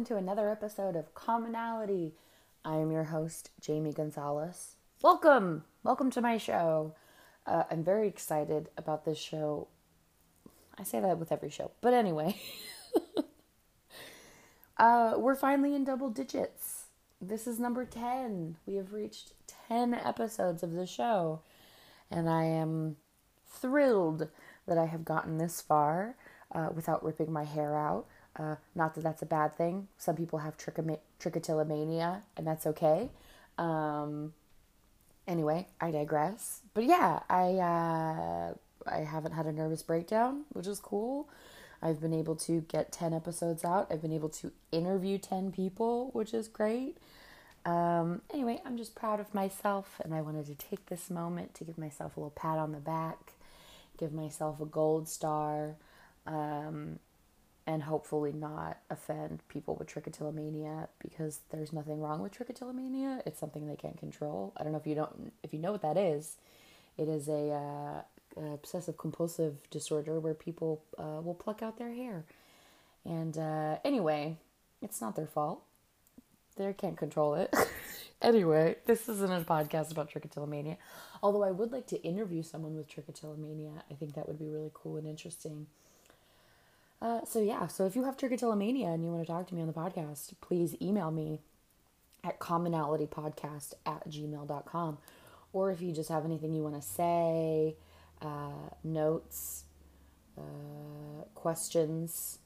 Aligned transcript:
welcome 0.00 0.16
to 0.16 0.18
another 0.18 0.48
episode 0.48 0.96
of 0.96 1.14
Commonality. 1.14 2.14
I 2.64 2.76
am 2.76 2.90
your 2.90 3.04
host, 3.04 3.50
Jamie 3.60 3.92
Gonzalez. 3.92 4.76
Welcome, 5.02 5.64
welcome 5.82 6.10
to 6.12 6.22
my 6.22 6.38
show. 6.38 6.94
Uh, 7.46 7.64
I'm 7.70 7.84
very 7.84 8.08
excited 8.08 8.70
about 8.78 9.04
this 9.04 9.18
show. 9.18 9.68
I 10.78 10.84
say 10.84 11.00
that 11.00 11.18
with 11.18 11.30
every 11.30 11.50
show, 11.50 11.72
but 11.82 11.92
anyway, 11.92 12.40
uh, 14.78 15.16
we're 15.18 15.34
finally 15.34 15.74
in 15.74 15.84
double 15.84 16.08
digits. 16.08 16.86
This 17.20 17.46
is 17.46 17.60
number 17.60 17.84
10. 17.84 18.56
We 18.64 18.76
have 18.76 18.94
reached 18.94 19.34
10 19.68 19.92
episodes 19.92 20.62
of 20.62 20.72
the 20.72 20.86
show, 20.86 21.42
and 22.10 22.26
I 22.30 22.44
am 22.44 22.96
thrilled 23.46 24.28
that 24.66 24.78
I 24.78 24.86
have 24.86 25.04
gotten 25.04 25.36
this 25.36 25.60
far 25.60 26.16
uh, 26.54 26.70
without 26.74 27.04
ripping 27.04 27.30
my 27.30 27.44
hair 27.44 27.76
out. 27.76 28.06
Uh, 28.36 28.56
not 28.74 28.94
that 28.94 29.02
that's 29.02 29.22
a 29.22 29.26
bad 29.26 29.56
thing. 29.56 29.88
Some 29.98 30.16
people 30.16 30.38
have 30.38 30.56
trichotillomania, 30.56 32.22
and 32.36 32.46
that's 32.46 32.66
okay. 32.66 33.10
Um, 33.58 34.32
anyway, 35.26 35.66
I 35.80 35.90
digress. 35.90 36.60
But 36.72 36.84
yeah, 36.84 37.20
I 37.28 37.54
uh, 37.54 38.54
I 38.90 38.98
haven't 39.00 39.32
had 39.32 39.46
a 39.46 39.52
nervous 39.52 39.82
breakdown, 39.82 40.44
which 40.52 40.66
is 40.66 40.78
cool. 40.78 41.28
I've 41.82 42.00
been 42.00 42.14
able 42.14 42.36
to 42.36 42.60
get 42.62 42.92
ten 42.92 43.12
episodes 43.12 43.64
out. 43.64 43.88
I've 43.90 44.02
been 44.02 44.12
able 44.12 44.28
to 44.30 44.52
interview 44.70 45.18
ten 45.18 45.50
people, 45.50 46.10
which 46.12 46.32
is 46.32 46.46
great. 46.46 46.98
Um, 47.66 48.22
anyway, 48.32 48.62
I'm 48.64 48.78
just 48.78 48.94
proud 48.94 49.20
of 49.20 49.34
myself, 49.34 50.00
and 50.02 50.14
I 50.14 50.22
wanted 50.22 50.46
to 50.46 50.54
take 50.54 50.86
this 50.86 51.10
moment 51.10 51.54
to 51.54 51.64
give 51.64 51.76
myself 51.76 52.16
a 52.16 52.20
little 52.20 52.30
pat 52.30 52.58
on 52.58 52.72
the 52.72 52.78
back, 52.78 53.32
give 53.98 54.12
myself 54.12 54.60
a 54.60 54.66
gold 54.66 55.08
star. 55.08 55.76
Um, 56.26 57.00
and 57.70 57.84
hopefully 57.84 58.32
not 58.32 58.78
offend 58.90 59.40
people 59.48 59.76
with 59.76 59.86
trichotillomania 59.86 60.88
because 60.98 61.38
there's 61.50 61.72
nothing 61.72 62.00
wrong 62.00 62.20
with 62.20 62.32
trichotillomania. 62.36 63.22
It's 63.24 63.38
something 63.38 63.68
they 63.68 63.76
can't 63.76 63.96
control. 63.96 64.52
I 64.56 64.64
don't 64.64 64.72
know 64.72 64.78
if 64.78 64.88
you 64.88 64.96
don't 64.96 65.32
if 65.44 65.52
you 65.52 65.60
know 65.60 65.70
what 65.70 65.82
that 65.82 65.96
is. 65.96 66.36
It 66.98 67.08
is 67.08 67.28
a 67.28 67.52
uh, 67.52 68.54
obsessive 68.54 68.98
compulsive 68.98 69.70
disorder 69.70 70.18
where 70.18 70.34
people 70.34 70.82
uh, 70.98 71.20
will 71.22 71.36
pluck 71.38 71.62
out 71.62 71.78
their 71.78 71.92
hair. 71.92 72.24
And 73.04 73.38
uh, 73.38 73.76
anyway, 73.84 74.36
it's 74.82 75.00
not 75.00 75.14
their 75.14 75.28
fault. 75.28 75.62
They 76.56 76.72
can't 76.72 76.98
control 76.98 77.36
it. 77.36 77.54
anyway, 78.20 78.78
this 78.84 79.08
isn't 79.08 79.30
a 79.32 79.44
podcast 79.44 79.92
about 79.92 80.10
trichotillomania. 80.10 80.76
Although 81.22 81.44
I 81.44 81.52
would 81.52 81.70
like 81.70 81.86
to 81.86 82.02
interview 82.02 82.42
someone 82.42 82.76
with 82.76 82.88
trichotillomania. 82.88 83.82
I 83.88 83.94
think 83.94 84.14
that 84.14 84.26
would 84.26 84.40
be 84.40 84.48
really 84.48 84.72
cool 84.74 84.96
and 84.96 85.06
interesting. 85.06 85.68
Uh, 87.02 87.24
so 87.24 87.40
yeah, 87.40 87.66
so 87.66 87.86
if 87.86 87.96
you 87.96 88.04
have 88.04 88.16
trichotillomania 88.16 88.92
and 88.92 89.02
you 89.02 89.10
want 89.10 89.26
to 89.26 89.32
talk 89.32 89.46
to 89.46 89.54
me 89.54 89.62
on 89.62 89.66
the 89.66 89.72
podcast, 89.72 90.32
please 90.40 90.76
email 90.82 91.10
me 91.10 91.40
at 92.22 92.38
commonalitypodcast 92.38 93.74
at 93.86 94.08
gmail.com. 94.08 94.98
Or 95.52 95.70
if 95.70 95.80
you 95.80 95.92
just 95.92 96.10
have 96.10 96.24
anything 96.24 96.52
you 96.52 96.62
want 96.62 96.76
to 96.76 96.86
say, 96.86 97.76
uh, 98.20 98.68
notes, 98.84 99.64
uh, 100.36 101.24
questions, 101.34 102.38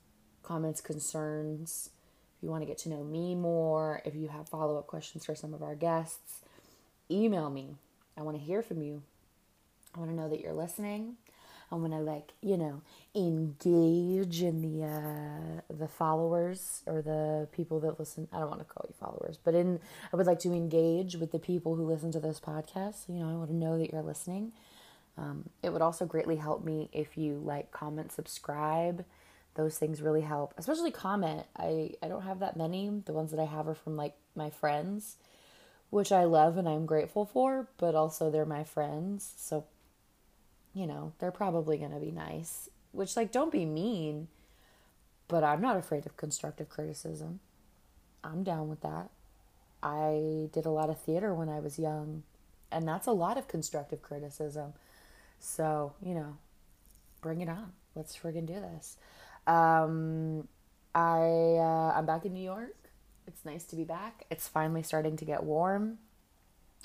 comments, 0.43 0.81
concerns, 0.81 1.91
if 2.37 2.43
you 2.43 2.51
want 2.51 2.63
to 2.63 2.67
get 2.67 2.79
to 2.79 2.89
know 2.89 3.03
me 3.03 3.35
more, 3.35 4.03
if 4.05 4.15
you 4.15 4.29
have 4.29 4.49
follow 4.49 4.79
up 4.79 4.87
questions 4.87 5.27
for 5.27 5.35
some 5.35 5.53
of 5.53 5.63
our 5.63 5.75
guests, 5.75 6.41
email 7.11 7.51
me. 7.51 7.77
I 8.17 8.23
want 8.23 8.39
to 8.39 8.43
hear 8.43 8.63
from 8.63 8.83
you. 8.83 9.03
I 9.95 9.99
want 9.99 10.11
to 10.11 10.17
know 10.17 10.29
that 10.29 10.41
you're 10.41 10.55
listening. 10.55 11.17
I 11.71 11.77
want 11.77 11.93
to 11.93 11.99
like 11.99 12.33
you 12.41 12.57
know 12.57 12.83
engage 13.15 14.43
in 14.43 14.61
the 14.61 14.87
uh, 14.87 15.75
the 15.75 15.89
followers 15.89 16.83
or 16.87 17.03
the 17.03 17.49
people 17.53 17.81
that 17.81 17.99
listen. 17.99 18.29
I 18.33 18.41
don't 18.41 18.49
want 18.49 18.61
to 18.61 18.65
call 18.67 18.85
you 18.89 18.95
followers, 18.99 19.39
but 19.43 19.55
in 19.55 19.81
I 20.13 20.17
would 20.17 20.27
like 20.27 20.41
to 20.41 20.53
engage 20.53 21.17
with 21.17 21.33
the 21.33 21.39
people 21.39 21.77
who 21.77 21.85
listen 21.85 22.13
to 22.13 22.21
this 22.21 22.41
podcast. 22.41 23.09
You 23.09 23.17
know, 23.17 23.31
I 23.31 23.35
want 23.35 23.51
to 23.51 23.57
know 23.57 23.79
that 23.79 23.93
you're 23.93 24.03
listening. 24.03 24.53
Um, 25.17 25.49
it 25.63 25.73
would 25.73 25.83
also 25.83 26.07
greatly 26.07 26.37
help 26.37 26.65
me 26.65 26.89
if 26.93 27.17
you 27.17 27.41
like, 27.45 27.71
comment, 27.71 28.13
subscribe. 28.13 29.05
Those 29.55 29.79
things 29.79 30.03
really 30.03 30.23
help, 30.23 30.53
especially 30.57 30.91
comment. 30.91 31.47
I 31.57 31.93
I 32.03 32.09
don't 32.09 32.23
have 32.23 32.41
that 32.41 32.57
many. 32.57 32.91
The 33.05 33.13
ones 33.13 33.31
that 33.31 33.39
I 33.41 33.45
have 33.45 33.69
are 33.69 33.75
from 33.75 33.97
like 33.97 34.15
my 34.35 34.51
friends, 34.51 35.17
which 35.91 36.11
I 36.11 36.25
love 36.25 36.59
and 36.59 36.69
I'm 36.69 36.87
grateful 36.87 37.25
for. 37.25 37.69
But 37.79 37.95
also 37.95 38.31
they're 38.31 38.45
my 38.45 38.65
friends, 38.65 39.33
so 39.37 39.65
you 40.75 40.87
know, 40.87 41.13
they're 41.19 41.31
probably 41.31 41.79
going 41.79 41.93
to 41.93 42.01
be 42.01 42.11
nice. 42.11 42.69
Which, 42.93 43.17
like, 43.17 43.33
don't 43.33 43.53
be 43.53 43.65
mean, 43.65 44.29
but 45.29 45.43
I'm 45.43 45.61
not 45.61 45.77
afraid 45.77 46.07
of 46.07 46.17
constructive 46.17 46.69
criticism. 46.69 47.41
I'm 48.23 48.43
down 48.43 48.69
with 48.69 48.81
that. 48.83 49.11
I 49.83 50.49
did 50.53 50.65
a 50.67 50.71
lot 50.71 50.91
of 50.91 51.01
theater 51.01 51.35
when 51.35 51.49
I 51.49 51.61
was 51.61 51.79
young, 51.79 52.23
and 52.71 52.87
that's 52.89 53.07
a 53.07 53.13
lot 53.13 53.37
of 53.37 53.49
constructive 53.49 54.01
criticism. 54.01 54.75
So, 55.39 55.95
you 56.01 56.15
know, 56.15 56.39
bring 57.21 57.41
it 57.41 57.49
on. 57.49 57.73
Let's 57.95 58.17
friggin' 58.17 58.47
do 58.47 58.55
this. 58.55 58.97
Um, 59.47 60.49
I 60.95 61.59
uh, 61.59 61.93
I'm 61.97 62.07
back 62.07 62.25
in 62.25 62.33
New 62.33 62.43
York. 62.43 62.77
It's 63.27 63.45
nice 63.45 63.65
to 63.65 63.77
be 63.77 63.85
back. 63.85 64.25
It's 64.31 64.49
finally 64.49 64.83
starting 64.83 65.17
to 65.17 65.25
get 65.25 65.45
warm. 65.45 65.99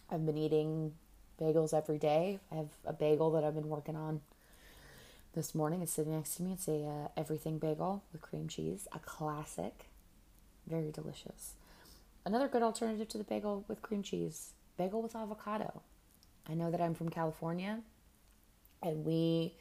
I've 0.10 0.26
been 0.26 0.38
eating 0.38 0.94
bagels 1.40 1.74
every 1.74 1.98
day. 1.98 2.40
I 2.52 2.56
have 2.56 2.70
a 2.86 2.94
bagel 2.94 3.32
that 3.32 3.44
I've 3.44 3.56
been 3.56 3.70
working 3.70 3.96
on 3.96 4.22
this 5.34 5.56
morning. 5.56 5.82
It's 5.82 5.94
sitting 5.94 6.14
next 6.14 6.36
to 6.36 6.44
me. 6.44 6.54
It's 6.54 6.68
a 6.68 6.86
uh, 6.86 7.08
everything 7.18 7.58
bagel 7.58 8.04
with 8.12 8.22
cream 8.22 8.48
cheese, 8.48 8.88
a 8.92 9.00
classic, 9.00 9.86
very 10.68 10.92
delicious. 10.92 11.54
Another 12.26 12.48
good 12.48 12.62
alternative 12.62 13.08
to 13.10 13.18
the 13.18 13.24
bagel 13.24 13.64
with 13.68 13.82
cream 13.82 14.04
cheese, 14.04 14.52
bagel 14.78 15.02
with 15.02 15.16
avocado. 15.16 15.82
I 16.48 16.54
know 16.54 16.72
that 16.72 16.82
I'm 16.82 16.96
from 16.96 17.10
California, 17.10 17.80
and 18.84 19.06
we 19.06 19.54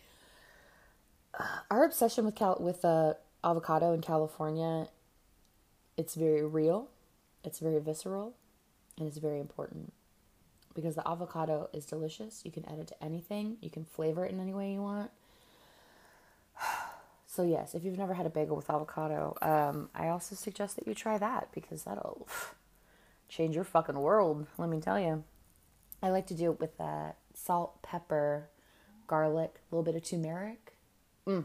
uh, 1.39 1.45
our 1.71 1.85
obsession 1.85 2.25
with 2.25 2.35
cal- 2.35 2.59
with 2.61 2.85
uh, 2.85 3.15
avocado 3.45 3.93
in 3.93 4.01
California. 4.01 4.89
It's 5.97 6.15
very 6.15 6.45
real, 6.45 6.89
it's 7.45 7.59
very 7.59 7.81
visceral, 7.81 8.35
and 8.97 9.07
it's 9.07 9.19
very 9.19 9.41
important 9.41 9.93
because 10.75 10.95
the 10.95 11.09
avocado 11.09 11.69
is 11.73 11.85
delicious. 11.85 12.43
You 12.45 12.51
can 12.51 12.65
add 12.67 12.79
it 12.79 12.89
to 12.89 13.05
anything, 13.05 13.57
you 13.61 13.71
can 13.71 13.85
flavor 13.85 14.25
it 14.25 14.33
in 14.33 14.41
any 14.41 14.55
way 14.55 14.73
you 14.73 14.83
want. 14.83 15.11
So, 17.31 17.45
yes, 17.45 17.75
if 17.75 17.85
you've 17.85 17.99
never 17.99 18.15
had 18.15 18.25
a 18.27 18.31
bagel 18.31 18.57
with 18.57 18.69
avocado, 18.69 19.37
um, 19.43 19.91
I 19.95 20.09
also 20.09 20.35
suggest 20.35 20.75
that 20.75 20.89
you 20.89 20.95
try 20.95 21.19
that 21.19 21.49
because 21.53 21.85
that'll 21.85 22.27
change 23.29 23.55
your 23.55 23.65
fucking 23.65 23.99
world, 23.99 24.47
let 24.57 24.69
me 24.69 24.81
tell 24.81 24.99
you. 24.99 25.23
I 26.03 26.09
like 26.09 26.27
to 26.29 26.35
do 26.35 26.51
it 26.51 26.59
with 26.59 26.81
uh, 26.81 27.13
salt, 27.35 27.83
pepper, 27.83 28.49
garlic, 29.07 29.61
a 29.71 29.75
little 29.75 29.85
bit 29.85 29.95
of 29.95 30.09
turmeric. 30.09 30.73
Mmm. 31.27 31.45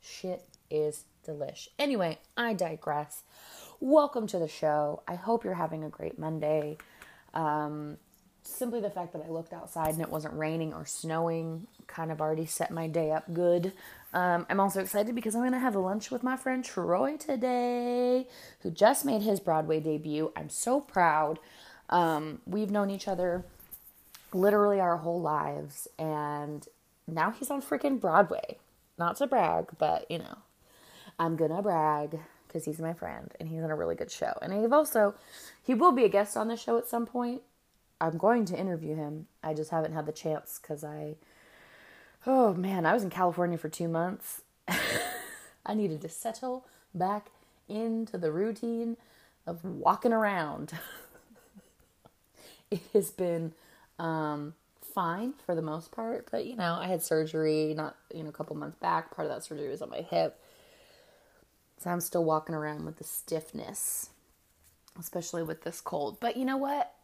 Shit 0.00 0.46
is 0.70 1.04
delish. 1.26 1.68
Anyway, 1.78 2.18
I 2.36 2.54
digress. 2.54 3.22
Welcome 3.80 4.26
to 4.28 4.38
the 4.38 4.48
show. 4.48 5.02
I 5.08 5.14
hope 5.14 5.44
you're 5.44 5.54
having 5.54 5.84
a 5.84 5.88
great 5.88 6.18
Monday. 6.18 6.78
Um, 7.34 7.98
simply 8.54 8.80
the 8.80 8.90
fact 8.90 9.12
that 9.12 9.22
I 9.26 9.28
looked 9.28 9.52
outside 9.52 9.94
and 9.94 10.00
it 10.00 10.10
wasn't 10.10 10.34
raining 10.34 10.72
or 10.72 10.84
snowing 10.86 11.66
kind 11.86 12.12
of 12.12 12.20
already 12.20 12.46
set 12.46 12.70
my 12.70 12.86
day 12.86 13.10
up 13.10 13.32
good. 13.32 13.72
Um, 14.12 14.46
I'm 14.48 14.60
also 14.60 14.80
excited 14.80 15.14
because 15.14 15.34
I'm 15.34 15.42
going 15.42 15.52
to 15.52 15.58
have 15.58 15.74
lunch 15.74 16.10
with 16.10 16.22
my 16.22 16.36
friend 16.36 16.64
Troy 16.64 17.16
today, 17.16 18.26
who 18.60 18.70
just 18.70 19.04
made 19.04 19.22
his 19.22 19.40
Broadway 19.40 19.80
debut. 19.80 20.32
I'm 20.36 20.48
so 20.48 20.80
proud. 20.80 21.38
Um, 21.88 22.40
we've 22.46 22.70
known 22.70 22.90
each 22.90 23.08
other 23.08 23.44
literally 24.32 24.80
our 24.80 24.98
whole 24.98 25.20
lives, 25.20 25.88
and 25.98 26.66
now 27.06 27.30
he's 27.30 27.50
on 27.50 27.62
freaking 27.62 28.00
Broadway. 28.00 28.58
Not 28.98 29.16
to 29.16 29.26
brag, 29.26 29.66
but 29.78 30.10
you 30.10 30.18
know, 30.18 30.38
I'm 31.18 31.36
gonna 31.36 31.62
brag 31.62 32.18
because 32.46 32.64
he's 32.64 32.80
my 32.80 32.92
friend 32.92 33.30
and 33.38 33.48
he's 33.48 33.62
in 33.62 33.70
a 33.70 33.76
really 33.76 33.94
good 33.94 34.10
show. 34.10 34.32
And 34.42 34.52
he've 34.52 34.72
also, 34.72 35.14
he 35.62 35.72
will 35.72 35.92
be 35.92 36.04
a 36.04 36.08
guest 36.08 36.36
on 36.36 36.48
the 36.48 36.56
show 36.56 36.76
at 36.78 36.88
some 36.88 37.06
point. 37.06 37.42
I'm 38.00 38.16
going 38.16 38.44
to 38.46 38.58
interview 38.58 38.96
him. 38.96 39.26
I 39.42 39.54
just 39.54 39.70
haven't 39.70 39.92
had 39.92 40.06
the 40.06 40.12
chance 40.12 40.58
because 40.60 40.82
I, 40.82 41.16
oh 42.26 42.54
man, 42.54 42.86
I 42.86 42.94
was 42.94 43.02
in 43.02 43.10
California 43.10 43.58
for 43.58 43.68
two 43.68 43.88
months. 43.88 44.42
I 45.66 45.74
needed 45.74 46.00
to 46.02 46.08
settle 46.08 46.64
back 46.94 47.30
into 47.68 48.16
the 48.16 48.32
routine 48.32 48.96
of 49.46 49.64
walking 49.64 50.12
around. 50.12 50.72
it 52.70 52.80
has 52.92 53.10
been 53.10 53.52
um, 53.98 54.54
fine 54.94 55.34
for 55.44 55.54
the 55.54 55.62
most 55.62 55.92
part, 55.92 56.28
but 56.30 56.46
you 56.46 56.56
know, 56.56 56.78
I 56.80 56.86
had 56.86 57.02
surgery 57.02 57.74
not 57.74 57.96
you 58.14 58.22
know 58.22 58.30
a 58.30 58.32
couple 58.32 58.56
months 58.56 58.78
back. 58.78 59.14
Part 59.14 59.26
of 59.28 59.34
that 59.34 59.44
surgery 59.44 59.68
was 59.68 59.82
on 59.82 59.90
my 59.90 60.00
hip, 60.00 60.40
so 61.78 61.90
I'm 61.90 62.00
still 62.00 62.24
walking 62.24 62.54
around 62.54 62.84
with 62.86 62.96
the 62.96 63.04
stiffness, 63.04 64.10
especially 64.98 65.42
with 65.42 65.62
this 65.62 65.80
cold. 65.80 66.18
But 66.20 66.36
you 66.36 66.44
know 66.44 66.56
what? 66.56 66.94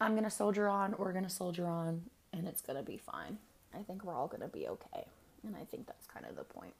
I'm 0.00 0.12
going 0.12 0.24
to 0.24 0.30
soldier 0.30 0.68
on, 0.68 0.94
we're 0.98 1.12
going 1.12 1.24
to 1.24 1.30
soldier 1.30 1.66
on, 1.66 2.02
and 2.32 2.46
it's 2.46 2.60
going 2.60 2.76
to 2.76 2.82
be 2.82 2.98
fine. 2.98 3.38
I 3.74 3.82
think 3.82 4.04
we're 4.04 4.14
all 4.14 4.28
going 4.28 4.42
to 4.42 4.48
be 4.48 4.68
okay. 4.68 5.06
And 5.46 5.56
I 5.56 5.64
think 5.64 5.86
that's 5.86 6.06
kind 6.06 6.26
of 6.26 6.36
the 6.36 6.44
point. 6.44 6.74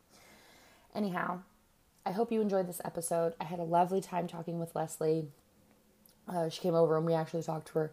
Anyhow, 0.94 1.40
I 2.06 2.12
hope 2.12 2.31
you 2.31 2.40
enjoyed 2.40 2.69
this 2.69 2.81
episode. 2.84 3.34
I 3.40 3.44
had 3.44 3.58
a 3.58 3.64
lovely 3.64 4.00
time 4.00 4.26
talking 4.26 4.58
with 4.58 4.75
Leslie. 4.75 5.26
Uh, 6.28 6.49
she 6.49 6.61
came 6.61 6.75
over 6.75 6.96
and 6.96 7.06
we 7.06 7.14
actually 7.14 7.43
talked 7.43 7.69
for 7.69 7.93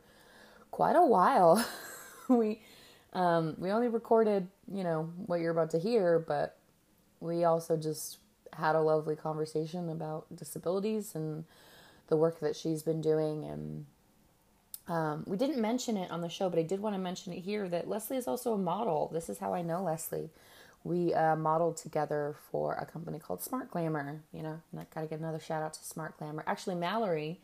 quite 0.69 0.95
a 0.95 1.06
while. 1.06 1.65
we 2.27 2.62
um, 3.13 3.56
we 3.57 3.71
only 3.71 3.89
recorded, 3.89 4.47
you 4.73 4.83
know, 4.83 5.09
what 5.25 5.41
you're 5.41 5.51
about 5.51 5.71
to 5.71 5.79
hear, 5.79 6.18
but 6.18 6.57
we 7.19 7.44
also 7.44 7.75
just 7.75 8.19
had 8.53 8.75
a 8.75 8.81
lovely 8.81 9.15
conversation 9.15 9.89
about 9.89 10.33
disabilities 10.33 11.13
and 11.13 11.44
the 12.07 12.15
work 12.15 12.39
that 12.39 12.56
she's 12.56 12.83
been 12.83 13.01
doing. 13.01 13.44
And 13.44 13.85
um, 14.88 15.24
we 15.28 15.38
didn't 15.38 15.62
mention 15.62 15.98
it 15.98 16.12
on 16.12 16.22
the 16.22 16.30
show, 16.30 16.50
but 16.50 16.60
I 16.60 16.63
did 16.63 16.80
want 16.80 16.95
to 16.95 17.00
mention 17.00 17.33
it 17.33 17.39
here 17.39 17.68
that 17.69 17.88
Leslie 17.88 18.18
is 18.18 18.28
also 18.28 18.54
a 18.54 18.57
model. 18.57 19.10
This 19.13 19.30
is 19.30 19.38
how 19.38 19.54
I 19.54 19.62
know 19.62 19.83
Leslie. 19.83 20.30
We 20.83 21.13
uh, 21.13 21.36
modeled 21.36 21.78
together 21.78 22.36
for 22.51 22.74
a 22.74 22.86
company 22.86 23.19
called 23.19 23.44
Smart 23.44 23.69
Glamour, 23.69 24.22
you 24.33 24.42
know, 24.42 24.60
I 24.75 24.86
gotta 24.94 25.06
get 25.06 25.19
another 25.19 25.39
shout 25.39 25.62
out 25.62 25.74
to 25.75 25.83
Smart 25.83 26.18
Glamour. 26.18 26.44
Actually, 26.48 26.75
Mallory 26.75 27.39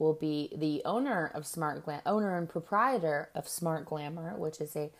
will 0.00 0.14
be 0.14 0.50
the 0.56 0.82
owner 0.84 1.30
of 1.32 1.46
Smart 1.46 1.84
Glam, 1.84 2.00
owner 2.04 2.36
and 2.36 2.48
proprietor 2.48 3.28
of 3.34 3.46
Smart 3.46 3.84
Glamour, 3.84 4.36
which 4.36 4.60
is 4.60 4.74
a 4.74 4.90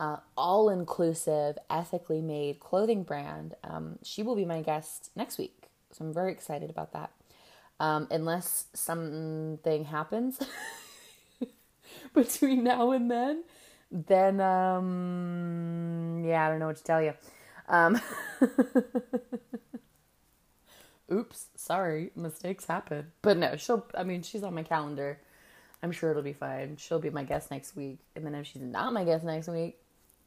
uh, 0.00 0.16
all 0.36 0.68
inclusive, 0.68 1.56
ethically 1.70 2.20
made 2.20 2.60
clothing 2.60 3.04
brand. 3.04 3.54
Um, 3.62 3.98
she 4.02 4.22
will 4.22 4.36
be 4.36 4.44
my 4.44 4.60
guest 4.60 5.10
next 5.14 5.38
week. 5.38 5.68
So 5.92 6.04
I'm 6.04 6.12
very 6.12 6.32
excited 6.32 6.68
about 6.68 6.92
that. 6.92 7.10
Um, 7.80 8.08
unless 8.10 8.66
something 8.74 9.84
happens 9.84 10.40
between 12.14 12.64
now 12.64 12.92
and 12.92 13.10
then, 13.10 13.44
then, 13.90 14.40
um, 14.40 16.22
yeah, 16.24 16.46
I 16.46 16.50
don't 16.50 16.58
know 16.58 16.66
what 16.66 16.76
to 16.76 16.84
tell 16.84 17.02
you. 17.02 17.14
Um, 17.68 18.00
oops, 21.12 21.46
sorry, 21.56 22.10
mistakes 22.16 22.66
happen. 22.66 23.12
But 23.22 23.38
no, 23.38 23.56
she'll, 23.56 23.86
I 23.96 24.04
mean, 24.04 24.22
she's 24.22 24.42
on 24.42 24.54
my 24.54 24.62
calendar. 24.62 25.18
I'm 25.82 25.92
sure 25.92 26.10
it'll 26.10 26.22
be 26.22 26.32
fine. 26.32 26.76
She'll 26.78 26.98
be 26.98 27.10
my 27.10 27.24
guest 27.24 27.50
next 27.50 27.76
week. 27.76 27.98
And 28.16 28.24
then 28.24 28.34
if 28.34 28.46
she's 28.46 28.62
not 28.62 28.92
my 28.92 29.04
guest 29.04 29.24
next 29.24 29.48
week, 29.48 29.76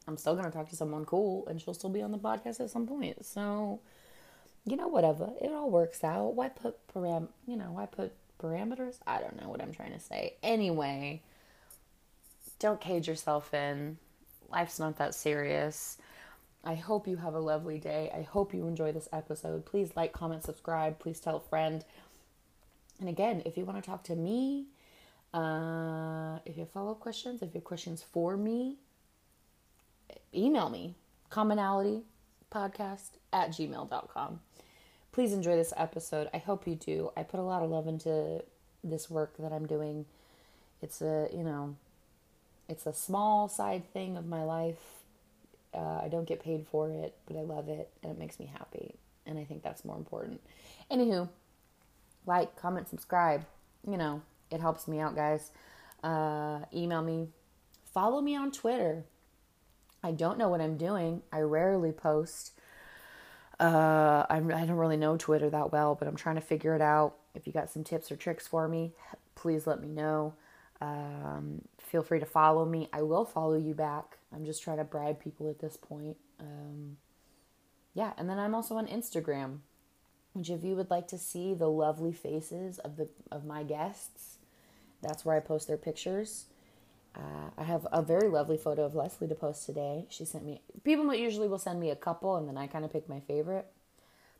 I'm 0.06 0.16
still 0.16 0.36
to 0.36 0.50
talk 0.50 0.70
to 0.70 0.76
someone 0.76 1.04
cool 1.04 1.46
and 1.48 1.60
she'll 1.60 1.74
still 1.74 1.90
be 1.90 2.00
on 2.00 2.12
the 2.12 2.18
podcast 2.18 2.60
at 2.60 2.70
some 2.70 2.86
point. 2.86 3.26
So, 3.26 3.80
you 4.64 4.76
know, 4.76 4.88
whatever. 4.88 5.30
It 5.40 5.52
all 5.52 5.70
works 5.70 6.04
out. 6.04 6.34
Why 6.34 6.48
put 6.48 6.76
param, 6.88 7.28
you 7.46 7.56
know, 7.56 7.72
why 7.72 7.86
put 7.86 8.12
parameters? 8.40 8.98
I 9.06 9.20
don't 9.20 9.40
know 9.40 9.48
what 9.48 9.60
I'm 9.60 9.72
trying 9.72 9.92
to 9.92 10.00
say. 10.00 10.34
Anyway, 10.42 11.22
don't 12.58 12.80
cage 12.80 13.08
yourself 13.08 13.54
in. 13.54 13.98
Life's 14.50 14.78
not 14.78 14.96
that 14.98 15.14
serious. 15.14 15.98
I 16.64 16.74
hope 16.74 17.06
you 17.06 17.16
have 17.16 17.34
a 17.34 17.40
lovely 17.40 17.78
day. 17.78 18.10
I 18.14 18.22
hope 18.22 18.52
you 18.52 18.66
enjoy 18.66 18.92
this 18.92 19.08
episode. 19.12 19.64
Please 19.64 19.92
like, 19.94 20.12
comment, 20.12 20.44
subscribe. 20.44 20.98
Please 20.98 21.20
tell 21.20 21.36
a 21.36 21.40
friend. 21.40 21.84
And 23.00 23.08
again, 23.08 23.42
if 23.46 23.56
you 23.56 23.64
want 23.64 23.82
to 23.82 23.88
talk 23.88 24.02
to 24.04 24.16
me, 24.16 24.66
uh, 25.32 26.38
if 26.44 26.56
you 26.56 26.62
have 26.62 26.70
follow 26.70 26.92
up 26.92 27.00
questions, 27.00 27.42
if 27.42 27.48
you 27.48 27.58
have 27.58 27.64
questions 27.64 28.02
for 28.02 28.36
me, 28.36 28.76
email 30.34 30.68
me 30.68 30.94
commonality 31.30 32.02
podcast 32.50 33.10
at 33.32 33.50
gmail.com. 33.50 34.40
Please 35.12 35.32
enjoy 35.32 35.56
this 35.56 35.72
episode. 35.76 36.28
I 36.32 36.38
hope 36.38 36.66
you 36.66 36.74
do. 36.74 37.10
I 37.16 37.22
put 37.22 37.40
a 37.40 37.42
lot 37.42 37.62
of 37.62 37.70
love 37.70 37.86
into 37.86 38.42
this 38.82 39.10
work 39.10 39.36
that 39.38 39.52
I'm 39.52 39.66
doing. 39.66 40.06
It's 40.82 41.02
a, 41.02 41.28
you 41.32 41.42
know, 41.42 41.76
it's 42.68 42.86
a 42.86 42.92
small 42.92 43.48
side 43.48 43.90
thing 43.92 44.16
of 44.16 44.26
my 44.26 44.44
life. 44.44 44.80
Uh, 45.74 46.00
I 46.02 46.08
don't 46.10 46.26
get 46.26 46.42
paid 46.42 46.66
for 46.66 46.90
it, 46.90 47.14
but 47.26 47.36
I 47.36 47.40
love 47.40 47.68
it 47.68 47.90
and 48.02 48.12
it 48.12 48.18
makes 48.18 48.38
me 48.38 48.46
happy. 48.46 48.94
And 49.26 49.38
I 49.38 49.44
think 49.44 49.62
that's 49.62 49.84
more 49.84 49.96
important. 49.96 50.40
Anywho, 50.90 51.28
like, 52.26 52.56
comment, 52.56 52.88
subscribe. 52.88 53.44
You 53.86 53.96
know, 53.96 54.22
it 54.50 54.60
helps 54.60 54.88
me 54.88 55.00
out, 55.00 55.14
guys. 55.14 55.50
Uh, 56.02 56.60
email 56.74 57.02
me. 57.02 57.28
Follow 57.92 58.20
me 58.20 58.36
on 58.36 58.50
Twitter. 58.50 59.04
I 60.02 60.12
don't 60.12 60.38
know 60.38 60.48
what 60.48 60.60
I'm 60.60 60.76
doing. 60.76 61.22
I 61.32 61.40
rarely 61.40 61.92
post. 61.92 62.52
Uh, 63.58 64.24
I 64.30 64.38
don't 64.40 64.70
really 64.70 64.96
know 64.96 65.16
Twitter 65.16 65.50
that 65.50 65.72
well, 65.72 65.94
but 65.96 66.06
I'm 66.06 66.16
trying 66.16 66.36
to 66.36 66.40
figure 66.40 66.74
it 66.76 66.80
out. 66.80 67.16
If 67.34 67.46
you 67.46 67.52
got 67.52 67.70
some 67.70 67.82
tips 67.82 68.12
or 68.12 68.16
tricks 68.16 68.46
for 68.46 68.68
me, 68.68 68.92
please 69.34 69.66
let 69.66 69.80
me 69.80 69.88
know. 69.88 70.34
Um, 70.80 71.62
feel 71.78 72.02
free 72.02 72.20
to 72.20 72.26
follow 72.26 72.64
me. 72.64 72.88
I 72.92 73.02
will 73.02 73.24
follow 73.24 73.56
you 73.56 73.74
back. 73.74 74.18
I'm 74.32 74.44
just 74.44 74.62
trying 74.62 74.78
to 74.78 74.84
bribe 74.84 75.20
people 75.20 75.48
at 75.48 75.58
this 75.58 75.76
point. 75.76 76.16
Um, 76.38 76.98
yeah, 77.94 78.12
and 78.16 78.28
then 78.28 78.38
I'm 78.38 78.54
also 78.54 78.76
on 78.76 78.86
Instagram, 78.86 79.58
which 80.34 80.50
if 80.50 80.62
you 80.62 80.76
would 80.76 80.90
like 80.90 81.08
to 81.08 81.18
see 81.18 81.54
the 81.54 81.68
lovely 81.68 82.12
faces 82.12 82.78
of 82.78 82.96
the 82.96 83.08
of 83.32 83.44
my 83.44 83.64
guests, 83.64 84.36
that's 85.02 85.24
where 85.24 85.36
I 85.36 85.40
post 85.40 85.66
their 85.66 85.76
pictures. 85.76 86.46
Uh, 87.16 87.50
I 87.56 87.64
have 87.64 87.86
a 87.90 88.02
very 88.02 88.28
lovely 88.28 88.56
photo 88.56 88.84
of 88.84 88.94
Leslie 88.94 89.28
to 89.28 89.34
post 89.34 89.66
today. 89.66 90.06
She 90.08 90.24
sent 90.24 90.44
me, 90.44 90.60
people 90.84 91.12
usually 91.12 91.48
will 91.48 91.58
send 91.58 91.80
me 91.80 91.90
a 91.90 91.96
couple 91.96 92.36
and 92.36 92.48
then 92.48 92.56
I 92.56 92.68
kind 92.68 92.84
of 92.84 92.92
pick 92.92 93.08
my 93.08 93.20
favorite. 93.20 93.66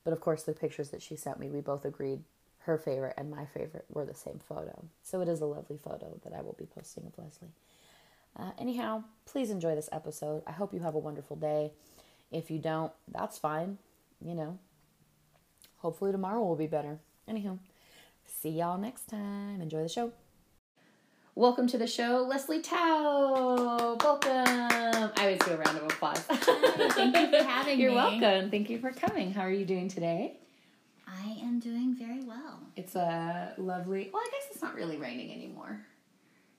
But 0.04 0.12
of 0.12 0.20
course, 0.20 0.44
the 0.44 0.52
pictures 0.52 0.90
that 0.90 1.02
she 1.02 1.16
sent 1.16 1.40
me, 1.40 1.50
we 1.50 1.60
both 1.60 1.84
agreed 1.84 2.20
her 2.68 2.76
favorite 2.76 3.14
and 3.16 3.30
my 3.30 3.46
favorite 3.46 3.86
were 3.88 4.04
the 4.04 4.14
same 4.14 4.38
photo. 4.46 4.84
So 5.02 5.22
it 5.22 5.28
is 5.28 5.40
a 5.40 5.46
lovely 5.46 5.78
photo 5.78 6.20
that 6.22 6.34
I 6.34 6.42
will 6.42 6.54
be 6.58 6.66
posting 6.66 7.06
of 7.06 7.16
Leslie. 7.16 7.48
Uh, 8.38 8.50
anyhow, 8.58 9.02
please 9.24 9.50
enjoy 9.50 9.74
this 9.74 9.88
episode. 9.90 10.42
I 10.46 10.52
hope 10.52 10.74
you 10.74 10.80
have 10.80 10.94
a 10.94 10.98
wonderful 10.98 11.34
day. 11.34 11.72
If 12.30 12.50
you 12.50 12.58
don't, 12.58 12.92
that's 13.10 13.38
fine. 13.38 13.78
You 14.22 14.34
know, 14.34 14.58
hopefully 15.78 16.12
tomorrow 16.12 16.44
will 16.44 16.56
be 16.56 16.66
better. 16.66 16.98
Anywho, 17.26 17.58
see 18.26 18.50
y'all 18.50 18.76
next 18.76 19.08
time. 19.08 19.62
Enjoy 19.62 19.82
the 19.82 19.88
show. 19.88 20.12
Welcome 21.34 21.68
to 21.68 21.78
the 21.78 21.86
show, 21.86 22.26
Leslie 22.28 22.60
Tao. 22.60 23.96
Welcome. 24.02 24.30
I 24.30 25.10
always 25.16 25.38
do 25.38 25.52
a 25.52 25.56
round 25.56 25.78
of 25.78 25.84
applause. 25.84 26.22
Hi, 26.28 26.88
thank 26.90 27.16
you 27.16 27.30
for 27.30 27.42
having 27.44 27.78
You're 27.80 27.90
me. 27.92 27.96
welcome. 27.96 28.50
Thank 28.50 28.68
you 28.68 28.78
for 28.78 28.90
coming. 28.92 29.32
How 29.32 29.42
are 29.42 29.50
you 29.50 29.64
doing 29.64 29.88
today? 29.88 30.36
I 31.24 31.38
am 31.42 31.58
doing 31.60 31.94
very 31.94 32.22
well. 32.22 32.60
It's 32.76 32.94
a 32.94 33.54
lovely. 33.58 34.10
Well, 34.12 34.22
I 34.22 34.28
guess 34.30 34.48
it's 34.52 34.62
not 34.62 34.74
really 34.74 34.96
raining 34.96 35.32
anymore. 35.32 35.80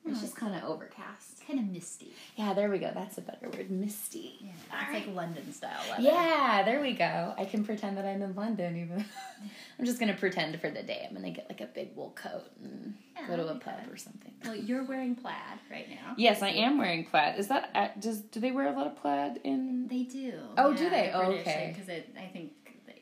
It's 0.05 0.15
No, 0.15 0.21
just 0.21 0.35
kind 0.37 0.55
of 0.55 0.63
overcast. 0.63 1.45
Kind 1.45 1.59
of 1.59 1.65
misty. 1.67 2.13
Yeah, 2.37 2.53
there 2.53 2.69
we 2.69 2.79
go. 2.79 2.89
That's 2.93 3.17
a 3.17 3.21
better 3.21 3.49
word. 3.49 3.69
Misty. 3.69 4.37
Yeah, 4.39 4.51
All 4.71 4.79
it's 4.81 4.89
right. 4.93 5.07
like 5.07 5.15
London 5.15 5.51
style 5.51 5.71
weather. 5.89 6.01
Yeah, 6.03 6.63
there 6.63 6.79
we 6.81 6.93
go. 6.93 7.33
I 7.37 7.43
can 7.45 7.65
pretend 7.65 7.97
that 7.97 8.05
I'm 8.05 8.21
in 8.21 8.33
London 8.33 8.77
even. 8.77 9.03
I'm 9.79 9.85
just 9.85 9.99
gonna 9.99 10.13
pretend 10.13 10.59
for 10.61 10.69
the 10.69 10.83
day. 10.83 11.05
I'm 11.07 11.13
gonna 11.15 11.31
get 11.31 11.47
like 11.49 11.59
a 11.61 11.65
big 11.65 11.95
wool 11.95 12.11
coat 12.15 12.43
and 12.63 12.95
Yeah, 13.17 13.27
go 13.27 13.35
to 13.37 13.47
a 13.49 13.55
pub 13.55 13.73
or 13.91 13.97
something. 13.97 14.31
Well, 14.45 14.55
you're 14.55 14.83
wearing 14.83 15.15
plaid 15.15 15.35
right 15.69 15.89
now. 15.89 16.13
Yes, 16.17 16.41
I 16.41 16.49
am 16.49 16.77
wearing 16.77 17.05
plaid. 17.05 17.37
Is 17.37 17.47
that 17.49 17.69
uh, 17.75 17.87
does 17.99 18.19
do 18.21 18.39
they 18.39 18.51
wear 18.51 18.67
a 18.67 18.71
lot 18.71 18.87
of 18.87 18.95
plaid 18.95 19.41
in? 19.43 19.87
They 19.89 20.03
do. 20.03 20.33
Oh, 20.57 20.73
do 20.73 20.89
they? 20.89 21.11
Oh, 21.13 21.23
okay. 21.33 21.75
Because 21.75 21.89
I 22.17 22.27
think 22.31 22.53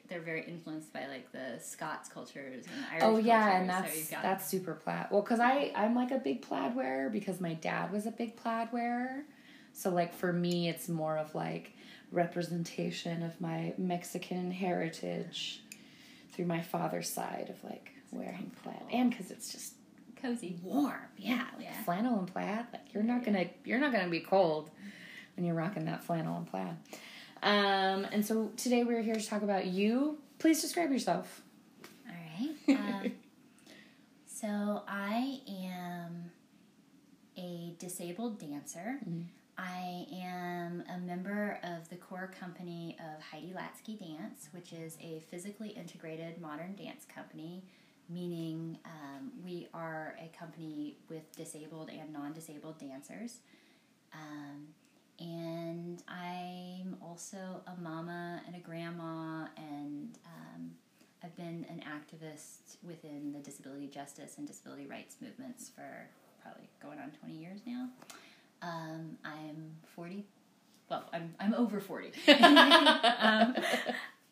they're 0.10 0.22
very 0.22 0.44
influenced 0.46 0.92
by 0.94 1.08
like 1.08 1.32
the 1.32 1.60
Scots 1.60 2.10
cultures 2.10 2.66
and 2.66 2.86
Irish 2.92 3.04
Oh 3.04 3.18
yeah, 3.18 3.40
cultures, 3.42 3.60
and 3.62 3.70
that's 3.70 3.98
you've 3.98 4.12
got- 4.12 4.22
that's 4.24 4.46
super 4.48 4.74
plaid. 4.74 5.08
Well, 5.12 5.22
cause 5.22 5.40
I 5.40 5.72
I'm 5.76 5.96
like 5.96 6.12
a 6.12 6.18
big 6.20 6.42
plaid 6.42 6.76
wearer 6.76 7.10
because 7.10 7.40
my 7.42 7.54
dad 7.56 7.92
was 7.92 8.06
a 8.06 8.12
big 8.12 8.36
plaid 8.38 8.72
wearer. 8.72 9.24
So 9.74 9.90
like 9.90 10.14
for 10.14 10.32
me, 10.34 10.70
it's 10.70 10.88
more 10.90 11.18
of 11.18 11.36
like 11.36 11.74
representation 12.12 13.24
of 13.24 13.40
my 13.40 13.74
Mexican 13.78 14.52
heritage 14.52 15.62
through 16.34 16.46
my 16.46 16.62
father's 16.62 17.10
side 17.10 17.48
of 17.50 17.64
like 17.70 17.92
wearing 18.12 18.52
plaid, 18.64 18.82
and 18.92 19.10
because 19.10 19.32
it's 19.32 19.52
just 19.52 19.74
cozy. 20.22 20.58
warm. 20.64 20.96
Yeah, 21.18 21.46
like 21.58 21.66
Yeah. 21.66 21.84
flannel 21.84 22.20
and 22.20 22.28
plaid. 22.32 22.66
Like 22.74 22.94
you're 22.94 23.04
not 23.04 23.24
gonna 23.24 23.46
you're 23.66 23.80
not 23.80 23.92
gonna 23.92 24.10
be 24.10 24.20
cold 24.20 24.70
when 25.36 25.46
you're 25.46 25.56
rocking 25.56 25.86
that 25.86 26.04
flannel 26.04 26.38
and 26.38 26.48
plaid. 26.48 26.76
Um, 27.44 28.06
and 28.12 28.26
so 28.26 28.52
today 28.58 28.84
we're 28.84 29.02
here 29.02 29.16
to 29.16 29.26
talk 29.26 29.42
about 29.42 29.68
you. 29.68 30.18
Please 30.40 30.62
describe 30.62 30.92
yourself. 30.92 31.42
All 32.08 32.16
right. 32.16 32.78
Um, 32.78 33.12
so 34.26 34.84
I 34.88 35.42
am 35.48 36.32
a 37.38 37.74
disabled 37.80 38.40
dancer. 38.40 39.00
Mhm. 39.08 39.26
I 39.60 40.06
am 40.14 40.84
a 40.94 41.00
member 41.00 41.60
of 41.64 41.90
the 41.90 41.96
core 41.96 42.32
company 42.40 42.96
of 43.00 43.20
Heidi 43.24 43.54
Latsky 43.56 43.98
Dance, 43.98 44.50
which 44.52 44.72
is 44.72 44.98
a 45.02 45.20
physically 45.32 45.70
integrated 45.70 46.40
modern 46.40 46.76
dance 46.76 47.06
company, 47.06 47.64
meaning 48.08 48.78
um, 48.86 49.32
we 49.44 49.68
are 49.74 50.16
a 50.24 50.28
company 50.38 50.98
with 51.10 51.36
disabled 51.36 51.90
and 51.90 52.14
non 52.14 52.34
disabled 52.34 52.78
dancers. 52.80 53.40
Um, 54.14 54.68
and 55.20 56.02
I'm 56.08 56.98
also 57.02 57.62
a 57.68 57.80
mama 57.82 58.42
and 58.46 58.56
a 58.56 58.60
grandma, 58.60 59.48
and 59.58 60.18
um, 60.26 60.72
I've 61.24 61.36
been 61.36 61.66
an 61.70 61.82
activist 61.88 62.78
within 62.84 63.32
the 63.34 63.40
disability 63.40 63.88
justice 63.88 64.36
and 64.38 64.48
disability 64.48 64.86
rights 64.88 65.16
movements 65.22 65.70
for 65.70 66.08
probably 66.42 66.70
going 66.82 67.00
on 67.00 67.12
20 67.20 67.34
years 67.36 67.60
now. 67.66 67.90
Um, 68.62 69.18
I'm 69.26 69.72
40. 69.96 70.26
Well, 70.90 71.04
I'm, 71.12 71.34
I'm 71.40 71.54
over 71.54 71.80
40. 71.80 72.12
um, 73.20 73.56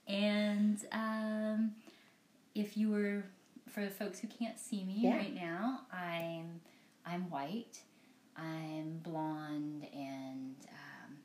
and 0.07 0.79
um, 0.91 1.71
if 2.53 2.77
you 2.77 2.89
were 2.91 3.23
for 3.69 3.83
the 3.83 3.89
folks 3.89 4.19
who 4.19 4.27
can't 4.27 4.57
see 4.59 4.83
me 4.83 4.95
Yeah. 4.99 5.17
right 5.17 5.33
now, 5.35 5.81
I'm 5.91 6.61
I'm 7.05 7.29
white, 7.29 7.79
I'm 8.37 8.99
blonde 9.03 9.87
and 9.93 10.55
um, 10.69 11.17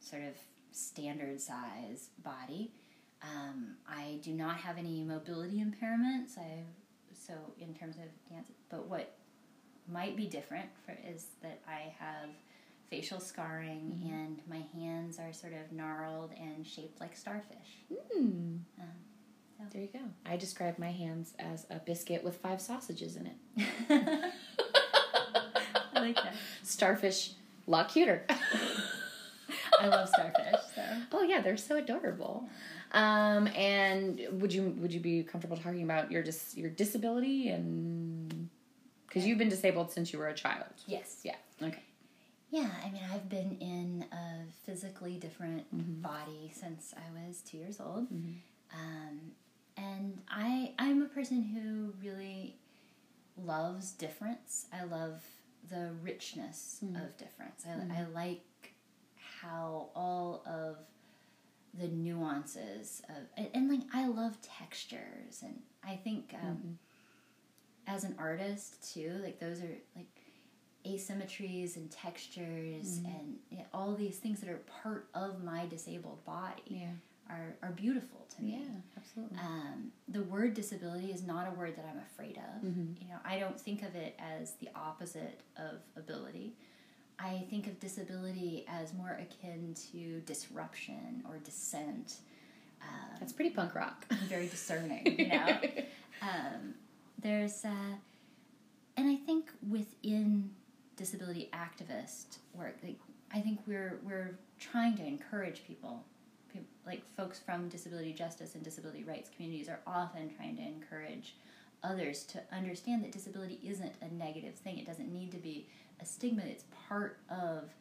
sort 0.00 0.22
of 0.22 0.34
standard 0.72 1.40
size 1.40 2.10
body. 2.22 2.72
Um, 3.22 3.76
I 3.88 4.18
do 4.22 4.32
not 4.32 4.56
have 4.58 4.78
any 4.78 5.02
mobility 5.02 5.64
impairments. 5.64 6.38
I 6.38 6.64
so 7.14 7.32
in 7.58 7.74
terms 7.74 7.96
of 7.96 8.04
dance, 8.30 8.50
but 8.70 8.86
what 8.88 9.16
might 9.90 10.16
be 10.16 10.26
different 10.26 10.68
for 10.84 10.96
is 11.08 11.26
that 11.42 11.60
I 11.66 11.94
have 11.98 12.28
facial 12.90 13.20
scarring 13.20 14.00
and 14.12 14.40
my 14.48 14.64
hands 14.78 15.18
are 15.18 15.32
sort 15.32 15.52
of 15.54 15.72
gnarled 15.72 16.32
and 16.38 16.66
shaped 16.66 17.00
like 17.00 17.16
starfish. 17.16 17.78
Hmm. 17.90 18.58
Um, 18.78 19.68
There 19.72 19.82
you 19.82 19.88
go. 19.92 20.00
I 20.24 20.36
describe 20.36 20.78
my 20.78 20.92
hands 20.92 21.34
as 21.38 21.66
a 21.70 21.78
biscuit 21.78 22.22
with 22.22 22.36
five 22.36 22.60
sausages 22.60 23.16
in 23.16 23.30
it. 23.58 24.32
Like 26.06 26.22
that. 26.24 26.34
Starfish, 26.62 27.32
a 27.66 27.70
lot 27.70 27.88
cuter. 27.88 28.24
I 29.80 29.88
love 29.88 30.08
starfish. 30.08 30.60
So 30.74 30.82
oh 31.12 31.22
yeah, 31.22 31.40
they're 31.40 31.56
so 31.56 31.76
adorable. 31.76 32.48
Um, 32.92 33.46
and 33.48 34.20
would 34.32 34.52
you 34.52 34.74
would 34.78 34.92
you 34.92 35.00
be 35.00 35.22
comfortable 35.22 35.56
talking 35.56 35.82
about 35.82 36.10
your 36.10 36.22
dis 36.22 36.56
your 36.56 36.70
disability 36.70 37.48
and 37.48 38.48
because 39.06 39.26
you've 39.26 39.38
been 39.38 39.48
disabled 39.48 39.90
since 39.90 40.12
you 40.12 40.18
were 40.18 40.28
a 40.28 40.34
child? 40.34 40.66
yes, 40.86 41.20
Yeah. 41.24 41.36
Okay. 41.62 41.82
yeah. 42.50 42.68
I 42.84 42.90
mean, 42.90 43.02
I've 43.12 43.28
been 43.28 43.56
in 43.60 44.04
a 44.12 44.44
physically 44.64 45.14
different 45.16 45.64
body 46.02 46.52
since 46.54 46.94
I 46.96 47.26
was 47.26 47.40
two 47.40 47.56
years 47.56 47.80
old, 47.80 48.08
um, 48.10 49.20
and 49.76 50.20
I 50.30 50.72
I'm 50.78 51.02
a 51.02 51.06
person 51.06 51.42
who 51.42 51.94
really 52.06 52.56
loves 53.42 53.92
difference. 53.92 54.66
I 54.72 54.84
love 54.84 55.22
the 55.68 55.90
richness 56.02 56.80
mm. 56.84 56.96
of 56.96 57.16
difference. 57.16 57.64
I, 57.66 57.70
mm. 57.70 57.96
I 57.96 58.06
like 58.14 58.74
how 59.42 59.88
all 59.94 60.42
of 60.46 60.76
the 61.78 61.88
nuances 61.88 63.02
of 63.08 63.24
and, 63.36 63.48
and 63.52 63.68
like 63.68 63.86
I 63.92 64.06
love 64.06 64.38
textures 64.40 65.42
and 65.42 65.60
I 65.84 65.96
think 65.96 66.34
um, 66.34 66.56
mm-hmm. 66.56 66.72
as 67.86 68.04
an 68.04 68.14
artist 68.18 68.94
too 68.94 69.20
like 69.22 69.38
those 69.38 69.60
are 69.60 69.76
like 69.94 70.06
asymmetries 70.86 71.76
and 71.76 71.90
textures 71.90 73.00
mm. 73.00 73.06
and 73.06 73.36
you 73.50 73.58
know, 73.58 73.64
all 73.74 73.94
these 73.94 74.16
things 74.16 74.40
that 74.40 74.48
are 74.48 74.60
part 74.82 75.08
of 75.14 75.42
my 75.42 75.66
disabled 75.66 76.24
body. 76.24 76.62
Yeah. 76.66 76.86
Are, 77.30 77.54
are 77.62 77.72
beautiful 77.72 78.26
to 78.36 78.42
me 78.42 78.58
Yeah. 78.62 78.68
Absolutely. 78.96 79.38
um, 79.38 79.92
the 80.08 80.22
word 80.22 80.54
disability 80.54 81.10
is 81.12 81.22
not 81.24 81.48
a 81.48 81.50
word 81.52 81.76
that 81.76 81.84
I'm 81.90 81.98
afraid 81.98 82.38
of. 82.38 82.64
You 82.64 83.08
know, 83.08 83.18
I 83.24 83.38
don't 83.38 83.58
think 83.60 83.82
of 83.82 83.94
it 83.94 84.14
as 84.18 84.52
the 84.60 84.68
opposite 84.74 85.40
of 85.56 85.80
ability. 85.96 86.54
I 87.18 87.44
think 87.50 87.66
of 87.66 87.80
disability 87.80 88.66
as 88.68 88.92
more 88.94 89.18
akin 89.20 89.74
to 89.92 90.20
disruption 90.26 91.22
or 91.28 91.38
dissent. 91.38 92.16
Um, 92.82 93.16
That's 93.18 93.32
pretty 93.32 93.50
punk 93.50 93.74
rock. 93.74 94.04
Very 94.28 94.46
discerning, 94.48 95.16
you 95.18 95.28
know. 95.36 95.58
um, 96.22 96.74
there's, 97.20 97.64
uh, 97.64 97.94
and 98.98 99.08
I 99.08 99.16
think 99.16 99.50
within 99.68 100.50
disability 100.96 101.50
activist 101.52 102.38
work, 102.54 102.76
like, 102.84 102.98
I 103.32 103.40
think 103.40 103.60
we're 103.66 103.98
we're 104.04 104.38
trying 104.60 104.96
to 104.96 105.04
encourage 105.04 105.64
people, 105.66 105.92
Pe- 105.96 106.15
like 106.86 107.02
folks 107.16 107.38
from 107.38 107.68
disability 107.68 108.12
justice 108.12 108.54
and 108.54 108.62
disability 108.62 109.04
rights 109.04 109.28
communities 109.34 109.68
are 109.68 109.80
often 109.86 110.30
trying 110.36 110.56
to 110.56 110.62
encourage 110.62 111.34
others 111.82 112.24
to 112.24 112.42
understand 112.52 113.04
that 113.04 113.12
disability 113.12 113.58
isn't 113.64 113.92
a 114.02 114.14
negative 114.14 114.54
thing. 114.54 114.78
It 114.78 114.86
doesn't 114.86 115.12
need 115.12 115.30
to 115.32 115.38
be 115.38 115.68
a 116.00 116.06
stigma. 116.06 116.42
It's 116.44 116.64
part 116.88 117.18
of 117.28 117.74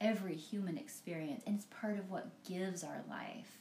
every 0.00 0.34
human 0.34 0.78
experience, 0.78 1.42
and 1.46 1.56
it's 1.56 1.66
part 1.66 1.98
of 1.98 2.10
what 2.10 2.28
gives 2.44 2.82
our 2.84 3.02
life 3.08 3.59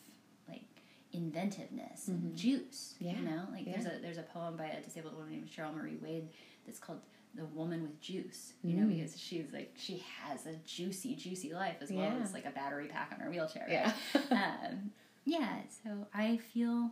inventiveness 1.13 2.07
and 2.07 2.35
juice. 2.35 2.95
Yeah, 2.99 3.13
You 3.17 3.21
know, 3.25 3.43
like 3.51 3.65
there's 3.65 3.85
a 3.85 3.99
there's 4.01 4.17
a 4.17 4.23
poem 4.23 4.55
by 4.57 4.65
a 4.67 4.81
disabled 4.81 5.15
woman 5.15 5.31
named 5.31 5.49
Cheryl 5.49 5.75
Marie 5.75 5.97
Wade 6.01 6.29
that's 6.65 6.79
called 6.79 6.99
"The 7.35 7.45
Woman 7.45 7.81
with 7.81 7.99
Juice." 8.01 8.53
You 8.63 8.75
know, 8.77 8.83
Mm. 8.87 8.97
because 8.99 9.19
she's 9.19 9.45
like 9.51 9.73
she 9.77 10.03
has 10.23 10.45
a 10.45 10.55
juicy, 10.65 11.15
juicy 11.15 11.53
life 11.53 11.77
as 11.81 11.89
well 11.91 11.99
Yeah. 12.17 12.19
as 12.23 12.33
like 12.33 12.45
a 12.45 12.51
battery 12.51 12.87
pack 12.87 13.11
on 13.13 13.19
her 13.19 13.29
wheelchair. 13.29 13.65
Yeah. 13.69 13.93
Um, 14.31 14.91
yeah. 15.25 15.61
So 15.83 16.07
I 16.13 16.37
feel 16.37 16.91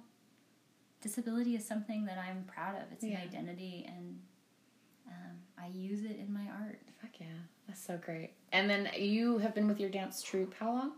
disability 1.01 1.55
is 1.55 1.65
something 1.65 2.05
that 2.05 2.17
I'm 2.17 2.43
proud 2.45 2.75
of. 2.75 2.91
It's 2.91 3.03
Yeah. 3.03 3.19
an 3.19 3.27
identity, 3.27 3.85
and 3.87 4.19
um, 5.07 5.37
I 5.57 5.67
use 5.67 6.03
it 6.03 6.17
in 6.19 6.33
my 6.33 6.45
art. 6.59 6.79
Fuck 7.01 7.19
yeah. 7.19 7.27
That's 7.67 7.81
so 7.85 7.97
great. 7.97 8.31
And 8.51 8.69
then 8.69 8.89
you 8.97 9.37
have 9.39 9.53
been 9.53 9.67
with 9.67 9.79
your 9.79 9.89
dance 9.89 10.21
troupe 10.23 10.53
how 10.59 10.71
long? 10.73 10.91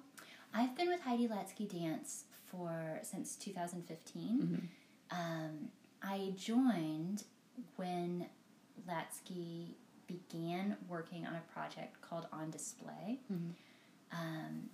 I've 0.53 0.75
been 0.75 0.87
with 0.87 1.01
Heidi 1.01 1.27
Latsky 1.27 1.69
Dance 1.69 2.23
for 2.51 2.99
since 3.03 3.35
2015. 3.35 4.69
Um, 5.11 5.69
I 6.01 6.33
joined 6.37 7.23
when 7.75 8.27
Latsky 8.87 9.73
began 10.07 10.77
working 10.87 11.25
on 11.25 11.35
a 11.35 11.53
project 11.53 12.01
called 12.01 12.27
On 12.31 12.49
Display, 12.49 13.19
um, 14.11 14.69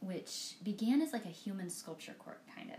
which 0.00 0.54
began 0.62 1.00
as 1.02 1.12
like 1.12 1.24
a 1.26 1.28
human 1.30 1.70
sculpture 1.70 2.14
court 2.18 2.40
kind 2.54 2.70
of. 2.70 2.78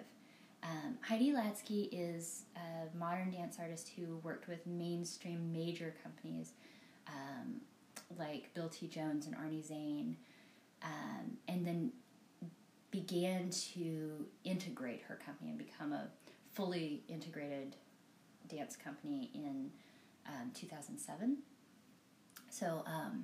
Um, 0.63 0.97
Heidi 1.01 1.31
Latsky 1.33 1.89
is 1.91 2.43
a 2.55 2.95
modern 2.97 3.31
dance 3.31 3.57
artist 3.59 3.91
who 3.95 4.17
worked 4.17 4.47
with 4.47 4.65
mainstream 4.67 5.51
major 5.51 5.95
companies 6.03 6.53
um, 7.07 7.61
like 8.17 8.53
Bill 8.53 8.69
T. 8.69 8.87
Jones 8.87 9.25
and 9.25 9.35
Arnie 9.35 9.65
Zane, 9.65 10.17
um, 10.83 11.37
and 11.47 11.65
then 11.65 11.91
began 12.91 13.49
to 13.49 14.25
integrate 14.43 15.01
her 15.07 15.19
company 15.25 15.49
and 15.49 15.57
become 15.57 15.93
a 15.93 16.07
fully 16.51 17.03
integrated 17.07 17.75
dance 18.49 18.75
company 18.75 19.31
in 19.33 19.71
um, 20.27 20.51
2007. 20.53 21.37
So, 22.49 22.83
um, 22.85 23.23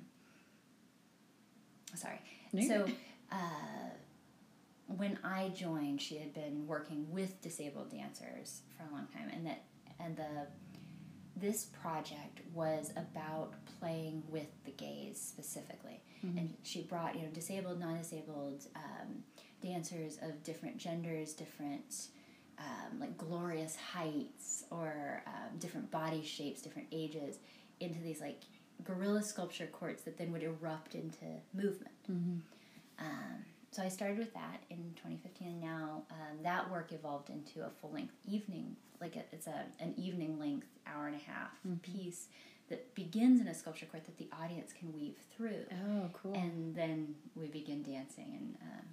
sorry. 1.94 2.20
No, 2.52 2.66
so, 2.66 2.86
uh, 3.30 3.36
when 4.96 5.18
I 5.22 5.50
joined, 5.50 6.00
she 6.00 6.16
had 6.16 6.32
been 6.32 6.66
working 6.66 7.06
with 7.10 7.40
disabled 7.42 7.90
dancers 7.90 8.62
for 8.76 8.84
a 8.88 8.94
long 8.94 9.06
time, 9.12 9.30
and 9.32 9.46
that 9.46 9.64
and 10.00 10.16
the 10.16 10.46
this 11.36 11.66
project 11.66 12.40
was 12.52 12.90
about 12.96 13.52
playing 13.78 14.22
with 14.28 14.48
the 14.64 14.70
gaze 14.72 15.20
specifically, 15.20 16.00
and 16.22 16.54
she 16.62 16.82
brought 16.82 17.14
you 17.14 17.22
know 17.22 17.28
disabled, 17.28 17.78
non-disabled 17.78 18.64
um, 18.74 19.22
dancers 19.62 20.18
of 20.22 20.42
different 20.42 20.78
genders, 20.78 21.32
different 21.32 22.08
um, 22.58 22.98
like 23.00 23.16
glorious 23.16 23.76
heights 23.76 24.64
or 24.70 25.22
um, 25.26 25.58
different 25.58 25.90
body 25.90 26.22
shapes, 26.22 26.60
different 26.62 26.88
ages, 26.92 27.36
into 27.80 28.00
these 28.00 28.20
like 28.20 28.42
guerrilla 28.84 29.22
sculpture 29.22 29.66
courts 29.66 30.02
that 30.02 30.18
then 30.18 30.32
would 30.32 30.42
erupt 30.42 30.94
into 30.94 31.24
movement. 31.54 31.94
Um, 32.08 33.44
so 33.70 33.82
I 33.82 33.88
started 33.88 34.18
with 34.18 34.32
that 34.34 34.60
in 34.70 34.78
2015, 34.96 35.46
and 35.48 35.60
now 35.60 36.02
um, 36.10 36.42
that 36.42 36.68
work 36.70 36.92
evolved 36.92 37.30
into 37.30 37.64
a 37.64 37.70
full 37.80 37.92
length 37.92 38.14
evening, 38.26 38.74
like 39.00 39.14
a, 39.14 39.20
it's 39.30 39.46
a 39.46 39.64
an 39.80 39.94
evening 39.96 40.38
length 40.38 40.66
hour 40.86 41.06
and 41.06 41.14
a 41.16 41.30
half 41.30 41.50
piece 41.82 42.26
that 42.70 42.94
begins 42.94 43.40
in 43.40 43.46
a 43.48 43.54
sculpture 43.54 43.86
court 43.86 44.04
that 44.04 44.18
the 44.18 44.28
audience 44.42 44.72
can 44.72 44.92
weave 44.92 45.16
through, 45.36 45.64
Oh, 45.86 46.08
cool. 46.12 46.34
and 46.34 46.74
then 46.74 47.14
we 47.36 47.46
begin 47.46 47.82
dancing, 47.82 48.32
and 48.36 48.56
um, 48.62 48.84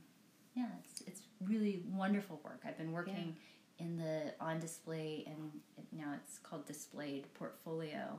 yeah, 0.55 0.67
it's 0.83 1.01
it's 1.01 1.21
really 1.43 1.83
wonderful 1.93 2.39
work. 2.43 2.61
I've 2.65 2.77
been 2.77 2.91
working 2.91 3.35
in 3.79 3.97
the 3.97 4.33
on 4.39 4.59
display, 4.59 5.23
and 5.27 5.51
it, 5.77 5.85
now 5.91 6.13
it's 6.15 6.37
called 6.39 6.65
displayed 6.65 7.25
portfolio. 7.33 8.17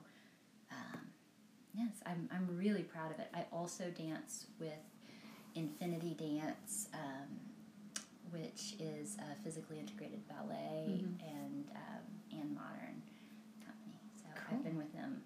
Um, 0.71 1.01
yes, 1.75 1.93
I'm 2.05 2.29
I'm 2.33 2.47
really 2.57 2.83
proud 2.83 3.11
of 3.11 3.19
it. 3.19 3.29
I 3.35 3.47
also 3.53 3.85
dance 3.91 4.47
with 4.61 4.73
Infinity 5.55 6.15
Dance, 6.15 6.89
um, 6.93 7.41
which 8.31 8.75
is 8.79 9.17
a 9.19 9.43
physically 9.43 9.79
integrated 9.79 10.27
ballet 10.29 11.05
and 11.21 11.71
um, 11.75 12.39
and 12.39 12.55
modern 12.55 13.03
company. 13.65 14.01
So 14.17 14.25
Cool. 14.49 14.59
I've 14.59 14.65
been 14.65 14.77
with 14.77 14.93
them. 14.93 15.23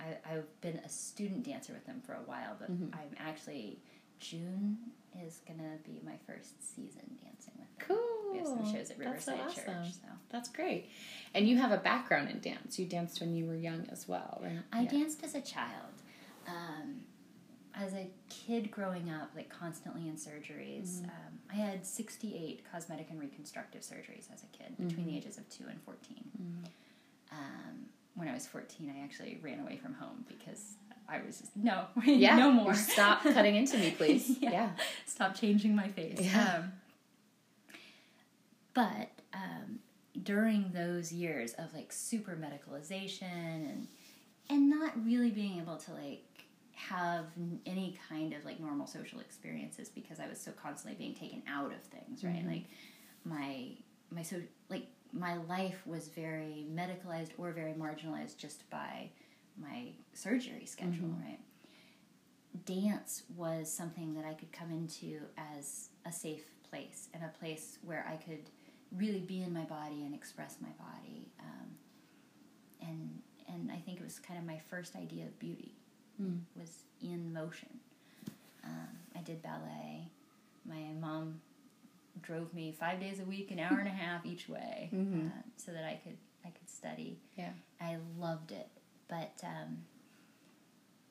I, 0.00 0.16
I've 0.30 0.60
been 0.60 0.76
a 0.84 0.88
student 0.88 1.44
dancer 1.44 1.72
with 1.72 1.86
them 1.86 2.02
for 2.04 2.14
a 2.14 2.22
while, 2.26 2.56
but 2.58 2.68
I'm 2.68 3.14
actually 3.18 3.78
June 4.18 4.76
is 5.24 5.40
gonna 5.46 5.76
be 5.84 6.00
my 6.04 6.16
first 6.26 6.74
season 6.74 7.16
dancing 7.22 7.54
with 7.58 7.78
them. 7.78 7.96
Cool. 7.96 8.32
We 8.32 8.38
have 8.38 8.46
some 8.48 8.64
shows 8.72 8.90
at 8.90 8.98
That's 8.98 9.24
so 9.24 9.32
Riverside 9.32 9.40
awesome. 9.40 9.64
Church. 9.84 9.92
So 9.94 10.08
That's 10.30 10.48
great. 10.48 10.90
And 11.34 11.48
you 11.48 11.56
have 11.58 11.70
a 11.72 11.76
background 11.78 12.28
in 12.30 12.40
dance. 12.40 12.78
You 12.78 12.86
danced 12.86 13.20
when 13.20 13.34
you 13.34 13.46
were 13.46 13.54
young 13.56 13.86
as 13.90 14.06
well, 14.08 14.40
right? 14.42 14.58
I 14.72 14.82
Yeah. 14.82 14.90
danced 14.90 15.22
as 15.24 15.34
a 15.34 15.40
child. 15.40 15.92
Um, 16.46 17.02
as 17.74 17.92
a 17.92 18.08
kid 18.30 18.70
growing 18.70 19.10
up, 19.10 19.30
like 19.36 19.48
constantly 19.50 20.08
in 20.08 20.16
surgeries, 20.16 21.00
Mm-hmm. 21.00 21.04
um, 21.10 21.40
I 21.50 21.54
had 21.56 21.84
68 21.86 22.62
cosmetic 22.70 23.10
and 23.10 23.20
reconstructive 23.20 23.82
surgeries 23.82 24.32
as 24.32 24.42
a 24.42 24.46
kid 24.56 24.76
between 24.78 25.04
Mm-hmm. 25.04 25.10
the 25.10 25.16
ages 25.18 25.38
of 25.38 25.48
2 25.50 25.64
and 25.68 25.80
14. 25.82 26.24
Um, 27.32 27.86
when 28.14 28.28
I 28.28 28.32
was 28.34 28.46
14, 28.46 28.92
I 28.98 29.04
actually 29.04 29.38
ran 29.42 29.60
away 29.60 29.76
from 29.76 29.94
home 29.94 30.24
because 30.28 30.76
I 31.08 31.20
was 31.24 31.38
just, 31.38 31.56
no, 31.56 31.84
Yeah. 32.04 32.36
no 32.36 32.50
more. 32.50 32.74
Stop 32.74 33.22
cutting 33.22 33.56
into 33.56 33.78
me, 33.78 33.90
please. 33.96 34.38
Yeah. 34.40 34.50
yeah. 34.50 34.70
Stop 35.06 35.34
changing 35.34 35.74
my 35.76 35.88
face. 35.88 36.18
Yeah. 36.20 36.56
Um, 36.58 36.72
but 38.74 39.10
um, 39.32 39.78
during 40.22 40.70
those 40.74 41.12
years 41.12 41.52
of 41.54 41.72
like 41.74 41.92
super 41.92 42.36
medicalization 42.36 43.22
and 43.22 43.86
and 44.48 44.70
not 44.70 44.92
really 45.04 45.30
being 45.30 45.58
able 45.58 45.76
to 45.76 45.92
like 45.92 46.22
have 46.74 47.24
any 47.64 47.98
kind 48.08 48.32
of 48.32 48.44
like 48.44 48.60
normal 48.60 48.86
social 48.86 49.18
experiences 49.18 49.88
because 49.88 50.20
I 50.20 50.28
was 50.28 50.40
so 50.40 50.52
constantly 50.52 50.96
being 50.96 51.14
taken 51.14 51.42
out 51.48 51.72
of 51.72 51.80
things, 51.82 52.22
right? 52.22 52.44
Mhm. 52.44 52.50
Like 52.52 52.64
my 53.24 53.68
my 54.10 54.22
so 54.22 54.36
like 54.68 54.86
my 55.12 55.36
life 55.36 55.82
was 55.86 56.08
very 56.08 56.66
medicalized 56.72 57.30
or 57.38 57.50
very 57.52 57.72
marginalized 57.72 58.36
just 58.36 58.68
by 58.70 59.08
my 59.56 59.92
surgery 60.12 60.66
schedule, 60.66 61.08
Mhm. 61.08 61.22
right? 61.24 61.40
Dance 62.64 63.22
was 63.36 63.70
something 63.72 64.14
that 64.14 64.24
I 64.24 64.34
could 64.34 64.50
come 64.52 64.70
into 64.70 65.20
as 65.36 65.90
a 66.04 66.12
safe 66.12 66.50
place 66.62 67.08
and 67.12 67.22
a 67.22 67.28
place 67.28 67.78
where 67.82 68.06
I 68.08 68.16
could 68.16 68.50
really 68.92 69.20
be 69.20 69.42
in 69.42 69.52
my 69.52 69.64
body 69.64 70.04
and 70.04 70.14
express 70.14 70.60
my 70.60 70.70
body. 70.70 71.30
Um, 71.40 71.78
and 72.80 73.22
and 73.48 73.70
I 73.70 73.76
think 73.78 74.00
it 74.00 74.04
was 74.04 74.18
kind 74.18 74.40
of 74.40 74.44
my 74.44 74.58
first 74.58 74.96
idea 74.96 75.26
of 75.26 75.38
beauty 75.38 75.76
Mm. 76.20 76.40
was 76.56 76.82
in 77.00 77.32
motion. 77.32 77.78
Um, 78.64 78.88
I 79.14 79.20
did 79.20 79.40
ballet. 79.42 80.08
My 80.64 80.92
mom 80.94 81.40
drove 82.22 82.52
me 82.54 82.72
five 82.72 82.98
days 82.98 83.20
a 83.20 83.24
week, 83.24 83.50
an 83.52 83.60
hour 83.60 83.78
and 83.78 83.86
a 83.86 83.92
half 83.92 84.24
each 84.26 84.48
way, 84.48 84.88
Mhm. 84.92 85.30
uh, 85.30 85.42
so 85.56 85.72
that 85.72 85.84
I 85.84 85.96
could 85.96 86.16
I 86.44 86.50
could 86.50 86.68
study. 86.70 87.20
Yeah. 87.36 87.52
I 87.80 87.96
loved 88.18 88.50
it, 88.52 88.70
but 89.08 89.40
um, 89.44 89.78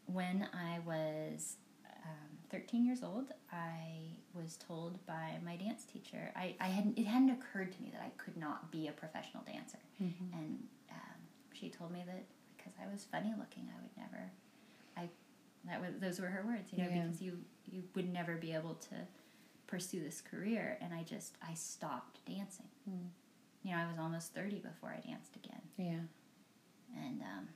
when 0.05 0.47
I 0.53 0.79
was 0.85 1.55
um, 2.03 2.37
13 2.51 2.85
years 2.85 3.03
old, 3.03 3.31
I 3.51 4.17
was 4.33 4.57
told 4.57 5.03
by 5.05 5.37
my 5.45 5.55
dance 5.55 5.83
teacher. 5.85 6.31
I, 6.35 6.55
I 6.59 6.67
hadn't 6.67 6.97
it 6.97 7.05
hadn't 7.05 7.29
occurred 7.31 7.71
to 7.73 7.81
me 7.81 7.89
that 7.93 8.01
I 8.01 8.09
could 8.17 8.37
not 8.37 8.71
be 8.71 8.87
a 8.87 8.91
professional 8.91 9.43
dancer, 9.43 9.79
Mhm. 10.01 10.33
and 10.33 10.63
um, 10.91 11.19
she 11.53 11.69
told 11.69 11.91
me 11.91 12.03
that 12.05 12.25
because 12.57 12.73
I 12.81 12.91
was 12.91 13.05
funny 13.05 13.33
looking, 13.37 13.69
I 13.75 13.81
would 13.81 13.97
never. 13.97 14.31
I 14.97 15.09
that 15.67 15.81
was 15.81 15.91
those 15.99 16.19
were 16.19 16.27
her 16.27 16.43
words, 16.45 16.71
you 16.71 16.79
know, 16.83 16.89
Yeah. 16.89 17.03
because 17.05 17.21
you 17.21 17.39
you 17.71 17.83
would 17.95 18.11
never 18.11 18.35
be 18.35 18.53
able 18.53 18.75
to 18.75 18.95
pursue 19.67 20.01
this 20.03 20.21
career, 20.21 20.77
and 20.81 20.93
I 20.93 21.03
just 21.03 21.37
I 21.41 21.53
stopped 21.55 22.19
dancing. 22.25 22.67
Mm. 22.89 23.09
You 23.63 23.71
know, 23.71 23.77
I 23.77 23.87
was 23.87 23.97
almost 23.97 24.35
30 24.35 24.59
before 24.59 24.89
I 24.95 24.99
danced 24.99 25.35
again 25.37 25.61
Yeah. 25.75 26.01
and 26.95 27.19
um, 27.23 27.47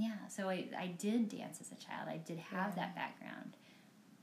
yeah, 0.00 0.26
so 0.28 0.48
I, 0.48 0.64
I 0.78 0.86
did 0.98 1.28
dance 1.28 1.60
as 1.60 1.70
a 1.72 1.76
child. 1.76 2.08
I 2.08 2.16
did 2.18 2.38
have 2.38 2.72
Yeah. 2.76 2.82
that 2.84 2.94
background, 2.94 3.56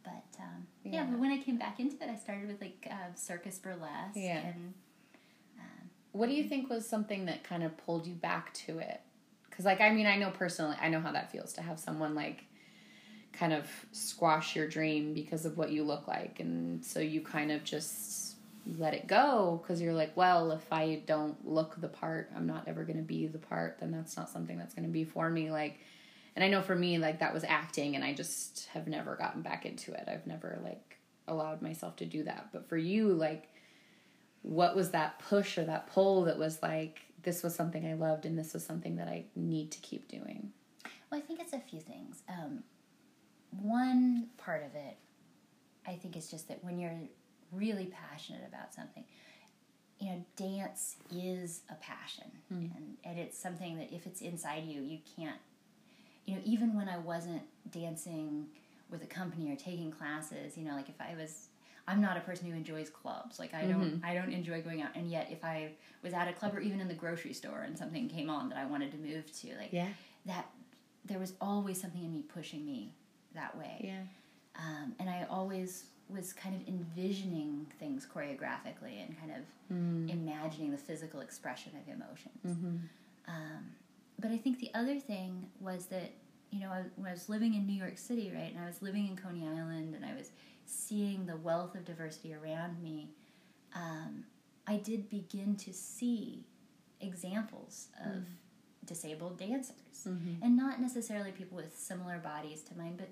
but 0.03 0.25
um, 0.39 0.67
yeah. 0.83 0.91
Yeah. 0.93 1.05
But 1.11 1.19
when 1.19 1.31
I 1.31 1.37
came 1.37 1.57
back 1.57 1.79
into 1.79 1.95
it, 2.03 2.09
I 2.09 2.15
started 2.15 2.47
with 2.47 2.61
like 2.61 2.87
uh, 2.89 3.13
circus 3.15 3.57
burlesque. 3.59 4.15
Yeah. 4.15 4.39
And 4.39 4.73
um, 5.59 5.89
What 6.13 6.27
do 6.29 6.35
you 6.35 6.45
think 6.47 6.69
was 6.69 6.87
something 6.87 7.25
that 7.25 7.43
kind 7.43 7.63
of 7.63 7.77
pulled 7.77 8.07
you 8.07 8.15
back 8.15 8.53
to 8.65 8.79
it? 8.79 9.01
Because, 9.49 9.65
like, 9.65 9.81
I 9.81 9.89
mean, 9.91 10.05
I 10.05 10.17
know 10.17 10.29
personally, 10.31 10.75
I 10.79 10.89
know 10.89 10.99
how 10.99 11.11
that 11.11 11.31
feels 11.31 11.53
to 11.53 11.61
have 11.61 11.79
someone 11.79 12.13
like 12.13 12.43
kind 13.33 13.53
of 13.53 13.67
squash 13.91 14.55
your 14.55 14.67
dream 14.67 15.13
because 15.13 15.45
of 15.45 15.57
what 15.57 15.71
you 15.71 15.83
look 15.83 16.07
like, 16.07 16.39
and 16.39 16.83
so 16.85 16.99
you 16.99 17.21
kind 17.21 17.51
of 17.51 17.63
just 17.63 18.26
let 18.77 18.93
it 18.93 19.07
go 19.07 19.61
because 19.61 19.81
you're 19.81 19.93
like, 19.93 20.15
well, 20.15 20.51
if 20.51 20.71
I 20.71 21.03
don't 21.05 21.47
look 21.47 21.79
the 21.79 21.87
part, 21.87 22.31
I'm 22.35 22.47
not 22.47 22.67
ever 22.67 22.83
going 22.83 22.97
to 22.97 23.03
be 23.03 23.27
the 23.27 23.37
part. 23.37 23.79
Then 23.79 23.91
that's 23.91 24.17
not 24.17 24.29
something 24.29 24.57
that's 24.57 24.73
going 24.73 24.85
to 24.85 24.91
be 24.91 25.03
for 25.03 25.29
me. 25.29 25.51
Like, 25.51 25.79
and 26.35 26.43
I 26.43 26.49
know 26.49 26.61
for 26.61 26.75
me, 26.75 26.97
like 26.97 27.19
that 27.19 27.33
was 27.33 27.43
acting, 27.43 27.95
and 27.95 28.03
I 28.03 28.13
just 28.13 28.67
have 28.73 28.87
never 28.87 29.15
gotten 29.15 29.41
back 29.41 29.65
into 29.65 29.93
it. 29.93 30.07
I've 30.07 30.27
never 30.27 30.59
like 30.63 30.97
allowed 31.27 31.61
myself 31.61 31.95
to 31.97 32.05
do 32.05 32.23
that. 32.23 32.49
But 32.51 32.67
for 32.69 32.77
you, 32.77 33.13
like 33.13 33.49
what 34.43 34.75
was 34.75 34.91
that 34.91 35.19
push 35.19 35.57
or 35.57 35.65
that 35.65 35.87
pull 35.87 36.23
that 36.23 36.37
was 36.37 36.61
like 36.61 37.01
this 37.23 37.43
was 37.43 37.53
something 37.53 37.85
I 37.85 37.95
loved 37.95 38.25
and 38.25 38.37
this 38.37 38.53
was 38.53 38.63
something 38.63 38.95
that 38.97 39.07
I 39.07 39.25
need 39.35 39.71
to 39.71 39.79
keep 39.79 40.07
doing? 40.07 40.53
well, 41.09 41.19
I 41.19 41.23
think 41.23 41.39
it's 41.39 41.53
a 41.53 41.59
few 41.59 41.79
things. 41.79 42.21
Um, 42.27 42.63
one 43.61 44.27
part 44.37 44.63
of 44.63 44.75
it, 44.75 44.97
I 45.85 45.93
think, 45.93 46.17
is 46.17 46.29
just 46.29 46.47
that 46.49 46.63
when 46.63 46.79
you're 46.79 46.97
really 47.51 47.85
passionate 47.85 48.43
about 48.47 48.73
something, 48.73 49.03
you 49.99 50.07
know, 50.09 50.25
dance 50.35 50.97
is 51.11 51.61
a 51.69 51.75
passion, 51.75 52.31
Mm. 52.53 52.75
and 52.75 52.97
and 53.03 53.19
it's 53.19 53.37
something 53.37 53.77
that 53.77 53.91
if 53.93 54.05
it's 54.05 54.21
inside 54.21 54.65
you, 54.65 54.81
you 54.81 54.99
can't. 55.15 55.39
You 56.25 56.35
know, 56.35 56.41
even 56.45 56.75
when 56.75 56.89
I 56.89 56.97
wasn't 56.97 57.43
dancing 57.71 58.47
with 58.91 59.01
a 59.01 59.07
company 59.07 59.49
or 59.51 59.55
taking 59.55 59.91
classes, 59.91 60.57
you 60.57 60.65
know, 60.65 60.75
like 60.75 60.89
if 60.89 60.99
I 61.01 61.15
was. 61.15 61.47
I'm 61.89 62.01
not 62.01 62.17
a 62.17 62.19
person 62.19 62.51
who 62.51 62.57
enjoys 62.57 62.89
clubs. 62.89 63.39
Like 63.39 63.53
I 63.53 63.61
don't, 63.65 64.01
I 64.03 64.13
don't 64.13 64.33
enjoy 64.33 64.61
going 64.61 64.81
out. 64.81 64.89
And 64.93 65.09
yet, 65.09 65.29
if 65.31 65.45
I 65.45 65.71
was 66.03 66.11
at 66.13 66.27
a 66.27 66.33
club 66.33 66.53
or 66.53 66.59
even 66.59 66.81
in 66.81 66.89
the 66.89 66.93
grocery 66.93 67.31
store 67.31 67.61
and 67.61 67.77
something 67.77 68.09
came 68.09 68.29
on 68.29 68.49
that 68.49 68.57
I 68.57 68.65
wanted 68.65 68.91
to 68.91 68.97
move 68.97 69.31
to, 69.39 69.55
like 69.55 69.71
Yeah. 69.71 69.87
that, 70.25 70.49
there 71.05 71.17
was 71.17 71.31
always 71.39 71.79
something 71.79 72.03
in 72.03 72.11
me 72.13 72.23
pushing 72.23 72.65
me 72.65 72.93
that 73.35 73.57
way. 73.57 73.79
Yeah. 73.85 74.01
Um, 74.61 74.95
and 74.99 75.09
I 75.09 75.27
always 75.29 75.85
was 76.09 76.33
kind 76.33 76.55
of 76.55 76.67
envisioning 76.67 77.67
things 77.79 78.07
choreographically 78.11 79.03
and 79.05 79.17
kind 79.19 79.31
of 79.31 79.43
Mm. 79.69 80.09
imagining 80.09 80.71
the 80.71 80.77
physical 80.77 81.19
expression 81.19 81.73
of 81.75 81.93
emotions. 81.93 82.45
Mm-hmm. 82.45 82.77
Um, 83.27 83.71
but 84.17 84.31
I 84.31 84.37
think 84.37 84.59
the 84.59 84.71
other 84.73 84.97
thing 84.97 85.49
was 85.59 85.87
that, 85.87 86.13
you 86.51 86.61
know, 86.61 86.69
I, 86.69 86.83
when 86.95 87.09
I 87.09 87.11
was 87.11 87.27
living 87.27 87.53
in 87.53 87.67
New 87.67 87.73
York 87.73 87.97
City, 87.97 88.31
right, 88.33 88.49
and 88.53 88.63
I 88.63 88.65
was 88.65 88.81
living 88.81 89.07
in 89.09 89.17
Coney 89.17 89.45
Island 89.45 89.93
and 89.93 90.05
I 90.05 90.15
was 90.15 90.31
seeing 90.65 91.25
the 91.25 91.35
wealth 91.35 91.75
of 91.75 91.83
diversity 91.83 92.33
around 92.33 92.81
me, 92.81 93.09
um, 93.75 94.23
I 94.65 94.77
did 94.77 95.09
begin 95.09 95.57
to 95.57 95.73
see 95.73 96.45
examples 97.01 97.87
of 98.05 98.23
disabled 98.85 99.37
dancers. 99.37 100.05
Mm-hmm. 100.07 100.43
And 100.43 100.55
not 100.55 100.79
necessarily 100.79 101.31
people 101.31 101.57
with 101.57 101.77
similar 101.77 102.19
bodies 102.19 102.61
to 102.63 102.77
mine, 102.77 102.95
but 102.97 103.09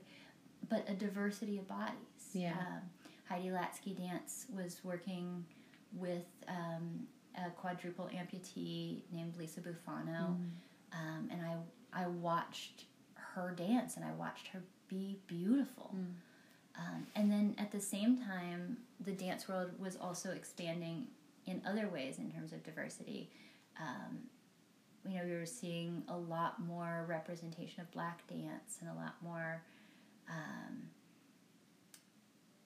but 0.67 0.89
a 0.89 0.93
diversity 0.93 1.57
of 1.59 1.67
bodies. 1.67 2.14
Yeah. 2.35 2.51
Um, 2.51 2.81
Heidi 3.27 3.47
Latsky 3.49 3.97
Dance 3.97 4.45
was 4.55 4.81
working 4.83 5.43
with 5.93 6.25
um, 6.47 7.07
a 7.35 7.49
quadruple 7.51 8.09
amputee 8.13 9.01
named 9.11 9.35
Lisa 9.37 9.61
Bufano, 9.61 10.27
um, 10.93 11.29
and 11.31 11.41
I 11.41 12.03
I 12.03 12.07
watched 12.07 12.85
her 13.15 13.53
dance 13.57 13.95
and 13.95 14.05
I 14.05 14.11
watched 14.11 14.47
her 14.49 14.61
be 14.87 15.17
beautiful. 15.27 15.89
Um, 16.77 17.07
and 17.15 17.31
then 17.31 17.55
at 17.57 17.71
the 17.71 17.79
same 17.79 18.17
time, 18.17 18.77
the 19.05 19.11
dance 19.13 19.47
world 19.47 19.71
was 19.79 19.95
also 19.95 20.31
expanding 20.31 21.07
in 21.45 21.61
other 21.65 21.87
ways 21.87 22.17
in 22.17 22.29
terms 22.31 22.51
of 22.51 22.63
diversity. 22.63 23.29
Um, 23.79 24.19
you 25.07 25.17
know, 25.17 25.25
we 25.25 25.31
were 25.35 25.45
seeing 25.45 26.03
a 26.09 26.17
lot 26.17 26.61
more 26.65 27.05
representation 27.07 27.81
of 27.81 27.91
black 27.91 28.27
dance 28.27 28.77
and 28.81 28.89
a 28.89 28.93
lot 28.93 29.13
more, 29.23 29.61
um, 30.29 30.81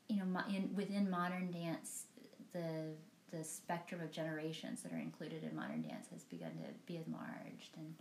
you 0.10 0.18
know, 0.18 0.26
mo- 0.26 0.44
in, 0.50 0.70
within 0.76 1.10
modern 1.10 1.52
dance, 1.52 2.06
the 2.52 2.96
the 3.32 3.44
spectrum 3.44 4.02
of 4.02 4.12
generations 4.12 4.82
that 4.82 4.92
are 4.92 4.98
included 4.98 5.44
in 5.44 5.56
modern 5.56 5.84
dance 5.84 6.08
has 6.12 6.24
begun 6.24 6.50
to 6.50 6.74
be 6.88 6.98
enlarged, 7.06 7.78
and 7.78 7.94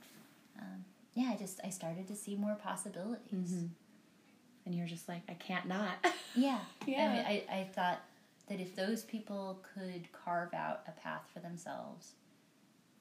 um, 0.58 0.84
yeah, 1.14 1.30
I 1.32 1.36
just 1.36 1.60
I 1.62 1.70
started 1.70 2.08
to 2.08 2.16
see 2.16 2.34
more 2.34 2.56
possibilities. 2.56 3.52
Mm-hmm. 3.52 3.66
And 4.66 4.74
you're 4.74 4.86
just 4.86 5.08
like, 5.08 5.22
I 5.30 5.32
can't 5.34 5.66
not. 5.66 6.06
Yeah, 6.34 6.58
Yeah. 6.86 7.04
I, 7.04 7.08
mean, 7.14 7.24
I 7.50 7.60
I 7.60 7.68
thought 7.74 8.00
that 8.48 8.60
if 8.60 8.74
those 8.74 9.02
people 9.02 9.60
could 9.74 10.08
carve 10.12 10.52
out 10.54 10.80
a 10.86 10.92
path 10.92 11.22
for 11.32 11.40
themselves, 11.40 12.12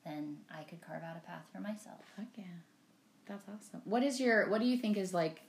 then 0.05 0.37
I 0.49 0.63
could 0.63 0.81
carve 0.81 1.03
out 1.03 1.17
a 1.17 1.25
path 1.25 1.43
for 1.53 1.59
myself. 1.59 1.99
Fuck 2.15 2.27
yeah. 2.35 2.43
That's 3.25 3.43
awesome. 3.43 3.81
What 3.85 4.03
is 4.03 4.19
your 4.19 4.49
what 4.49 4.61
do 4.61 4.67
you 4.67 4.77
think 4.77 4.97
is 4.97 5.13
like 5.13 5.41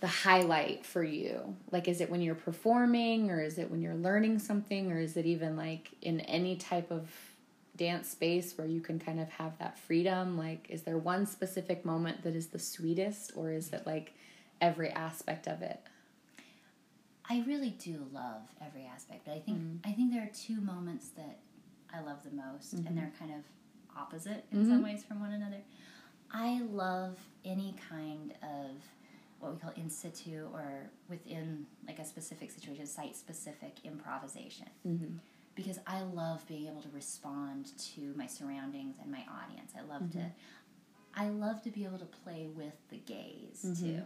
the 0.00 0.06
highlight 0.06 0.84
for 0.84 1.02
you? 1.02 1.56
Like 1.70 1.88
is 1.88 2.00
it 2.00 2.10
when 2.10 2.20
you're 2.20 2.34
performing 2.34 3.30
or 3.30 3.40
is 3.40 3.58
it 3.58 3.70
when 3.70 3.80
you're 3.80 3.94
learning 3.94 4.38
something 4.38 4.92
or 4.92 4.98
is 4.98 5.16
it 5.16 5.26
even 5.26 5.56
like 5.56 5.90
in 6.02 6.20
any 6.20 6.56
type 6.56 6.90
of 6.90 7.08
dance 7.76 8.08
space 8.08 8.56
where 8.56 8.66
you 8.66 8.80
can 8.80 8.98
kind 8.98 9.20
of 9.20 9.28
have 9.30 9.58
that 9.58 9.78
freedom? 9.78 10.36
Like 10.36 10.66
is 10.68 10.82
there 10.82 10.98
one 10.98 11.26
specific 11.26 11.84
moment 11.84 12.22
that 12.22 12.34
is 12.34 12.48
the 12.48 12.58
sweetest 12.58 13.32
or 13.36 13.50
is 13.50 13.72
it 13.72 13.86
like 13.86 14.14
every 14.60 14.90
aspect 14.90 15.46
of 15.46 15.62
it? 15.62 15.80
I 17.28 17.42
really 17.46 17.70
do 17.70 18.06
love 18.12 18.42
every 18.64 18.84
aspect, 18.84 19.24
but 19.24 19.32
I 19.32 19.40
think 19.40 19.58
mm-hmm. 19.58 19.88
I 19.88 19.92
think 19.92 20.12
there 20.12 20.22
are 20.22 20.30
two 20.32 20.60
moments 20.60 21.08
that 21.16 21.38
I 21.92 22.00
love 22.00 22.18
the 22.22 22.30
most, 22.30 22.72
and 22.72 22.84
mm-hmm. 22.84 22.94
they're 22.94 23.12
kind 23.18 23.32
of 23.32 23.40
opposite 23.96 24.44
in 24.52 24.64
some 24.64 24.74
mm-hmm. 24.74 24.84
ways 24.84 25.04
from 25.04 25.20
one 25.20 25.32
another. 25.32 25.60
I 26.32 26.60
love 26.70 27.18
any 27.44 27.74
kind 27.88 28.32
of 28.42 28.70
what 29.40 29.52
we 29.52 29.58
call 29.58 29.72
in 29.76 29.90
situ 29.90 30.48
or 30.52 30.90
within 31.08 31.66
like 31.86 31.98
a 31.98 32.04
specific 32.04 32.50
situation, 32.50 32.86
site 32.86 33.16
specific 33.16 33.78
improvisation. 33.84 34.68
Mm-hmm. 34.86 35.16
Because 35.54 35.78
I 35.86 36.02
love 36.02 36.46
being 36.46 36.66
able 36.66 36.82
to 36.82 36.88
respond 36.92 37.70
to 37.94 38.12
my 38.14 38.26
surroundings 38.26 38.96
and 39.00 39.10
my 39.10 39.24
audience. 39.42 39.72
I 39.78 39.82
love 39.90 40.10
to 40.12 40.30
I 41.14 41.28
love 41.30 41.62
to 41.62 41.70
be 41.70 41.84
able 41.84 41.98
to 41.98 42.04
play 42.04 42.48
with 42.54 42.74
the 42.90 42.98
gaze 42.98 43.62
too 43.80 44.02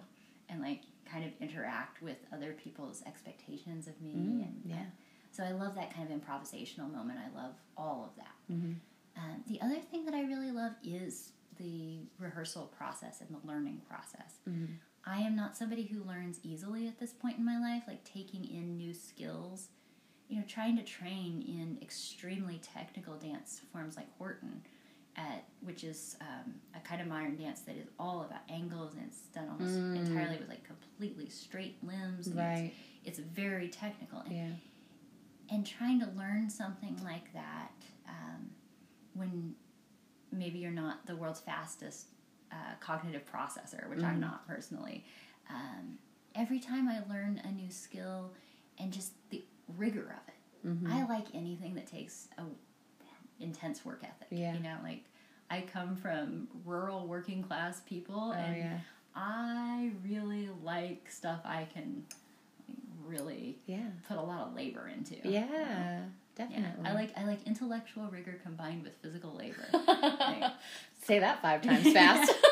and 0.49 0.61
like 0.61 0.83
kind 1.11 1.25
of 1.25 1.33
interact 1.41 2.03
with 2.03 2.17
other 2.33 2.53
people's 2.53 3.03
expectations 3.05 3.89
of 3.89 4.01
me 4.01 4.13
and 4.45 4.63
yeah. 4.65 4.85
so 5.33 5.43
I 5.43 5.51
love 5.51 5.75
that 5.75 5.93
kind 5.93 6.09
of 6.11 6.17
improvisational 6.21 6.93
moment. 6.93 7.19
I 7.19 7.37
love 7.37 7.55
all 7.77 8.05
of 8.09 8.17
that. 8.17 8.55
Mhm. 8.55 8.77
Um, 9.17 9.45
the 9.49 9.61
other 9.61 9.81
thing 9.81 10.05
that 10.05 10.15
I 10.15 10.23
really 10.23 10.53
love 10.53 10.73
is 10.85 11.33
the 11.59 11.99
rehearsal 12.19 12.67
process 12.77 13.21
and 13.21 13.31
the 13.31 13.47
learning 13.47 13.83
process. 13.89 14.39
Mhm. 14.49 14.77
I 15.05 15.21
am 15.21 15.35
not 15.35 15.57
somebody 15.57 15.85
who 15.85 16.03
learns 16.05 16.41
easily 16.43 16.87
at 16.87 16.99
this 16.99 17.13
point 17.13 17.39
in 17.39 17.45
my 17.45 17.59
life, 17.59 17.85
like 17.89 18.05
taking 18.05 18.45
in 18.45 18.77
new 18.77 18.93
skills. 18.95 19.69
You 20.29 20.37
know, 20.39 20.45
trying 20.47 20.77
to 20.77 20.85
train 20.85 21.43
in 21.43 21.79
extremely 21.83 22.61
technical 22.63 23.15
dance 23.17 23.61
forms 23.73 23.97
like 23.97 24.07
Horton, 24.17 24.63
at 25.17 25.45
which 25.61 25.83
is 25.83 26.17
um, 26.21 26.55
a 26.77 26.81
kind 26.87 27.01
of 27.01 27.09
modern 27.09 27.37
dance 27.37 27.63
that 27.63 27.77
is 27.77 27.89
all 27.99 28.23
about 28.23 28.43
angles 28.49 28.95
and 28.95 29.03
it's 29.07 29.23
done 29.35 29.49
almost 29.49 29.77
Mm. 29.77 29.97
entirely 29.97 30.37
with 30.39 30.49
like 30.49 30.63
completely 30.63 31.29
straight 31.29 31.83
limbs. 31.83 32.29
and 32.29 32.37
it's- 32.39 32.59
Right. 32.61 32.73
It's, 33.05 33.19
very 33.19 33.69
technical. 33.69 34.21
And 34.21 34.33
Yeah. 34.33 34.53
and 35.51 35.67
trying 35.67 35.99
to 36.01 36.07
learn 36.11 36.49
something 36.49 37.03
like 37.03 37.33
that 37.33 37.73
um, 38.09 38.51
when 39.15 39.57
maybe 40.31 40.59
you're 40.61 40.71
not 40.71 41.07
the 41.07 41.17
world's 41.17 41.41
fastest 41.41 42.07
uh, 42.53 42.75
cognitive 42.81 43.23
processor, 43.31 43.89
which 43.89 44.03
I'm 44.03 44.21
not 44.21 44.47
personally. 44.47 45.05
Um, 45.49 45.99
every 46.35 46.59
time 46.61 46.89
I 46.89 47.01
learn 47.13 47.41
a 47.45 47.51
new 47.53 47.71
skill 47.71 48.33
and 48.79 48.93
just 48.93 49.13
the 49.31 49.45
rigor 49.77 50.03
of 50.03 50.29
it, 50.29 50.35
Mm-hmm. 50.67 50.93
I 50.93 51.07
like 51.07 51.25
anything 51.33 51.75
that 51.77 51.87
takes 51.87 52.29
a 52.37 52.43
intense 53.43 53.83
work 53.83 54.03
ethic. 54.05 54.29
Yeah. 54.31 54.53
You 54.53 54.61
know, 54.61 54.77
like 54.83 55.05
I 55.49 55.63
come 55.63 55.97
from 55.97 56.49
rural 56.67 57.07
working 57.07 57.43
class 57.43 57.81
people, 57.81 58.35
Oh 58.37 58.39
and 58.39 58.57
yeah. 58.59 58.79
I 59.15 59.91
really 60.05 60.51
like 60.63 61.11
stuff 61.11 61.41
I 61.47 61.67
can 61.73 62.05
really 63.07 63.59
Yeah. 63.67 63.89
put 64.07 64.19
a 64.19 64.23
lot 64.23 64.49
of 64.49 64.55
labor 64.55 64.89
into. 64.95 65.17
Yeah. 65.27 65.47
Yeah, 65.51 66.01
Definitely. 66.37 66.85
I 66.87 66.93
like 66.95 67.13
I 67.19 67.25
like 67.25 67.47
intellectual 67.47 68.07
rigor 68.09 68.39
combined 68.43 68.83
with 68.83 68.93
physical 69.03 69.35
labor. 69.35 69.67
Like, 69.73 70.53
Say 71.03 71.19
that 71.19 71.43
five 71.43 71.63
times 71.63 71.93
fast. 71.93 72.33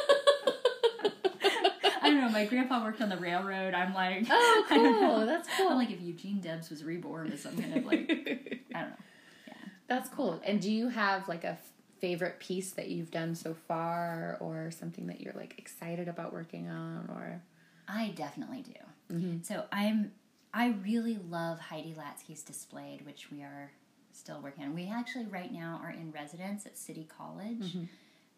I 2.03 2.11
don't 2.11 2.21
know. 2.21 2.29
My 2.31 2.45
grandpa 2.47 2.83
worked 2.83 3.01
on 3.01 3.09
the 3.09 3.17
railroad. 3.17 3.75
I'm 3.75 3.95
like, 3.95 4.27
oh, 4.31 4.67
I 4.71 4.75
don't 4.77 5.01
know. 5.01 5.17
cool. 5.17 5.27
That's 5.27 5.49
cool. 5.57 5.69
I'm 5.69 5.77
like 5.77 5.91
if 5.91 6.01
Eugene 6.01 6.41
Debs 6.41 6.71
was 6.71 6.83
reborn 6.85 7.31
as 7.33 7.43
some 7.43 7.57
kind 7.57 7.77
of 7.77 7.85
like 7.85 8.65
I 8.75 8.81
don't 8.81 8.91
know. 8.91 8.97
Yeah, 9.47 9.55
that's 9.87 10.09
cool. 10.11 10.41
And 10.45 10.61
do 10.61 10.71
you 10.71 10.89
have 10.89 11.29
like 11.29 11.45
a 11.45 11.49
f- 11.51 11.71
favorite 12.01 12.41
piece 12.41 12.73
that 12.73 12.89
you've 12.89 13.11
done 13.11 13.35
so 13.35 13.55
far, 13.67 14.37
or 14.41 14.71
something 14.71 15.07
that 15.09 15.21
you're 15.21 15.35
like 15.35 15.55
excited 15.59 16.09
about 16.09 16.33
working 16.33 16.69
on, 16.69 17.09
or? 17.11 17.43
I 17.87 18.13
definitely 18.17 18.63
do. 18.63 19.15
Mhm. 19.15 19.45
So 19.45 19.65
I'm 19.73 20.13
I 20.53 20.75
really 20.85 21.19
love 21.29 21.59
Heidi 21.61 21.95
Latsky's 21.99 22.43
Displayed, 22.43 23.05
which 23.05 23.31
we 23.31 23.43
are 23.43 23.71
still 24.13 24.41
working 24.41 24.65
on. 24.65 24.75
We 24.75 24.89
actually 24.89 25.27
right 25.27 25.53
now 25.53 25.81
are 25.83 25.91
in 25.91 26.11
residence 26.11 26.67
at 26.67 26.77
City 26.77 27.07
College, 27.17 27.77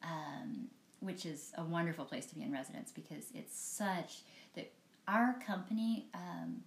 um, 0.03 0.69
which 1.01 1.25
is 1.25 1.53
a 1.57 1.65
wonderful 1.65 2.05
place 2.05 2.27
to 2.27 2.35
be 2.35 2.43
in 2.43 2.53
residence 2.53 2.93
because 2.93 3.27
it's 3.35 3.59
such 3.59 4.23
that 4.55 4.73
our 5.09 5.37
company, 5.47 6.07
um, 6.15 6.63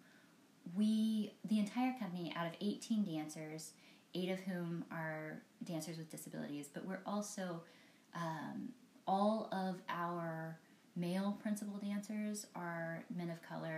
we 0.76 1.34
the 1.50 1.60
entire 1.60 1.94
company 2.00 2.34
out 2.36 2.48
of 2.48 2.54
18 2.62 3.04
dancers, 3.04 3.72
eight 4.16 4.30
of 4.30 4.40
whom 4.40 4.86
are 4.92 5.42
dancers 5.64 5.98
with 5.98 6.10
disabilities, 6.10 6.70
but 6.74 6.86
we're 6.86 7.02
also 7.06 7.62
um, 8.16 8.70
all 9.08 9.50
of 9.52 9.82
our 9.90 10.58
male 10.96 11.38
principal 11.42 11.78
dancers 11.78 12.48
are 12.56 13.04
men 13.16 13.30
of 13.30 13.42
color. 13.42 13.73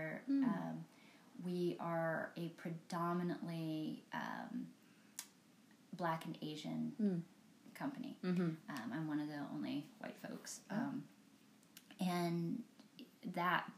A 2.38 2.50
predominantly 2.58 4.04
um, 4.14 4.68
black 5.98 6.26
and 6.26 6.38
Asian 6.42 6.94
Mm. 7.02 7.22
company. 7.74 8.18
Mm-hmm. 8.24 8.42
Um, 8.70 8.92
I'm 8.94 9.08
one 9.08 9.20
of 9.20 9.28
the 9.28 9.40
only 9.54 9.86
white 10.00 10.16
folks. 10.28 10.62
Um, 10.70 11.04
and 12.00 12.62
that, 13.34 13.70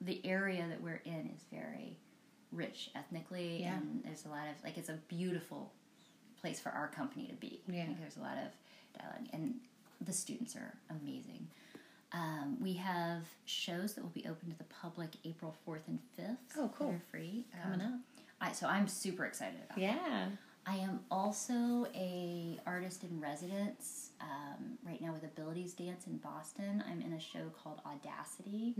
the 0.00 0.24
area 0.26 0.66
that 0.68 0.80
we're 0.80 1.02
in 1.04 1.30
is 1.34 1.44
very 1.52 1.96
rich 2.50 2.90
ethnically, 2.94 3.60
Yeah. 3.62 3.76
and 3.76 4.02
there's 4.04 4.24
a 4.26 4.28
lot 4.28 4.48
of, 4.48 4.62
like, 4.64 4.76
it's 4.78 4.88
a 4.88 4.98
beautiful 5.08 5.72
place 6.40 6.60
for 6.60 6.70
our 6.70 6.88
company 6.88 7.26
to 7.28 7.34
be. 7.34 7.60
Yeah. 7.68 7.86
Like, 7.88 8.00
there's 8.00 8.16
a 8.16 8.20
lot 8.20 8.36
of 8.38 8.52
dialogue, 8.98 9.28
and 9.32 9.60
the 10.00 10.12
students 10.12 10.56
are 10.56 10.74
amazing. 10.90 11.48
Um, 12.14 12.58
we 12.60 12.74
have 12.74 13.22
shows 13.46 13.94
that 13.94 14.02
will 14.02 14.10
be 14.10 14.26
open 14.28 14.50
to 14.50 14.58
the 14.58 14.64
public 14.64 15.10
April 15.24 15.54
4th 15.66 15.88
and 15.88 15.98
5th. 16.18 16.36
Oh, 16.58 16.70
cool. 16.76 16.88
They're 16.90 17.02
free. 17.10 17.46
Coming 17.62 17.80
Um, 17.80 17.86
up. 17.94 18.00
I, 18.40 18.52
so 18.52 18.66
I'm 18.66 18.86
super 18.88 19.24
excited 19.24 19.58
about 19.64 19.76
that. 19.76 19.80
Yeah. 19.82 20.26
I 20.66 20.76
am 20.76 21.00
also 21.10 21.86
a 21.94 22.58
artist 22.66 23.02
in 23.02 23.20
residence 23.20 24.10
um, 24.20 24.78
right 24.86 25.00
now 25.00 25.12
with 25.12 25.24
Abilities 25.24 25.72
Dance 25.74 26.06
in 26.06 26.18
Boston. 26.18 26.84
I'm 26.88 27.00
in 27.00 27.14
a 27.14 27.20
show 27.20 27.50
called 27.62 27.80
Audacity. 27.86 28.74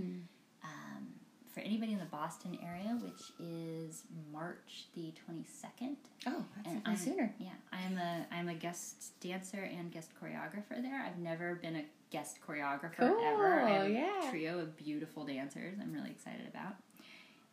Um, 0.65 1.09
for 1.53 1.61
anybody 1.61 1.93
in 1.93 1.99
the 1.99 2.05
Boston 2.07 2.57
area, 2.65 2.97
which 3.03 3.21
is 3.39 4.05
March 4.33 4.87
the 4.95 5.13
22nd. 5.29 5.97
Oh, 6.27 6.45
that's 6.57 6.69
And 6.69 6.83
even 6.87 6.97
sooner. 6.97 7.35
Yeah, 7.39 7.51
I'm 7.73 7.99
a 7.99 8.27
I'm 8.33 8.49
a 8.49 8.55
guest 8.55 9.21
dancer 9.21 9.59
and 9.63 9.91
guest 9.93 10.11
choreographer 10.23 10.81
there. 10.81 11.03
I've 11.05 11.19
never 11.19 11.57
been 11.57 11.77
a 11.77 11.85
guest 12.13 12.39
choreographer 12.47 13.01
ever. 13.01 13.61
I 13.63 13.71
have 13.71 13.87
Cool, 13.87 13.87
a 13.87 13.89
yeah. 13.89 14.31
trio 14.31 14.59
of 14.59 14.77
beautiful 14.77 15.25
dancers. 15.25 15.79
I'm 15.81 15.93
really 15.93 16.11
excited 16.11 16.47
about. 16.47 16.75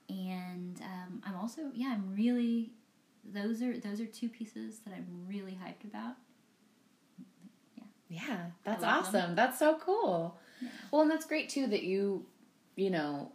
And 0.10 0.80
um, 0.82 1.22
I'm 1.26 1.36
also 1.36 1.72
yeah 1.74 1.94
I'm 1.94 2.14
really 2.16 2.72
those 3.24 3.62
are 3.62 3.78
those 3.80 4.00
are 4.02 4.06
two 4.06 4.28
pieces 4.30 4.80
that 4.86 4.94
I'm 4.94 5.08
really 5.28 5.58
hyped 5.64 5.86
about. 5.86 6.16
Yeah, 8.10 8.48
that's 8.64 8.84
awesome. 8.84 9.14
them. 9.14 9.36
That's 9.36 9.60
so 9.60 9.78
cool. 9.80 10.36
Yeah. 10.62 10.70
Well, 10.92 11.04
and 11.04 11.12
that's 11.12 11.26
great 11.26 11.48
too 11.50 11.68
that 11.68 11.84
you, 11.84 12.26
you 12.76 12.90
know, 12.90 13.32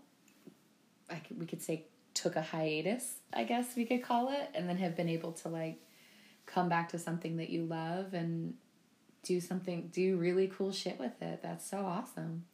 I 1.09 1.17
could, 1.17 1.39
we 1.39 1.47
could 1.47 1.63
say 1.63 1.85
took 2.13 2.35
a 2.37 2.43
hiatus, 2.43 3.19
I 3.33 3.45
guess 3.45 3.77
we 3.77 3.85
could 3.85 4.03
call 4.03 4.31
it, 4.33 4.51
and 4.55 4.69
then 4.69 4.77
have 4.79 4.97
been 4.97 5.09
able 5.09 5.33
to 5.33 5.49
like 5.49 5.81
come 6.47 6.69
back 6.69 6.89
to 6.91 6.99
something 6.99 7.37
that 7.37 7.51
you 7.51 7.65
love 7.65 8.15
and 8.15 8.55
do 9.25 9.41
something, 9.41 9.91
do 9.93 10.17
really 10.17 10.47
cool 10.49 10.73
shit 10.73 10.99
with 10.99 11.21
it. 11.21 11.41
That's 11.43 11.69
so 11.69 11.79
awesome. 11.79 12.45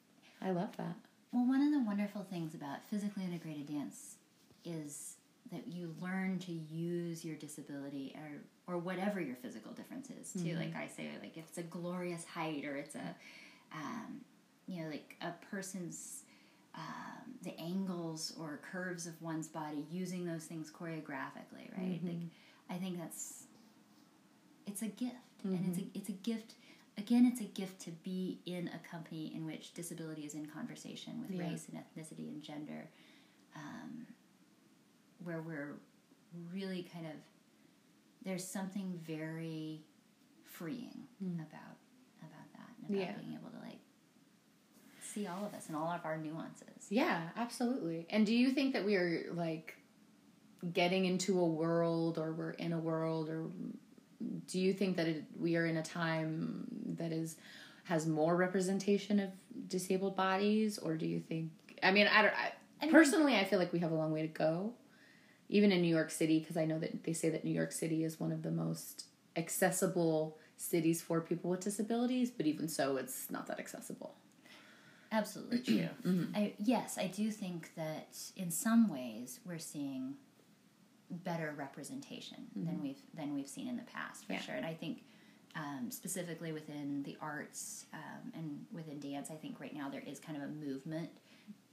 I 0.40 0.50
love 0.50 0.76
that. 0.78 0.96
Well, 1.32 1.46
one 1.46 1.62
of 1.62 1.72
the 1.72 1.80
wonderful 1.80 2.24
things 2.30 2.54
about 2.54 2.78
physically 2.88 3.24
integrated 3.24 3.66
dance 3.66 4.16
is 4.64 5.16
that 5.52 5.66
you 5.68 5.94
learn 6.00 6.38
to 6.40 6.52
use 6.52 7.24
your 7.24 7.36
disability 7.36 8.16
or 8.16 8.74
or 8.74 8.78
whatever 8.78 9.20
your 9.20 9.36
physical 9.36 9.72
difference 9.72 10.10
is 10.10 10.32
too. 10.32 10.54
Like 10.56 10.76
I 10.76 10.86
say, 10.86 11.08
like 11.20 11.36
if 11.36 11.44
it's 11.48 11.58
a 11.58 11.62
glorious 11.62 12.24
height 12.24 12.64
or 12.64 12.76
it's 12.76 12.94
a 12.94 13.14
um, 13.72 14.20
you 14.66 14.82
know 14.82 14.88
like 14.90 15.16
a 15.20 15.32
person's 15.50 16.22
um, 16.74 17.34
the 17.42 17.58
angles 17.58 18.32
or 18.38 18.60
curves 18.70 19.06
of 19.06 19.20
one's 19.20 19.48
body 19.48 19.84
using 19.90 20.24
those 20.24 20.44
things 20.44 20.70
choreographically, 20.70 21.76
right? 21.76 22.00
Like 22.04 22.22
I 22.70 22.74
think 22.74 22.98
that's 22.98 23.44
it's 24.66 24.82
a 24.82 24.88
gift, 24.88 25.16
and 25.44 25.66
it's 25.68 25.78
a 25.78 25.98
it's 25.98 26.08
a 26.08 26.12
gift. 26.12 26.54
Again, 26.98 27.24
it's 27.26 27.40
a 27.40 27.44
gift 27.44 27.80
to 27.82 27.90
be 27.90 28.40
in 28.46 28.68
a 28.68 28.78
company 28.88 29.32
in 29.34 29.46
which 29.46 29.72
disability 29.74 30.22
is 30.22 30.34
in 30.34 30.46
conversation 30.46 31.20
with 31.20 31.30
Yeah. 31.30 31.48
race 31.50 31.68
and 31.68 31.78
ethnicity 31.78 32.28
and 32.28 32.42
gender, 32.42 32.90
um, 33.54 34.06
where 35.24 35.40
we're 35.42 35.76
really 36.52 36.82
kind 36.82 37.06
of 37.06 37.14
there's 38.22 38.46
something 38.46 38.98
very 39.02 39.82
freeing 40.44 41.08
about 41.40 41.78
about 42.20 42.52
that 42.52 42.68
and 42.76 42.90
about 42.90 42.98
Yeah. 42.98 43.16
being 43.18 43.32
able 43.32 43.48
to 43.50 43.58
like 43.60 43.78
see 45.00 45.26
all 45.26 45.44
of 45.44 45.54
us 45.54 45.68
and 45.68 45.76
all 45.76 45.88
of 45.90 46.04
our 46.04 46.18
nuances. 46.18 46.86
Yeah, 46.90 47.30
absolutely. 47.36 48.06
And 48.10 48.26
do 48.26 48.34
you 48.34 48.50
think 48.50 48.74
that 48.74 48.84
we 48.84 48.94
are 48.96 49.32
like 49.32 49.76
getting 50.74 51.06
into 51.06 51.40
a 51.40 51.46
world 51.46 52.18
or 52.18 52.32
we're 52.32 52.50
in 52.50 52.72
a 52.74 52.78
world 52.78 53.30
or 53.30 53.50
do 54.46 54.60
you 54.60 54.72
think 54.72 54.96
that 54.96 55.06
it, 55.06 55.24
we 55.38 55.56
are 55.56 55.66
in 55.66 55.76
a 55.76 55.82
time 55.82 56.66
that 56.98 57.12
is 57.12 57.36
has 57.84 58.06
more 58.06 58.36
representation 58.36 59.18
of 59.18 59.30
disabled 59.68 60.16
bodies 60.16 60.78
or 60.78 60.96
do 60.96 61.06
you 61.06 61.20
think 61.20 61.50
I 61.82 61.90
mean 61.90 62.06
I 62.06 62.22
don't 62.22 62.34
I, 62.34 62.52
I 62.80 62.84
mean- 62.86 62.94
personally 62.94 63.36
I 63.36 63.44
feel 63.44 63.58
like 63.58 63.72
we 63.72 63.78
have 63.80 63.92
a 63.92 63.94
long 63.94 64.12
way 64.12 64.22
to 64.22 64.28
go 64.28 64.74
even 65.48 65.72
in 65.72 65.82
New 65.82 65.94
York 65.94 66.10
City 66.10 66.38
because 66.38 66.56
I 66.56 66.64
know 66.64 66.78
that 66.78 67.04
they 67.04 67.12
say 67.12 67.28
that 67.30 67.44
New 67.44 67.50
York 67.50 67.72
City 67.72 68.04
is 68.04 68.20
one 68.20 68.30
of 68.32 68.42
the 68.42 68.52
most 68.52 69.06
accessible 69.36 70.38
cities 70.56 71.02
for 71.02 71.20
people 71.20 71.50
with 71.50 71.60
disabilities, 71.60 72.30
but 72.30 72.46
even 72.46 72.68
so, 72.68 72.96
it's 72.96 73.30
not 73.30 73.46
that 73.48 73.58
accessible. 73.58 74.14
Absolutely 75.12 75.58
true. 75.60 75.88
Mm-hmm. 76.06 76.36
I, 76.36 76.52
yes, 76.58 76.98
I 76.98 77.08
do 77.08 77.30
think 77.30 77.74
that 77.74 78.16
in 78.36 78.50
some 78.50 78.88
ways 78.88 79.40
we're 79.44 79.58
seeing 79.58 80.14
better 81.10 81.54
representation 81.56 82.46
than 82.54 82.80
we've 82.82 83.00
than 83.14 83.34
we've 83.34 83.48
seen 83.48 83.68
in 83.68 83.76
the 83.76 83.82
past 83.84 84.24
for 84.26 84.32
Yeah. 84.34 84.40
sure. 84.40 84.54
And 84.54 84.64
I 84.66 84.74
think 84.74 85.02
um, 85.56 85.90
specifically 85.90 86.52
within 86.52 87.02
the 87.02 87.16
arts 87.20 87.86
um, 87.92 88.32
and 88.34 88.64
within 88.72 89.00
dance, 89.00 89.30
I 89.30 89.34
think 89.34 89.58
right 89.60 89.74
now 89.74 89.88
there 89.88 90.02
is 90.06 90.20
kind 90.20 90.36
of 90.36 90.44
a 90.44 90.48
movement 90.48 91.10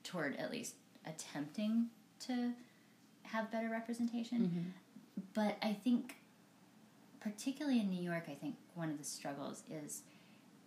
toward 0.04 0.36
at 0.38 0.52
least 0.52 0.76
attempting 1.06 1.88
to 2.22 2.54
have 3.24 3.52
better 3.52 3.70
representation. 3.70 4.74
But 5.34 5.58
I 5.62 5.74
think, 5.74 6.16
particularly 7.20 7.80
in 7.80 7.90
New 7.90 8.02
York, 8.02 8.24
I 8.30 8.34
think 8.34 8.56
one 8.74 8.90
of 8.90 8.98
the 8.98 9.04
struggles 9.04 9.64
is 9.70 10.02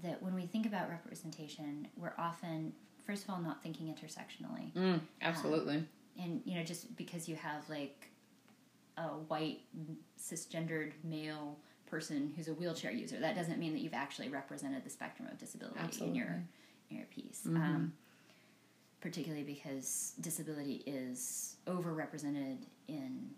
that 0.02 0.22
when 0.22 0.34
we 0.34 0.42
think 0.46 0.66
about 0.66 0.88
representation, 0.88 1.88
we're 1.96 2.14
often, 2.18 2.72
first 3.06 3.24
of 3.24 3.30
all, 3.30 3.40
not 3.40 3.62
thinking 3.62 3.86
intersectionally. 3.86 4.72
Mm, 4.74 5.00
absolutely. 5.22 5.84
And, 6.20 6.42
you 6.44 6.54
know, 6.56 6.62
just 6.64 6.96
because 6.96 7.28
you 7.28 7.36
have 7.36 7.68
like 7.68 8.09
a 9.00 9.08
white 9.28 9.60
cisgendered 10.18 10.92
male 11.04 11.56
person 11.86 12.32
who's 12.36 12.48
a 12.48 12.54
wheelchair 12.54 12.92
user, 12.92 13.18
that 13.18 13.34
doesn't 13.34 13.58
mean 13.58 13.72
that 13.72 13.80
you've 13.80 13.94
actually 13.94 14.28
represented 14.28 14.84
the 14.84 14.90
spectrum 14.90 15.26
of 15.30 15.38
disability 15.38 16.04
in 16.04 16.14
your 16.14 16.42
in 16.90 16.96
your 16.96 17.06
piece. 17.06 17.42
Um, 17.46 17.92
particularly 19.00 19.44
because 19.44 20.12
disability 20.20 20.82
is 20.86 21.56
overrepresented 21.66 22.58
in 22.88 23.30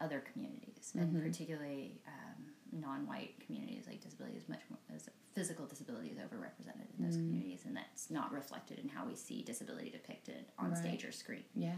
other 0.00 0.24
communities, 0.32 0.92
and 0.96 1.22
particularly 1.22 2.00
um, 2.08 2.80
non-white 2.80 3.34
communities. 3.44 3.84
Like 3.86 4.00
disability 4.00 4.36
is 4.38 4.48
much 4.48 4.60
more 4.70 4.78
as 4.96 5.08
physical 5.34 5.66
disability 5.66 6.08
is 6.08 6.18
overrepresented 6.18 6.86
in 6.98 7.04
those 7.04 7.16
communities, 7.16 7.60
and 7.66 7.76
that's 7.76 8.10
not 8.10 8.32
reflected 8.32 8.78
in 8.78 8.88
how 8.88 9.04
we 9.06 9.14
see 9.14 9.42
disability 9.42 9.90
depicted 9.90 10.46
on 10.58 10.70
Right. 10.70 10.78
stage 10.78 11.04
or 11.04 11.12
screen. 11.12 11.44
Yeah. 11.54 11.74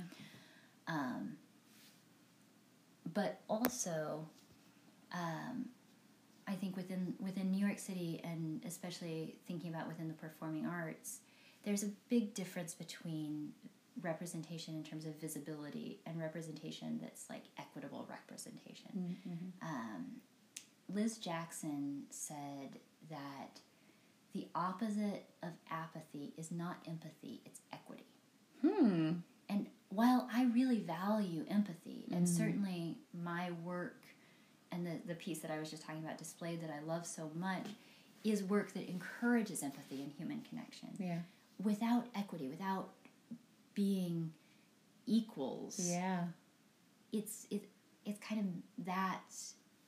Um, 0.86 1.36
but 3.12 3.40
also, 3.48 4.26
um, 5.12 5.66
I 6.46 6.52
think 6.52 6.76
within 6.76 7.14
within 7.20 7.50
New 7.50 7.64
York 7.64 7.78
City, 7.78 8.20
and 8.24 8.62
especially 8.64 9.36
thinking 9.46 9.70
about 9.70 9.86
within 9.88 10.08
the 10.08 10.14
performing 10.14 10.66
arts, 10.66 11.20
there's 11.64 11.82
a 11.82 11.90
big 12.08 12.34
difference 12.34 12.74
between 12.74 13.52
representation 14.02 14.74
in 14.74 14.82
terms 14.82 15.06
of 15.06 15.14
visibility 15.20 16.00
and 16.06 16.18
representation 16.18 16.98
that's 17.00 17.30
like 17.30 17.44
equitable 17.58 18.08
representation. 18.10 19.16
Um, 19.62 20.06
Liz 20.92 21.18
Jackson 21.18 22.02
said 22.10 22.80
that 23.08 23.60
the 24.32 24.48
opposite 24.54 25.26
of 25.42 25.50
apathy 25.70 26.34
is 26.36 26.50
not 26.50 26.78
empathy; 26.86 27.40
it's 27.44 27.60
equity. 27.72 28.06
Hmm. 28.60 29.12
And 29.48 29.68
while 29.90 30.28
I 30.32 30.44
really 30.46 30.80
value 30.80 31.44
empathy, 31.48 32.08
and 32.12 32.28
certainly 32.28 32.98
my 33.12 33.52
work 33.62 34.02
and 34.72 34.86
the, 34.86 34.98
the 35.06 35.13
piece 35.24 35.38
that 35.40 35.50
I 35.50 35.58
was 35.58 35.70
just 35.70 35.82
talking 35.82 36.04
about 36.04 36.18
displayed 36.18 36.60
that 36.62 36.70
I 36.70 36.80
love 36.86 37.06
so 37.06 37.30
much 37.34 37.66
is 38.22 38.42
work 38.42 38.72
that 38.74 38.88
encourages 38.88 39.62
empathy 39.62 40.02
and 40.02 40.12
human 40.12 40.42
connection. 40.48 40.88
Yeah. 40.98 41.18
Without 41.62 42.06
equity, 42.14 42.48
without 42.48 42.90
being 43.74 44.32
equals, 45.06 45.78
Yeah. 45.80 46.24
it's 47.12 47.46
it 47.50 47.68
it's 48.04 48.18
kind 48.20 48.40
of 48.40 48.84
that 48.86 49.22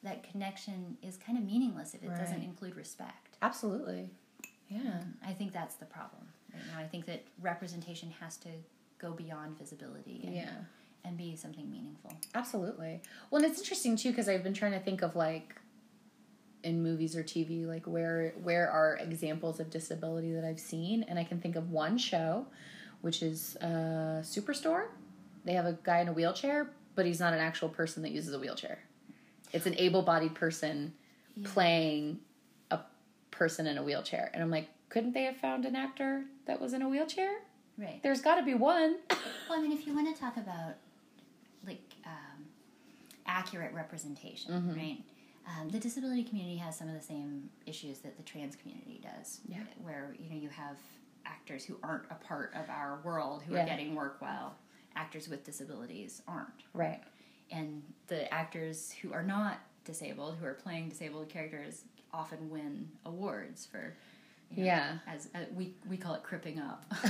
that 0.02 0.22
connection 0.30 0.96
is 1.02 1.16
kind 1.16 1.36
of 1.38 1.44
meaningless 1.44 1.94
if 1.94 2.02
it 2.02 2.08
doesn't 2.08 2.42
include 2.42 2.76
respect. 2.76 3.36
Absolutely. 3.42 4.08
Yeah. 4.68 5.02
I 5.24 5.32
think 5.32 5.52
that's 5.52 5.74
the 5.76 5.84
problem. 5.86 6.22
Right 6.52 6.62
now, 6.72 6.78
I 6.80 6.86
think 6.86 7.06
that 7.06 7.24
representation 7.40 8.10
has 8.20 8.36
to 8.38 8.48
go 8.98 9.12
beyond 9.12 9.58
visibility 9.58 10.22
and, 10.24 10.34
Yeah. 10.34 10.54
And 11.06 11.16
be 11.16 11.36
something 11.36 11.70
meaningful. 11.70 12.12
Absolutely. 12.34 13.00
Well, 13.30 13.42
and 13.42 13.50
it's 13.50 13.60
interesting 13.60 13.96
too 13.96 14.10
because 14.10 14.28
I've 14.28 14.42
been 14.42 14.54
trying 14.54 14.72
to 14.72 14.80
think 14.80 15.02
of 15.02 15.16
like 15.16 15.54
in 16.62 16.82
movies 16.82 17.16
or 17.16 17.22
TV, 17.22 17.66
like 17.66 17.86
where 17.86 18.34
where 18.42 18.68
are 18.68 18.96
examples 18.96 19.60
of 19.60 19.70
disability 19.70 20.32
that 20.32 20.44
I've 20.44 20.60
seen, 20.60 21.04
and 21.04 21.18
I 21.18 21.24
can 21.24 21.40
think 21.40 21.56
of 21.56 21.70
one 21.70 21.96
show, 21.96 22.46
which 23.02 23.22
is 23.22 23.56
uh, 23.62 24.20
Superstore. 24.22 24.86
They 25.44 25.52
have 25.52 25.66
a 25.66 25.78
guy 25.84 26.00
in 26.00 26.08
a 26.08 26.12
wheelchair, 26.12 26.70
but 26.96 27.06
he's 27.06 27.20
not 27.20 27.32
an 27.32 27.38
actual 27.38 27.68
person 27.68 28.02
that 28.02 28.10
uses 28.10 28.34
a 28.34 28.38
wheelchair. 28.38 28.80
It's 29.52 29.66
an 29.66 29.76
able-bodied 29.78 30.34
person 30.34 30.92
playing 31.44 32.18
a 32.72 32.80
person 33.30 33.68
in 33.68 33.78
a 33.78 33.82
wheelchair, 33.82 34.30
and 34.34 34.42
I'm 34.42 34.50
like, 34.50 34.68
couldn't 34.88 35.12
they 35.12 35.22
have 35.22 35.36
found 35.36 35.66
an 35.66 35.76
actor 35.76 36.24
that 36.46 36.60
was 36.60 36.72
in 36.72 36.82
a 36.82 36.88
wheelchair? 36.88 37.30
Right. 37.78 38.00
There's 38.02 38.22
got 38.22 38.36
to 38.36 38.42
be 38.42 38.54
one. 38.54 38.96
Well, 39.48 39.58
I 39.58 39.62
mean, 39.62 39.70
if 39.70 39.86
you 39.86 39.94
want 39.94 40.12
to 40.12 40.20
talk 40.20 40.36
about 40.36 40.74
accurate 43.26 43.72
representation, 43.74 44.74
right? 44.76 44.98
Um, 45.46 45.68
the 45.68 45.78
disability 45.78 46.24
community 46.24 46.56
has 46.56 46.76
some 46.76 46.88
of 46.88 46.94
the 46.94 47.00
same 47.00 47.50
issues 47.66 47.98
that 48.00 48.16
the 48.16 48.22
trans 48.24 48.56
community 48.56 49.00
does. 49.02 49.40
Yeah. 49.48 49.58
Where 49.82 50.14
you 50.18 50.28
know 50.30 50.36
you 50.40 50.48
have 50.48 50.76
actors 51.24 51.64
who 51.64 51.76
aren't 51.82 52.04
a 52.10 52.14
part 52.14 52.52
of 52.54 52.68
our 52.70 53.00
world 53.04 53.42
who 53.42 53.54
Yeah. 53.54 53.62
are 53.62 53.66
getting 53.66 53.94
work 53.94 54.16
while 54.20 54.56
actors 54.96 55.28
with 55.28 55.44
disabilities 55.44 56.22
aren't. 56.26 56.48
right. 56.72 57.02
and 57.52 57.82
the 58.08 58.32
actors 58.34 58.90
who 59.02 59.12
are 59.12 59.22
not 59.22 59.58
disabled, 59.84 60.36
who 60.40 60.46
are 60.46 60.54
playing 60.54 60.88
disabled 60.88 61.28
characters, 61.28 61.84
often 62.12 62.50
win 62.50 62.88
awards 63.04 63.66
for. 63.66 63.94
You 64.50 64.58
know, 64.64 64.64
Yeah. 64.66 64.98
as 65.08 65.28
uh, 65.34 65.40
we 65.54 65.74
we 65.88 65.96
call 65.96 66.14
it 66.14 66.22
cripping 66.24 66.58
up. 66.60 66.84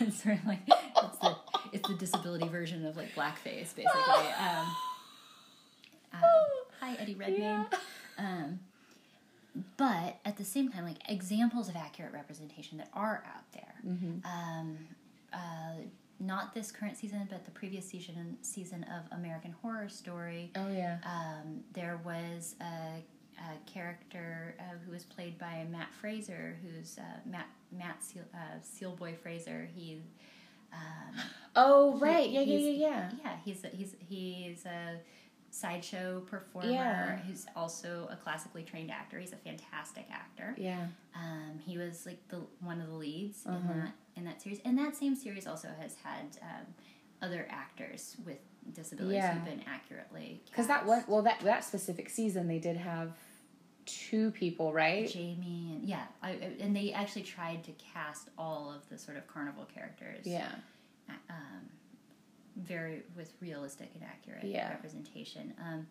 it's 0.00 0.22
sort 0.22 0.38
of 0.38 0.44
like 0.46 0.60
it's 0.68 1.18
the 1.18 1.36
it's 1.72 1.88
the 1.88 1.94
disability 1.96 2.46
version 2.48 2.84
of 2.86 2.96
like 2.96 3.14
blackface, 3.14 3.74
basically. 3.74 3.84
Um, 4.38 4.66
hi, 6.86 6.96
Eddie 7.00 7.14
Redmayne. 7.14 7.40
Yeah. 7.40 7.64
Um, 8.18 8.60
but 9.76 10.16
at 10.24 10.36
the 10.36 10.44
same 10.44 10.70
time, 10.70 10.84
like 10.84 10.98
examples 11.08 11.68
of 11.68 11.76
accurate 11.76 12.12
representation 12.12 12.78
that 12.78 12.90
are 12.92 13.24
out 13.26 13.50
there. 13.52 13.74
Um, 14.24 14.78
uh, 15.32 15.38
not 16.20 16.54
this 16.54 16.70
current 16.72 16.96
season, 16.96 17.26
but 17.30 17.44
the 17.44 17.50
previous 17.50 17.86
season 17.86 18.36
season 18.42 18.84
of 18.84 19.18
American 19.18 19.54
Horror 19.62 19.88
Story. 19.88 20.50
Oh 20.56 20.68
yeah. 20.70 20.98
Um, 21.04 21.60
there 21.72 22.00
was 22.04 22.54
a, 22.60 22.64
a 22.64 23.70
character 23.70 24.54
uh, 24.58 24.62
who 24.84 24.92
was 24.92 25.04
played 25.04 25.38
by 25.38 25.66
Matt 25.70 25.88
Fraser, 26.00 26.58
who's 26.62 26.98
uh, 26.98 27.02
Matt 27.26 27.46
Matt 27.72 28.02
Seal, 28.02 28.22
uh, 28.34 28.58
Sealboy 28.62 29.16
Fraser. 29.18 29.68
He 29.74 30.00
um, 30.72 31.20
Oh 31.54 31.96
he- 31.96 32.02
right. 32.04 32.30
Yeah. 32.30 32.40
Yeah. 32.40 32.58
Yeah. 32.58 32.70
Yeah. 32.70 33.10
yeah, 33.24 33.36
he's 33.44 33.64
a, 33.64 33.68
he's 33.68 33.94
he's 34.08 34.66
a 34.66 34.98
sideshow 35.56 36.20
performer. 36.20 36.70
Yeah. 36.70 37.18
He's 37.26 37.46
also 37.56 38.08
a 38.10 38.16
classically 38.16 38.62
trained 38.62 38.90
actor. 38.90 39.18
He's 39.18 39.32
a 39.32 39.36
fantastic 39.36 40.06
actor. 40.12 40.54
Yeah. 40.58 40.86
Um, 41.14 41.58
he 41.64 41.78
was 41.78 42.04
like 42.04 42.26
the 42.28 42.42
one 42.60 42.80
of 42.80 42.88
the 42.88 42.94
leads 42.94 43.46
Uh-huh. 43.46 43.56
in 43.72 43.80
that 43.80 43.92
in 44.16 44.24
that 44.24 44.40
series, 44.42 44.60
and 44.64 44.78
that 44.78 44.94
same 44.96 45.14
series 45.14 45.46
also 45.46 45.68
has 45.80 45.94
had 46.02 46.36
um, 46.42 46.66
other 47.22 47.46
actors 47.50 48.16
with 48.24 48.38
disabilities 48.72 49.16
Yeah. 49.16 49.34
who've 49.34 49.44
been 49.44 49.62
accurately 49.66 50.42
Because 50.46 50.66
that 50.66 50.86
one, 50.86 51.04
well, 51.08 51.22
that 51.22 51.40
that 51.40 51.64
specific 51.64 52.10
season, 52.10 52.48
they 52.48 52.58
did 52.58 52.76
have 52.76 53.12
two 53.86 54.30
people, 54.32 54.72
right? 54.72 55.08
Jamie 55.08 55.72
and 55.74 55.88
yeah, 55.88 56.06
I- 56.22 56.54
and 56.60 56.74
they 56.76 56.92
actually 56.92 57.22
tried 57.22 57.64
to 57.64 57.72
cast 57.72 58.28
all 58.36 58.70
of 58.72 58.86
the 58.90 58.98
sort 58.98 59.16
of 59.16 59.26
carnival 59.26 59.64
characters. 59.64 60.26
Yeah. 60.26 60.50
um, 61.30 61.70
very 62.56 63.02
with 63.16 63.32
realistic 63.40 63.90
and 63.94 64.02
accurate 64.04 64.44
Yeah. 64.44 64.70
representation. 64.70 65.54
Um, 65.60 65.86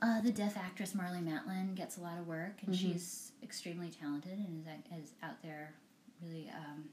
uh, 0.00 0.20
the 0.20 0.30
deaf 0.30 0.56
actress 0.56 0.92
Marlee 0.94 1.22
Matlin 1.24 1.74
gets 1.74 1.96
a 1.98 2.00
lot 2.00 2.18
of 2.18 2.26
work, 2.26 2.54
and 2.64 2.74
Mm-hmm. 2.74 2.92
she's 2.92 3.32
extremely 3.42 3.90
talented 3.90 4.38
and 4.38 4.64
is, 4.96 5.04
is 5.04 5.12
out 5.22 5.40
there 5.42 5.74
really. 6.22 6.50
Um, 6.54 6.84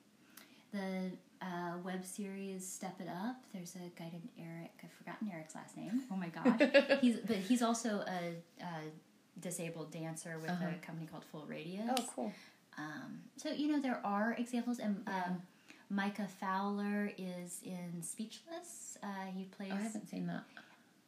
the 0.71 1.11
uh, 1.41 1.77
web 1.85 2.03
series 2.03 2.67
Step 2.67 2.99
It 2.99 3.07
Up. 3.07 3.37
There's 3.53 3.75
a 3.75 3.89
guy 3.97 4.09
named 4.11 4.27
Eric. 4.37 4.71
I've 4.83 4.91
forgotten 4.91 5.29
Eric's 5.31 5.55
last 5.55 5.77
name. 5.77 6.01
Oh 6.11 6.15
my 6.17 6.27
gosh. 6.27 6.59
he's 7.01 7.17
but 7.25 7.37
he's 7.37 7.61
also 7.61 8.03
a, 8.07 8.63
a 8.63 9.39
disabled 9.39 9.91
dancer 9.91 10.37
with 10.39 10.49
Uh-huh. 10.49 10.65
a 10.81 10.85
company 10.85 11.07
called 11.09 11.23
Full 11.31 11.45
Radius. 11.47 11.89
Oh, 11.97 12.03
cool. 12.13 12.33
Um, 12.77 13.21
so 13.37 13.49
you 13.51 13.69
know 13.71 13.79
there 13.79 14.01
are 14.03 14.33
examples, 14.37 14.79
and 14.79 15.01
um, 15.07 15.41
Micah 15.89 16.27
Fowler 16.39 17.11
is 17.17 17.61
in 17.63 18.01
Speechless. 18.01 18.97
Uh, 19.03 19.07
he 19.35 19.45
plays. 19.45 19.71
Oh, 19.73 19.77
I 19.77 19.81
haven't 19.81 20.07
seen 20.09 20.27
that. 20.27 20.43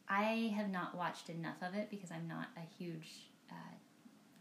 I 0.08 0.52
have 0.56 0.70
not 0.70 0.96
watched 0.96 1.28
enough 1.28 1.60
of 1.62 1.74
it 1.74 1.90
because 1.90 2.10
I'm 2.10 2.26
not 2.28 2.48
a 2.56 2.82
huge 2.82 3.28
uh, 3.50 3.54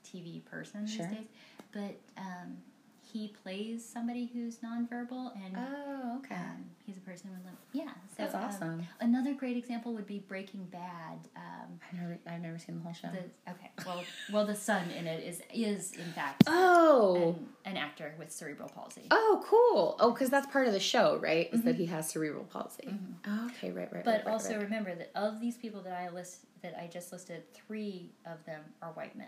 TV 0.06 0.44
person 0.46 0.88
Sure. 0.88 1.06
these 1.08 1.18
days. 1.18 1.26
But 1.74 2.00
um, 2.18 2.58
he 3.02 3.34
plays 3.44 3.84
somebody 3.88 4.30
who's 4.34 4.58
nonverbal, 4.58 5.32
and 5.36 5.58
Oh, 5.58 6.18
okay. 6.20 6.36
um, 6.36 6.66
he's 6.86 6.98
a 6.98 7.02
person 7.02 7.30
with 7.32 7.44
lim- 7.46 7.58
yeah. 7.74 7.92
So, 8.16 8.24
That's 8.24 8.36
um, 8.36 8.44
awesome. 8.44 8.88
Another 9.02 9.34
great 9.34 9.58
example 9.58 9.94
would 9.94 10.08
be 10.08 10.20
Breaking 10.20 10.66
Bad. 10.66 11.20
Um, 11.36 11.80
I've 11.92 12.00
never, 12.00 12.18
I've 12.28 12.42
never 12.42 12.58
seen 12.60 12.76
the 12.78 12.82
whole 12.82 12.94
show. 12.94 13.10
the, 13.10 13.52
okay, 13.52 13.72
well, 13.86 14.04
well, 14.32 14.46
the 14.46 14.56
son 14.56 14.90
in 14.98 15.06
it 15.08 15.24
is 15.24 15.42
is 15.54 15.94
in 15.94 16.12
fact 16.14 16.44
oh, 16.48 17.36
an, 17.40 17.48
an 17.68 17.78
actor 17.78 18.16
with 18.18 18.32
cerebral 18.32 18.70
palsy. 18.70 19.04
oh, 19.12 19.44
cool. 19.46 19.98
Oh, 20.00 20.12
because 20.12 20.30
that's 20.30 20.48
part 20.48 20.68
of 20.68 20.74
the 20.74 20.80
show, 20.80 21.18
right? 21.18 21.50
Is 21.52 21.64
that 21.64 21.72
mm-hmm. 21.72 21.82
he 21.82 21.86
has 21.88 22.10
cerebral 22.10 22.46
palsy? 22.46 22.84
Mm-hmm. 22.88 23.14
Oh, 23.28 23.46
okay, 23.48 23.72
right, 23.72 23.92
right. 23.92 24.04
But 24.04 24.26
right, 24.26 24.32
also 24.32 24.54
right. 24.54 24.62
remember 24.64 24.96
that 24.96 25.12
of 25.16 25.40
these 25.42 25.58
people 25.58 25.82
that 25.82 25.94
I 25.94 26.10
list 26.10 26.40
that 26.62 26.76
I 26.82 26.88
just 26.88 27.12
listed, 27.12 27.44
three 27.54 28.12
of 28.26 28.44
them 28.46 28.62
are 28.82 28.92
white 28.92 29.16
men. 29.16 29.28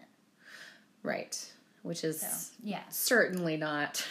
right, 1.03 1.51
which 1.83 2.03
is 2.03 2.21
So 2.21 2.53
yeah, 2.63 2.81
certainly 2.89 3.57
not 3.57 4.05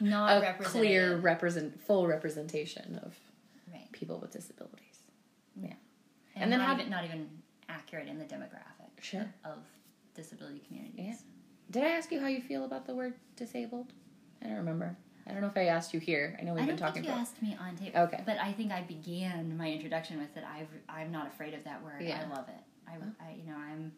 not 0.00 0.42
a 0.42 0.54
clear 0.62 1.16
represent 1.16 1.80
full 1.80 2.06
representation 2.06 3.00
of 3.04 3.14
right. 3.72 3.90
people 3.92 4.18
with 4.18 4.32
disabilities. 4.32 4.80
and, 5.62 5.76
And 6.36 6.52
then 6.52 6.58
not, 6.58 6.68
how- 6.68 6.74
even, 6.74 6.90
not 6.90 7.04
even 7.04 7.28
accurate 7.68 8.08
in 8.08 8.18
the 8.18 8.24
demographic 8.24 8.90
Sure. 9.00 9.26
of 9.44 9.58
disability 10.14 10.60
communities. 10.66 10.94
Yeah. 11.22 11.33
Did 11.74 11.82
I 11.82 11.88
ask 11.88 12.12
you 12.12 12.20
how 12.20 12.28
you 12.28 12.40
feel 12.40 12.64
about 12.64 12.86
the 12.86 12.94
word 12.94 13.14
disabled? 13.34 13.92
I 14.40 14.46
don't 14.46 14.58
remember. 14.58 14.96
I 15.26 15.32
don't 15.32 15.40
know 15.40 15.48
if 15.48 15.56
I 15.56 15.64
asked 15.66 15.92
you 15.92 15.98
here. 15.98 16.38
I 16.40 16.44
know 16.44 16.54
we've 16.54 16.62
I 16.62 16.66
been 16.66 16.76
don't 16.76 16.86
talking 16.86 17.02
think 17.02 17.06
you 17.06 17.10
about. 17.10 17.22
asked 17.22 17.42
me 17.42 17.56
on 17.60 17.74
tape. 17.74 17.96
Okay. 17.96 18.22
But 18.24 18.38
I 18.38 18.52
think 18.52 18.70
I 18.70 18.82
began 18.82 19.56
my 19.56 19.68
introduction 19.72 20.20
with 20.20 20.32
that. 20.36 20.44
I've, 20.44 20.68
I'm 20.88 21.10
not 21.10 21.26
afraid 21.26 21.52
of 21.52 21.64
that 21.64 21.82
word. 21.82 22.00
Yeah. 22.00 22.22
I 22.24 22.32
love 22.32 22.46
it. 22.48 22.54
I, 22.86 22.92
I, 23.26 23.32
you 23.34 23.50
know, 23.50 23.56
I'm, 23.56 23.90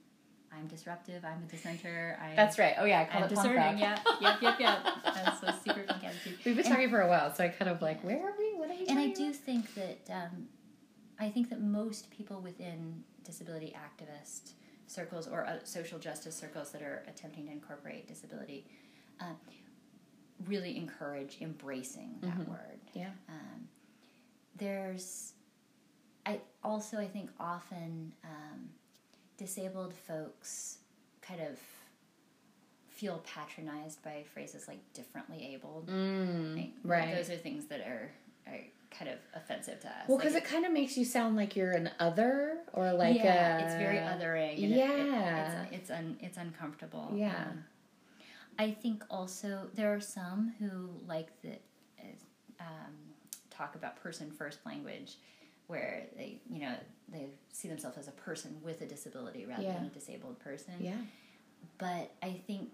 I'm 0.50 0.66
disruptive. 0.68 1.22
I'm 1.22 1.42
a 1.42 1.50
dissenter. 1.50 2.18
I, 2.22 2.34
That's 2.34 2.58
right. 2.58 2.76
Oh 2.78 2.86
yeah, 2.86 3.02
I 3.02 3.04
call 3.04 3.24
I'm 3.24 3.26
it 3.26 3.34
discerning. 3.34 3.76
Yeah. 3.78 3.98
Yep. 4.22 4.40
Yep. 4.40 4.60
Yep. 4.60 4.78
That's 5.04 5.42
a 5.42 5.54
super 5.62 5.82
punk 5.82 6.02
attitude. 6.02 6.38
We've 6.46 6.56
been 6.56 6.64
And- 6.64 6.74
talking 6.74 6.88
for 6.88 7.02
a 7.02 7.08
while, 7.08 7.34
so 7.34 7.44
I 7.44 7.48
kind 7.48 7.70
of 7.70 7.82
like, 7.82 8.02
where 8.02 8.16
are 8.26 8.32
we? 8.38 8.54
What 8.56 8.70
are 8.70 8.74
we? 8.74 8.86
and 8.86 8.98
I 8.98 9.08
do 9.08 9.24
about? 9.24 9.36
think 9.36 9.74
that 9.74 9.98
um, 10.10 10.46
I 11.20 11.28
think 11.28 11.50
that 11.50 11.60
most 11.60 12.10
people 12.10 12.40
within 12.40 13.02
disability 13.22 13.74
activist 13.76 14.52
circles 14.86 15.26
or 15.26 15.46
uh, 15.46 15.58
social 15.64 15.98
justice 15.98 16.34
circles 16.36 16.70
that 16.72 16.82
are 16.82 17.02
attempting 17.08 17.46
to 17.46 17.52
incorporate 17.52 18.06
disability 18.06 18.66
uh, 19.20 19.24
really 20.46 20.76
encourage 20.76 21.38
embracing 21.40 22.18
that 22.20 22.36
Mhm. 22.38 22.48
word. 22.48 22.80
Yeah. 22.92 23.10
Um, 23.28 23.68
there's, 24.56 25.32
I 26.26 26.40
also 26.62 26.98
I 26.98 27.08
think 27.08 27.30
often 27.40 28.12
um, 28.24 28.70
disabled 29.38 29.94
folks 29.94 30.78
kind 31.22 31.40
of 31.40 31.58
feel 32.88 33.18
patronized 33.26 34.02
by 34.02 34.22
phrases 34.32 34.68
like 34.68 34.80
differently 34.94 35.52
abled. 35.54 35.88
Mm, 35.88 36.72
right. 36.84 37.14
Those 37.14 37.28
are 37.30 37.36
things 37.36 37.66
that 37.66 37.80
are, 37.80 38.10
are 38.46 38.60
kind 38.98 39.10
of 39.10 39.18
offensive 39.34 39.80
to 39.80 39.88
us. 39.88 39.94
well, 40.08 40.16
Like, 40.18 40.24
because 40.26 40.36
it 40.36 40.44
kind 40.44 40.64
of 40.64 40.72
makes 40.72 40.96
you 40.96 41.04
sound 41.04 41.36
like 41.36 41.56
you're 41.56 41.72
an 41.72 41.90
other 41.98 42.58
or 42.72 42.92
like 42.92 43.16
yeah, 43.16 43.58
a. 43.58 43.64
it's 43.64 43.74
very 43.74 43.98
othering. 43.98 44.54
And 44.62 44.72
it- 44.72 44.76
Yeah. 44.76 45.62
it, 45.64 45.68
it's 45.72 45.82
it's 45.82 45.90
un, 45.90 46.16
it's 46.20 46.36
uncomfortable. 46.38 47.12
Yeah. 47.14 47.34
Um, 47.50 47.64
I 48.58 48.70
think 48.70 49.04
also 49.10 49.68
there 49.74 49.92
are 49.94 50.00
some 50.00 50.54
who 50.58 50.88
like 51.06 51.28
the 51.42 51.52
um, 52.60 52.94
talk 53.50 53.74
about 53.74 53.96
person 54.02 54.30
first 54.30 54.60
language, 54.64 55.16
where 55.66 56.06
they 56.16 56.40
you 56.48 56.60
know 56.60 56.74
they 57.08 57.26
see 57.52 57.68
themselves 57.68 57.98
as 57.98 58.08
a 58.08 58.12
person 58.12 58.56
with 58.62 58.80
a 58.80 58.86
disability 58.86 59.44
rather 59.46 59.62
Yeah. 59.62 59.74
than 59.74 59.84
a 59.86 59.90
disabled 59.90 60.38
person. 60.40 60.74
Yeah. 60.80 60.96
But 61.78 62.12
I 62.22 62.40
think 62.46 62.70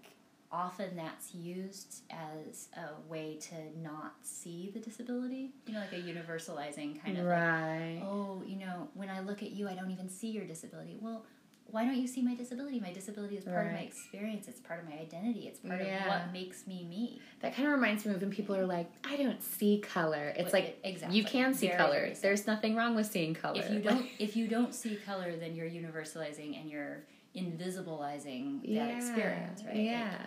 often 0.53 0.95
that's 0.95 1.33
used 1.33 2.03
as 2.11 2.67
a 2.77 3.09
way 3.11 3.37
to 3.41 3.55
not 3.81 4.13
see 4.21 4.69
the 4.73 4.79
disability. 4.79 5.51
You 5.65 5.73
know, 5.73 5.79
like 5.79 5.91
a 5.93 5.95
universalizing 5.95 7.03
kind 7.03 7.17
of 7.17 7.25
like, 7.25 7.33
Right. 7.37 8.01
oh, 8.05 8.43
you 8.45 8.57
know, 8.57 8.87
when 8.93 9.09
I 9.09 9.19
look 9.21 9.41
at 9.41 9.51
you, 9.51 9.67
I 9.67 9.73
don't 9.73 9.89
even 9.91 10.07
see 10.07 10.27
your 10.29 10.45
disability. 10.45 10.97
Well, 11.01 11.25
why 11.65 11.85
don't 11.85 11.95
you 11.97 12.07
see 12.07 12.21
my 12.21 12.35
disability? 12.35 12.79
My 12.79 12.91
disability 12.93 13.35
is 13.37 13.45
part 13.45 13.65
of 13.65 13.73
my 13.73 13.79
experience. 13.79 14.47
It's 14.47 14.59
part 14.59 14.79
of 14.79 14.87
my 14.87 14.95
identity. 14.99 15.47
It's 15.47 15.59
part 15.59 15.81
Yeah. 15.81 16.03
of 16.03 16.07
what 16.09 16.31
makes 16.33 16.67
me 16.67 16.83
me. 16.83 17.19
That 17.39 17.55
kind 17.55 17.67
of 17.67 17.73
reminds 17.73 18.05
me 18.05 18.13
of 18.13 18.21
when 18.21 18.29
people 18.29 18.55
are 18.55 18.65
like, 18.65 18.91
I 19.03 19.15
don't 19.17 19.41
see 19.41 19.79
color. 19.79 20.33
It's 20.35 20.43
What- 20.43 20.53
like 20.53 20.79
exactly. 20.83 21.17
you 21.17 21.23
can 21.23 21.55
see 21.55 21.67
Very, 21.67 21.77
color. 21.79 22.13
There's 22.21 22.45
nothing 22.45 22.75
wrong 22.75 22.93
with 22.95 23.07
seeing 23.07 23.33
color. 23.33 23.59
If 23.59 23.71
you 23.71 23.79
don't, 23.89 24.05
if 24.19 24.35
you 24.35 24.47
don't 24.47 24.75
see 24.75 24.97
color, 24.97 25.35
then 25.35 25.55
you're 25.55 25.69
universalizing 25.69 26.59
and 26.61 26.69
you're 26.69 27.05
invisibilizing 27.35 28.59
yeah. 28.63 28.85
that 28.87 28.95
experience, 28.97 29.63
right? 29.63 29.75
Like, 29.75 29.83
Yeah. 29.85 30.17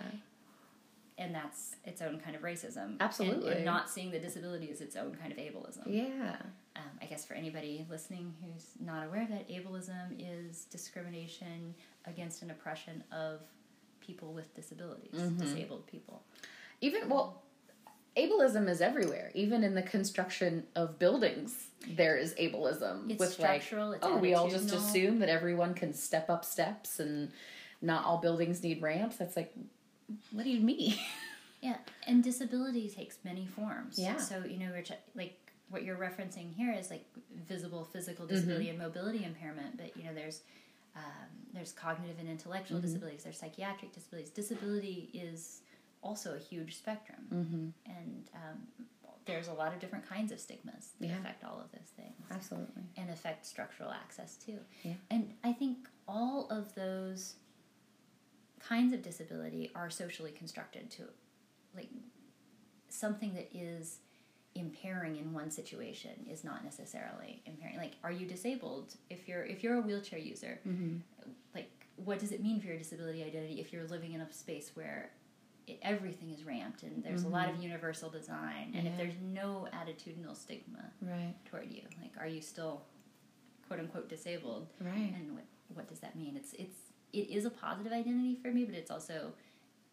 and 1.17 1.33
that's 1.33 1.75
its 1.85 2.01
own 2.01 2.19
kind 2.19 2.35
of 2.35 2.41
racism. 2.41 2.97
Absolutely. 2.99 3.53
And, 3.53 3.65
not 3.65 3.89
seeing 3.89 4.11
the 4.11 4.19
disability 4.19 4.65
is 4.67 4.81
its 4.81 4.95
own 4.95 5.15
kind 5.15 5.31
of 5.31 5.37
ableism. 5.37 5.83
yeah. 5.87 6.35
Um, 6.75 6.83
I 7.01 7.05
guess 7.05 7.25
for 7.25 7.33
anybody 7.33 7.85
listening 7.89 8.33
who's 8.43 8.65
not 8.79 9.07
aware 9.07 9.23
of 9.23 9.29
that, 9.29 9.49
ableism 9.49 10.15
is 10.19 10.65
discrimination 10.65 11.73
against 12.05 12.43
an 12.43 12.51
oppression 12.51 13.03
of 13.11 13.41
people 13.99 14.31
with 14.33 14.53
disabilities, 14.53 15.13
Mhm. 15.15 15.39
disabled 15.39 15.87
people. 15.87 16.23
Even 16.81 17.09
well, 17.09 17.41
ableism 18.17 18.67
is 18.69 18.81
everywhere. 18.81 19.31
Even 19.33 19.63
in 19.63 19.75
the 19.75 19.81
construction 19.81 20.63
of 20.75 20.97
buildings, 20.99 21.67
there 21.87 22.17
is 22.17 22.33
ableism 22.35 23.09
It's 23.09 23.19
with 23.19 23.39
like, 23.39 23.61
structural. 23.61 23.93
it's 23.93 24.05
oh, 24.05 24.17
we 24.17 24.33
all 24.33 24.49
just 24.49 24.71
assume 24.73 25.19
that 25.19 25.29
everyone 25.29 25.73
can 25.73 25.93
step 25.93 26.29
up 26.29 26.43
steps 26.43 26.99
and 26.99 27.31
not 27.81 28.05
all 28.05 28.17
buildings 28.17 28.63
need 28.63 28.81
ramps. 28.81 29.17
That's 29.17 29.35
like, 29.35 29.53
what 30.31 30.43
do 30.43 30.49
you 30.49 30.61
mean? 30.61 30.95
Yeah, 31.59 31.77
and 32.05 32.23
disability 32.23 32.87
takes 32.87 33.17
many 33.25 33.47
forms. 33.47 33.97
Yeah. 33.97 34.17
So 34.17 34.43
you 34.47 34.59
know, 34.59 34.69
like 35.15 35.39
what 35.71 35.83
you're 35.83 35.97
referencing 35.97 36.53
here 36.53 36.71
is 36.71 36.91
like 36.91 37.03
visible 37.47 37.83
physical 37.83 38.25
Mm-hmm. 38.25 38.35
disability 38.35 38.69
and 38.69 38.77
mobility 38.77 39.23
impairment, 39.25 39.75
but 39.75 39.97
you 39.97 40.03
know, 40.03 40.13
there's 40.13 40.41
um, 40.95 41.03
there's 41.55 41.71
cognitive 41.71 42.17
and 42.19 42.29
intellectual 42.29 42.77
Mm-hmm. 42.77 42.85
disabilities. 42.85 43.23
There's 43.23 43.39
psychiatric 43.39 43.91
disabilities. 43.91 44.29
Disability 44.29 45.09
is 45.15 45.61
also 46.07 46.35
a 46.35 46.39
huge 46.39 46.75
spectrum, 46.77 47.23
mm-hmm. 47.33 47.91
and 47.97 48.29
um, 48.35 48.57
there's 49.25 49.49
a 49.49 49.53
lot 49.53 49.73
of 49.73 49.79
different 49.79 50.07
kinds 50.07 50.31
of 50.31 50.39
stigmas 50.39 50.91
that 50.99 51.07
Yeah. 51.07 51.17
affect 51.19 51.43
all 51.43 51.59
of 51.59 51.69
those 51.71 51.89
things. 51.95 52.15
Absolutely. 52.31 52.83
and 52.95 53.09
affect 53.09 53.45
structural 53.45 53.91
access 53.91 54.37
too. 54.37 54.59
Yeah. 54.83 54.93
And 55.11 55.33
I 55.43 55.51
think 55.53 55.77
all 56.07 56.47
of 56.49 56.73
those 56.75 57.35
kinds 58.59 58.93
of 58.93 59.01
disability 59.01 59.69
are 59.75 59.89
socially 59.89 60.31
constructed 60.31 60.89
to 60.91 61.03
like 61.75 61.89
something 62.89 63.33
that 63.35 63.49
is 63.53 63.99
impairing 64.55 65.17
in 65.17 65.33
one 65.33 65.51
situation 65.51 66.11
is 66.31 66.43
not 66.43 66.63
necessarily 66.63 67.41
impairing 67.45 67.77
like 67.77 67.93
are 68.03 68.11
you 68.11 68.25
disabled 68.25 68.95
if 69.09 69.27
you're 69.27 69.43
if 69.43 69.61
you're 69.63 69.75
a 69.75 69.81
wheelchair 69.81 70.17
user 70.17 70.59
Mm-hmm. 70.67 70.97
like 71.53 71.69
what 71.97 72.17
does 72.17 72.31
it 72.31 72.41
mean 72.41 72.59
for 72.59 72.67
your 72.67 72.77
disability 72.77 73.23
identity 73.23 73.59
if 73.59 73.71
you're 73.71 73.85
living 73.85 74.13
in 74.13 74.21
a 74.21 74.33
space 74.33 74.71
where 74.73 75.11
everything 75.81 76.29
is 76.31 76.43
ramped 76.45 76.83
and 76.83 77.03
there's 77.03 77.23
a 77.23 77.27
lot 77.27 77.47
of 77.49 77.55
mm-hmm. 77.55 77.63
universal 77.63 78.09
design 78.09 78.73
and 78.75 78.87
if 78.87 78.95
there's 78.97 79.15
no 79.21 79.67
attitudinal 79.73 80.35
stigma 80.35 80.91
Right. 81.01 81.33
toward 81.45 81.69
you? 81.71 81.81
Like, 82.01 82.11
are 82.19 82.27
you 82.27 82.41
still 82.41 82.83
quote 83.67 83.79
unquote 83.79 84.07
disabled? 84.09 84.67
Right. 84.79 85.13
And 85.15 85.33
what 85.35 85.45
what 85.73 85.87
does 85.89 85.99
that 85.99 86.15
mean? 86.15 86.35
It's 86.37 86.53
it's 86.53 86.77
it 87.13 87.29
is 87.29 87.45
a 87.45 87.49
positive 87.49 87.91
identity 87.91 88.35
for 88.41 88.49
me, 88.51 88.63
but 88.65 88.75
it's 88.75 88.91
also 88.91 89.33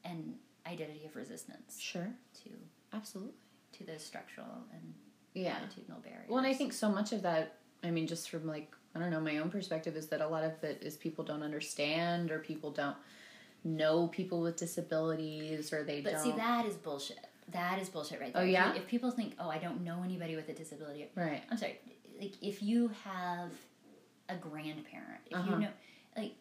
an 0.04 0.34
identity 0.66 1.04
of 1.06 1.16
resistance 1.16 1.78
Sure. 1.80 2.08
to 2.44 2.50
Absolutely. 2.92 3.34
to 3.72 3.84
those 3.84 4.02
structural 4.04 4.64
and 4.72 4.94
Yeah. 5.34 5.58
attitudinal 5.58 6.02
barriers. 6.02 6.28
Well, 6.28 6.38
and 6.38 6.46
I 6.46 6.54
think 6.54 6.72
so 6.72 6.88
much 6.90 7.12
of 7.12 7.22
that, 7.22 7.58
I 7.82 7.90
mean, 7.90 8.06
just 8.06 8.30
from 8.30 8.46
like, 8.46 8.74
I 8.94 8.98
don't 9.00 9.10
know, 9.10 9.20
my 9.20 9.38
own 9.38 9.50
perspective 9.50 9.96
is 9.96 10.06
that 10.08 10.20
a 10.20 10.26
lot 10.28 10.44
of 10.44 10.62
it 10.62 10.82
is 10.82 10.96
people 10.96 11.24
don't 11.24 11.42
understand 11.42 12.30
or 12.30 12.38
people 12.38 12.70
don't 12.70 12.96
know 13.64 14.08
people 14.08 14.40
with 14.40 14.56
disabilities 14.56 15.72
or 15.72 15.82
they 15.84 16.00
But 16.00 16.12
don't. 16.12 16.24
But 16.24 16.30
see, 16.32 16.36
that 16.36 16.66
is 16.66 16.74
bullshit. 16.76 17.18
That 17.52 17.78
is 17.80 17.88
bullshit 17.88 18.20
right 18.20 18.32
Oh, 18.34 18.38
there. 18.40 18.46
If 18.46 18.52
yeah? 18.52 18.74
If 18.74 18.86
people 18.86 19.10
think, 19.10 19.34
oh, 19.38 19.48
I 19.50 19.58
don't 19.58 19.82
know 19.84 20.02
anybody 20.04 20.36
with 20.36 20.48
a 20.48 20.52
disability, 20.54 21.06
Right. 21.14 21.42
I'm 21.50 21.56
sorry. 21.56 21.78
Like, 22.20 22.32
if 22.42 22.62
you 22.62 22.90
have 23.04 23.50
a 24.28 24.36
grandparent, 24.36 25.20
if 25.30 25.36
Uh-huh. 25.36 25.50
you 25.54 25.58
know, 25.60 25.68
like, 26.16 26.32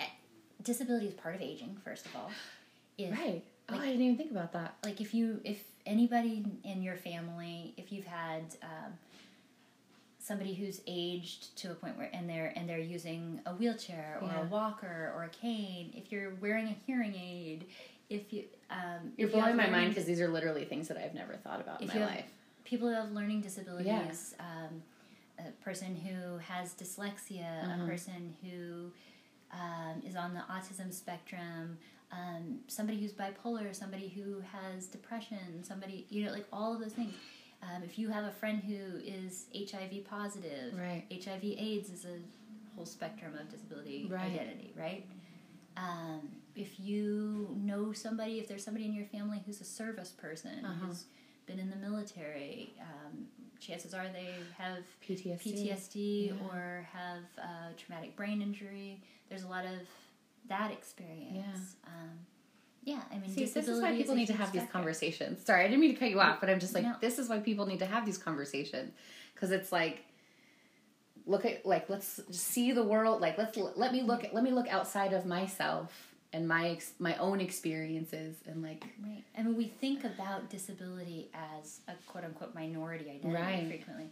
eh, 0.00 0.06
disability 0.62 1.06
is 1.06 1.14
part 1.14 1.34
of 1.34 1.40
aging. 1.42 1.76
First 1.84 2.06
of 2.06 2.16
all, 2.16 2.30
if 2.96 3.12
Right. 3.12 3.44
Oh, 3.68 3.74
like- 3.74 3.82
I 3.82 3.86
didn't 3.86 4.02
even 4.02 4.16
think 4.16 4.30
about 4.30 4.52
that. 4.52 4.76
like 4.84 5.00
if 5.00 5.12
you 5.14 5.40
if 5.44 5.62
anybody 5.86 6.44
in 6.64 6.82
your 6.82 6.96
family 6.96 7.72
if 7.76 7.92
you've 7.92 8.06
had 8.06 8.42
um, 8.62 8.98
somebody 10.28 10.52
who's 10.54 10.80
aged 10.86 11.56
to 11.56 11.70
a 11.70 11.74
point 11.74 11.96
where 11.96 12.10
and 12.12 12.28
they're 12.28 12.52
and 12.54 12.68
they're 12.68 12.78
using 12.96 13.40
a 13.46 13.52
wheelchair 13.54 14.18
or 14.20 14.28
Yeah. 14.28 14.42
a 14.42 14.44
walker 14.44 15.12
or 15.16 15.24
a 15.24 15.28
cane 15.30 15.90
if 15.96 16.12
you're 16.12 16.34
wearing 16.40 16.66
a 16.68 16.76
hearing 16.86 17.14
aid 17.14 17.64
if 18.10 18.32
you 18.32 18.44
um, 18.70 19.12
You're 19.16 19.28
if 19.28 19.34
you 19.34 19.40
blowing 19.40 19.56
my 19.56 19.68
mind 19.68 19.88
because 19.90 20.04
these 20.04 20.20
are 20.20 20.28
literally 20.28 20.64
things 20.66 20.86
that 20.88 20.98
I've 20.98 21.14
never 21.14 21.34
thought 21.36 21.60
about 21.60 21.80
in 21.80 21.88
my 21.88 21.94
you 21.94 22.00
life. 22.00 22.24
people 22.64 22.88
who 22.88 22.94
have 22.94 23.10
learning 23.12 23.40
disabilities, 23.40 24.34
um, 24.40 24.82
a 25.38 25.50
person 25.64 25.96
who 25.96 26.36
has 26.38 26.74
dyslexia, 26.74 27.50
Mhm. 27.64 27.82
a 27.82 27.86
person 27.86 28.34
who 28.42 28.92
um, 29.50 30.02
is 30.06 30.14
on 30.14 30.34
the 30.34 30.40
autism 30.40 30.92
spectrum, 30.92 31.78
um, 32.12 32.58
somebody 32.66 33.00
who's 33.00 33.12
bipolar, 33.12 33.74
somebody 33.74 34.08
who 34.08 34.40
has 34.56 34.86
depression, 34.88 35.64
somebody, 35.64 36.06
you 36.10 36.26
know, 36.26 36.32
like 36.32 36.46
all 36.52 36.74
of 36.74 36.80
those 36.80 36.92
things. 36.92 37.14
Um, 37.62 37.82
if 37.82 37.98
you 37.98 38.08
have 38.08 38.24
a 38.24 38.30
friend 38.30 38.62
who 38.62 38.98
is 39.04 39.46
HIV 39.54 40.04
positive, 40.04 40.74
Right. 40.78 41.04
HIV 41.10 41.42
AIDS 41.44 41.90
is 41.90 42.04
a 42.04 42.18
whole 42.76 42.86
spectrum 42.86 43.34
of 43.38 43.48
disability 43.50 44.06
Right. 44.10 44.32
identity, 44.32 44.72
right? 44.76 45.04
Um, 45.76 46.28
if 46.54 46.78
you 46.80 47.54
know 47.60 47.92
somebody, 47.92 48.38
if 48.38 48.48
there's 48.48 48.64
somebody 48.64 48.84
in 48.86 48.94
your 48.94 49.06
family 49.06 49.42
who's 49.44 49.60
a 49.60 49.64
service 49.64 50.10
person 50.10 50.64
Uh-huh. 50.64 50.86
who's 50.86 51.06
been 51.46 51.58
in 51.58 51.70
the 51.70 51.76
military, 51.76 52.74
um, 52.80 53.26
chances 53.58 53.92
are 53.94 54.08
they 54.08 54.34
have 54.56 54.84
PTSD. 55.00 55.42
PTSD 55.42 56.26
Yeah. 56.28 56.46
or 56.46 56.86
have 56.92 57.24
uh, 57.38 57.72
traumatic 57.76 58.14
brain 58.16 58.40
injury. 58.42 59.02
There's 59.28 59.42
a 59.42 59.48
lot 59.48 59.64
of 59.66 59.80
that 60.46 60.70
experience. 60.70 61.76
Um, 61.84 62.26
yeah, 62.88 63.00
I 63.12 63.18
mean, 63.18 63.30
See, 63.30 63.44
this 63.44 63.68
is 63.68 63.80
why 63.82 63.94
people 63.96 64.14
need 64.14 64.26
to 64.28 64.32
have 64.34 64.52
these 64.52 64.68
conversations. 64.72 65.44
Sorry, 65.44 65.62
I 65.64 65.68
didn't 65.68 65.80
mean 65.80 65.94
to 65.94 66.00
cut 66.00 66.10
you 66.10 66.20
off, 66.20 66.40
but 66.40 66.48
I'm 66.50 66.60
just 66.60 66.74
like, 66.74 66.84
No. 66.84 66.94
this 67.00 67.18
is 67.18 67.28
why 67.28 67.38
people 67.38 67.66
need 67.66 67.78
to 67.80 67.86
have 67.86 68.04
these 68.06 68.18
conversations 68.18 68.92
because 69.34 69.50
it's 69.50 69.70
like, 69.72 70.04
look 71.26 71.44
at 71.44 71.64
like 71.66 71.88
let's 71.90 72.20
see 72.30 72.72
the 72.72 72.82
world. 72.82 73.20
Like 73.20 73.36
let's 73.38 73.56
let 73.76 73.92
me 73.92 74.02
look 74.02 74.26
let 74.32 74.42
me 74.44 74.50
look 74.50 74.68
outside 74.68 75.12
of 75.12 75.26
myself 75.26 76.14
and 76.32 76.46
my 76.48 76.70
ex- 76.70 76.92
my 76.98 77.16
own 77.16 77.40
experiences 77.40 78.36
and 78.46 78.62
like 78.62 78.84
Right. 79.02 79.22
I 79.36 79.42
mean, 79.42 79.56
we 79.56 79.66
think 79.66 80.04
about 80.04 80.48
disability 80.50 81.28
as 81.34 81.80
a 81.88 81.92
quote 82.06 82.24
unquote 82.24 82.54
minority 82.54 83.06
identity 83.10 83.34
Right. 83.42 83.68
frequently, 83.68 84.10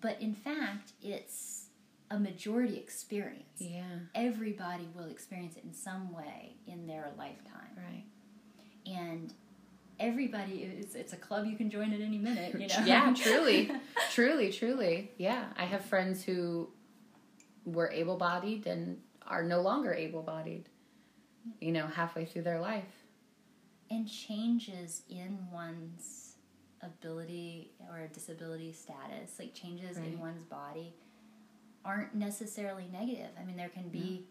but 0.00 0.20
in 0.20 0.34
fact, 0.34 0.92
it's 1.02 1.63
a 2.10 2.18
majority 2.18 2.76
experience. 2.76 3.58
yeah 3.58 3.82
Everybody 4.14 4.88
will 4.94 5.06
experience 5.06 5.56
it 5.56 5.64
in 5.64 5.72
some 5.72 6.12
way 6.14 6.56
in 6.66 6.86
their 6.86 7.10
lifetime, 7.18 7.70
right 7.76 8.04
and 8.86 9.32
everybody 9.98 10.56
is 10.56 10.94
it's 10.94 11.12
a 11.14 11.16
club 11.16 11.46
you 11.46 11.56
can 11.56 11.70
join 11.70 11.92
at 11.92 12.00
any 12.00 12.18
minute. 12.18 12.52
You 12.52 12.66
know. 12.66 12.84
yeah 12.84 13.12
truly 13.16 13.70
truly 14.12 14.52
truly 14.52 15.10
yeah 15.16 15.46
I 15.56 15.64
have 15.64 15.84
friends 15.84 16.22
who 16.24 16.68
were 17.64 17.90
able 17.90 18.16
bodied 18.18 18.66
and 18.66 18.98
are 19.26 19.42
no 19.42 19.62
longer 19.62 19.94
able 19.94 20.22
bodied 20.22 20.68
you 21.60 21.72
know 21.72 21.86
halfway 21.86 22.24
through 22.26 22.42
their 22.42 22.60
life 22.60 22.84
and 23.90 24.06
changes 24.08 25.02
in 25.08 25.38
one's 25.52 26.36
ability 26.82 27.70
or 27.88 28.06
disability 28.12 28.72
status, 28.72 29.38
like 29.38 29.54
changes 29.54 29.96
Right. 29.96 30.08
in 30.08 30.18
one's 30.18 30.42
body, 30.44 30.94
aren't 31.84 32.14
necessarily 32.14 32.84
negative. 32.92 33.30
I 33.40 33.44
mean, 33.44 33.56
there 33.56 33.68
can 33.68 33.88
be, 33.88 34.24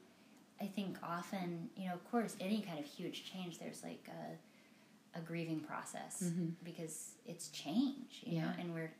I 0.62 0.66
think, 0.66 0.98
often, 1.04 1.70
you 1.78 1.88
know, 1.88 1.94
of 1.94 2.10
course, 2.12 2.36
any 2.40 2.62
kind 2.62 2.80
of 2.80 2.86
huge 2.86 3.32
change, 3.32 3.60
there's 3.60 3.84
like 3.84 4.08
a, 4.10 5.18
a 5.20 5.22
grieving 5.22 5.60
process 5.60 6.24
Mhm. 6.26 6.54
because 6.64 7.12
it's 7.26 7.50
change, 7.50 8.22
you 8.26 8.42
know, 8.42 8.52
and 8.60 8.74
we're, 8.74 8.92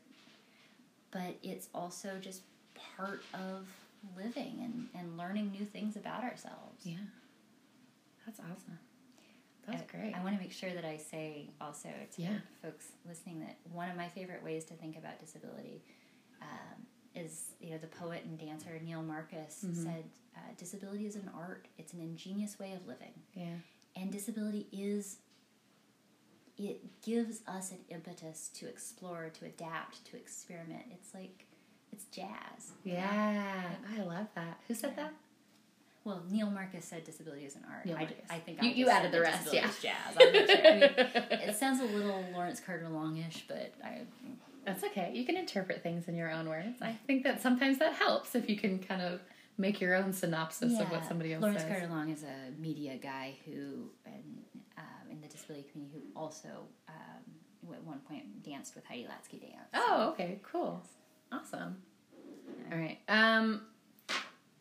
but 1.10 1.36
it's 1.42 1.68
also 1.74 2.18
just 2.20 2.42
part 2.96 3.22
of 3.34 3.66
living 4.16 4.60
and, 4.62 4.88
and 4.94 5.16
learning 5.16 5.50
new 5.50 5.64
things 5.64 5.96
about 5.96 6.22
ourselves. 6.22 6.84
Yeah. 6.84 6.96
That's 8.26 8.40
awesome. 8.40 8.78
That's 9.66 9.82
I- 9.82 9.96
great. 9.96 10.14
I 10.14 10.22
want 10.22 10.36
to 10.36 10.40
make 10.42 10.52
sure 10.52 10.72
that 10.74 10.84
I 10.84 10.96
say 10.98 11.48
also 11.60 11.88
to 12.16 12.22
Yeah. 12.22 12.38
folks 12.62 12.92
listening 13.08 13.40
that 13.40 13.56
one 13.72 13.90
of 13.90 13.96
my 13.96 14.08
favorite 14.08 14.42
ways 14.44 14.64
to 14.66 14.74
think 14.74 14.96
about 14.98 15.18
disability 15.20 15.82
um, 16.42 16.86
is, 17.14 17.52
you 17.60 17.70
know, 17.70 17.78
the 17.78 17.86
poet 17.86 18.22
and 18.24 18.38
dancer 18.38 18.78
Neil 18.84 19.02
Marcus 19.02 19.64
Mhm. 19.66 19.82
said, 19.84 20.04
uh, 20.36 20.40
"Disability 20.56 21.06
is 21.06 21.16
an 21.16 21.28
art. 21.34 21.66
It's 21.78 21.92
an 21.92 22.00
ingenious 22.00 22.58
way 22.58 22.72
of 22.72 22.86
living, 22.86 23.12
yeah. 23.34 23.56
and 23.96 24.10
disability 24.12 24.68
is." 24.72 25.18
It 26.56 27.02
gives 27.02 27.42
us 27.48 27.72
an 27.72 27.78
impetus 27.88 28.48
to 28.54 28.68
explore, 28.68 29.28
to 29.30 29.44
adapt, 29.44 30.04
to 30.06 30.16
experiment. 30.16 30.84
It's 30.92 31.12
like, 31.12 31.46
it's 31.92 32.04
jazz. 32.06 32.70
Yeah. 32.84 33.74
I 33.92 34.02
love 34.02 34.28
that. 34.36 34.60
Who 34.68 34.74
said 34.74 34.94
that? 34.94 35.12
Well, 36.04 36.22
Neil 36.30 36.48
Marcus 36.50 36.84
said 36.84 37.02
disability 37.02 37.44
is 37.44 37.56
an 37.56 37.64
art. 37.68 37.86
Neil 37.86 37.96
I, 37.96 38.00
Marcus. 38.00 38.16
I 38.30 38.38
think 38.38 38.62
You- 38.62 38.68
I 38.70 38.72
you 38.74 38.88
added 38.88 39.10
the 39.10 39.20
rest, 39.20 39.52
yeah. 39.52 39.68
jazz. 39.82 40.16
I'm 40.16 40.32
not 40.32 40.48
sure. 40.48 40.66
I 40.66 40.72
mean, 40.74 40.90
it 41.48 41.56
sounds 41.56 41.80
a 41.80 41.86
little 41.86 42.24
Lawrence 42.32 42.60
Carter 42.60 42.88
longish, 42.88 43.46
but 43.48 43.74
I 43.82 44.02
That's 44.64 44.84
okay. 44.84 45.10
You 45.14 45.24
can 45.24 45.36
interpret 45.36 45.82
things 45.82 46.08
in 46.08 46.14
your 46.14 46.30
own 46.30 46.48
words. 46.48 46.80
I 46.80 46.96
think 47.06 47.24
that 47.24 47.42
sometimes 47.42 47.78
that 47.78 47.94
helps 47.94 48.34
if 48.34 48.48
you 48.48 48.56
can 48.56 48.78
kind 48.78 49.02
of 49.02 49.20
make 49.58 49.80
your 49.80 49.94
own 49.94 50.12
synopsis 50.12 50.78
of 50.80 50.90
what 50.90 51.06
somebody 51.06 51.32
else 51.32 51.42
Lawrence 51.42 51.62
says. 51.62 51.70
Carter 51.70 51.88
Long 51.88 52.10
is 52.10 52.24
a 52.24 52.60
media 52.60 52.96
guy 52.96 53.36
who, 53.44 53.90
and 54.06 54.42
um, 54.78 55.10
in 55.10 55.20
the 55.20 55.28
disability 55.28 55.66
community, 55.70 55.98
who 55.98 56.20
also 56.20 56.48
um, 56.88 57.72
at 57.72 57.82
one 57.84 57.98
point 58.00 58.42
danced 58.42 58.74
with 58.74 58.84
Heidi 58.84 59.04
Latsky 59.04 59.40
Dance. 59.40 59.68
Oh, 59.74 60.10
okay. 60.12 60.40
Cool. 60.42 60.82
Awesome. 61.30 61.76
All 62.72 62.78
right. 62.78 62.98
Um, 63.08 63.62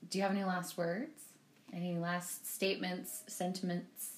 do 0.10 0.18
you 0.18 0.22
have 0.22 0.32
any 0.32 0.44
last 0.44 0.78
words? 0.78 1.22
Any 1.74 1.98
last 1.98 2.46
statements, 2.54 3.24
sentiments, 3.28 4.18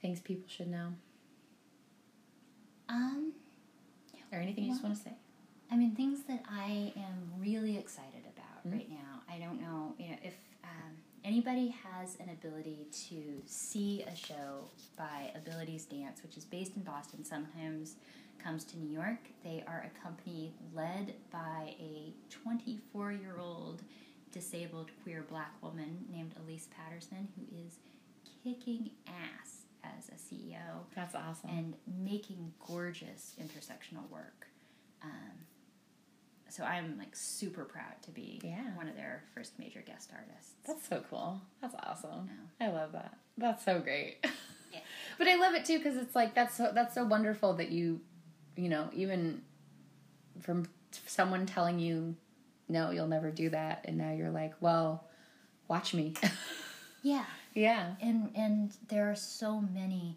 things 0.00 0.20
people 0.20 0.48
should 0.48 0.68
know, 0.68 0.94
Um, 2.88 3.32
or 4.32 4.38
anything 4.38 4.64
you 4.64 4.70
just 4.70 4.82
want 4.82 4.96
to 4.96 5.00
say? 5.02 5.12
I 5.70 5.76
mean, 5.76 5.94
things 5.94 6.22
that 6.28 6.42
I 6.50 6.92
am 6.96 7.32
really 7.38 7.76
excited 7.76 8.24
about 8.26 8.64
Mhm. 8.66 8.72
right 8.72 8.90
now. 8.90 9.22
I 9.28 9.38
don't 9.38 9.60
know, 9.60 9.94
you 9.98 10.10
know, 10.10 10.16
if 10.22 10.34
um, 10.64 10.96
anybody 11.24 11.68
has 11.68 12.16
an 12.16 12.28
ability 12.30 12.86
to 13.08 13.42
see 13.46 14.02
a 14.02 14.14
show 14.16 14.70
by 14.96 15.30
Abilities 15.34 15.84
Dance, 15.86 16.22
which 16.22 16.36
is 16.36 16.44
based 16.44 16.76
in 16.76 16.82
Boston, 16.82 17.24
sometimes 17.24 17.96
comes 18.38 18.64
to 18.64 18.78
New 18.78 18.88
York. 18.90 19.18
They 19.42 19.64
are 19.66 19.80
a 19.92 19.98
company 20.02 20.52
led 20.74 21.14
by 21.30 21.74
a 21.80 22.12
24 22.30 23.12
year 23.12 23.36
old 23.38 23.82
disabled 24.32 24.90
queer 25.02 25.22
black 25.28 25.52
woman 25.62 26.06
named 26.10 26.34
Elise 26.38 26.68
Patterson, 26.70 27.28
who 27.36 27.56
is 27.66 27.78
kicking 28.44 28.90
ass 29.06 29.57
as 29.84 30.08
a 30.08 30.14
CEO 30.14 30.84
That's 30.94 31.14
awesome. 31.14 31.50
and 31.50 31.74
making 32.02 32.52
gorgeous 32.66 33.34
intersectional 33.40 34.08
work. 34.10 34.46
Um, 35.02 35.10
so 36.48 36.64
I'm 36.64 36.96
like 36.98 37.14
super 37.14 37.64
proud 37.64 38.00
to 38.02 38.10
be 38.10 38.40
Yeah. 38.42 38.74
one 38.76 38.88
of 38.88 38.96
their 38.96 39.24
first 39.34 39.58
major 39.58 39.80
guest 39.86 40.10
artists. 40.14 40.52
That's 40.66 40.88
so 40.88 41.02
cool. 41.08 41.40
That's 41.60 41.74
awesome. 41.84 42.28
Yeah. 42.60 42.66
I 42.68 42.70
love 42.70 42.92
that. 42.92 43.16
That's 43.36 43.64
so 43.64 43.80
great. 43.80 44.24
Yeah. 44.70 44.80
But 45.16 45.28
I 45.28 45.36
love 45.36 45.54
it 45.54 45.64
too 45.64 45.78
because 45.78 45.96
it's 45.96 46.14
like 46.14 46.34
that's 46.34 46.54
so 46.54 46.70
that's 46.74 46.94
so 46.94 47.02
wonderful 47.02 47.54
that 47.54 47.70
you, 47.70 48.02
you 48.54 48.68
know, 48.68 48.90
even 48.92 49.40
from 50.42 50.66
someone 51.06 51.46
telling 51.46 51.78
you, 51.78 52.14
no, 52.68 52.90
you'll 52.90 53.06
never 53.06 53.30
do 53.30 53.48
that, 53.48 53.86
and 53.88 53.96
now 53.96 54.12
you're 54.12 54.28
like, 54.30 54.52
well, 54.60 55.06
watch 55.68 55.94
me. 55.94 56.12
yeah, 57.02 57.24
yeah. 57.58 57.94
and 58.00 58.30
and 58.34 58.76
there 58.88 59.10
are 59.10 59.16
so 59.16 59.60
many. 59.60 60.16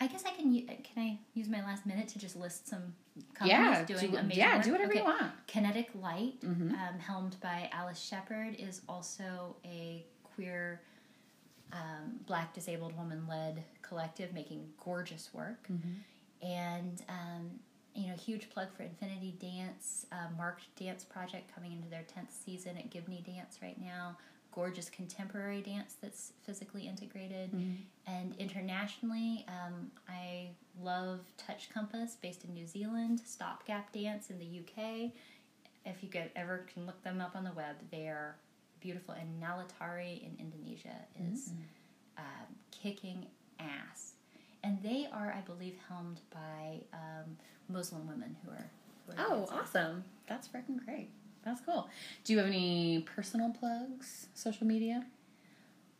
I 0.00 0.06
guess 0.06 0.24
I 0.24 0.30
can 0.30 0.52
can 0.66 1.02
I 1.02 1.18
use 1.34 1.48
my 1.48 1.60
last 1.64 1.84
minute 1.86 2.08
to 2.08 2.18
just 2.18 2.36
list 2.36 2.68
some 2.68 2.94
companies 3.34 3.58
Yeah. 3.60 3.84
doing 3.84 4.10
do, 4.12 4.16
amazing 4.16 4.38
yeah. 4.38 4.54
work? 4.56 4.64
Do 4.64 4.72
whatever 4.72 4.94
you 4.94 5.02
want. 5.04 5.32
Kinetic 5.48 5.90
Light, 5.94 6.40
Mhm. 6.40 6.72
um, 6.72 6.98
helmed 7.00 7.36
by 7.40 7.68
Alice 7.72 7.98
Sheppard, 8.00 8.54
is 8.58 8.82
also 8.88 9.56
a 9.64 10.04
queer, 10.22 10.80
um, 11.72 12.20
black 12.26 12.54
disabled 12.54 12.96
woman 12.96 13.26
led 13.26 13.64
collective 13.82 14.32
making 14.32 14.72
gorgeous 14.82 15.34
work. 15.34 15.68
And, 16.40 17.02
um, 17.08 17.58
you 17.94 18.06
know, 18.06 18.14
huge 18.14 18.48
plug 18.50 18.72
for 18.72 18.84
Infinity 18.84 19.32
Dance, 19.40 20.06
uh, 20.12 20.28
Marked 20.36 20.72
Dance 20.76 21.02
Project 21.04 21.52
coming 21.52 21.72
into 21.72 21.88
their 21.88 22.04
10th 22.04 22.30
season 22.30 22.76
at 22.78 22.90
Gibney 22.90 23.22
Dance 23.26 23.58
right 23.60 23.80
now. 23.80 24.16
Gorgeous 24.58 24.90
contemporary 24.90 25.62
dance 25.62 25.94
that's 26.02 26.32
physically 26.42 26.88
integrated. 26.88 27.50
And 28.08 28.34
internationally, 28.40 29.46
um, 29.46 29.92
I 30.08 30.48
love 30.82 31.20
Touch 31.36 31.70
Compass, 31.72 32.16
based 32.20 32.42
in 32.44 32.52
New 32.54 32.66
Zealand, 32.66 33.20
Stopgap 33.24 33.92
Dance 33.92 34.30
in 34.30 34.38
the 34.40 34.46
UK. 34.60 35.12
If 35.86 36.02
you 36.02 36.08
could 36.08 36.30
ever 36.34 36.66
can 36.74 36.86
look 36.86 37.00
them 37.04 37.20
up 37.20 37.36
on 37.36 37.44
the 37.44 37.52
web, 37.52 37.76
they 37.92 38.08
are 38.08 38.34
beautiful. 38.80 39.14
And 39.14 39.40
Nalitari 39.40 40.22
in 40.26 40.36
Indonesia 40.40 40.96
is 41.32 41.52
um, 42.18 42.24
kicking 42.72 43.26
ass. 43.60 44.14
And 44.64 44.82
they 44.82 45.06
are, 45.12 45.32
I 45.36 45.40
believe, 45.42 45.76
helmed 45.88 46.20
by 46.34 46.80
um, 46.92 47.36
Muslim 47.68 48.08
women 48.08 48.36
who 48.44 48.50
are. 48.50 48.70
Who 49.06 49.12
are 49.22 49.26
Oh, 49.30 49.48
awesome. 49.52 50.02
That's 50.26 50.48
freaking 50.48 50.84
great. 50.84 51.10
That's 51.48 51.60
cool. 51.60 51.88
Do 52.24 52.32
you 52.32 52.38
have 52.38 52.46
any 52.46 53.04
personal 53.14 53.50
plugs, 53.50 54.28
social 54.34 54.66
media? 54.66 55.04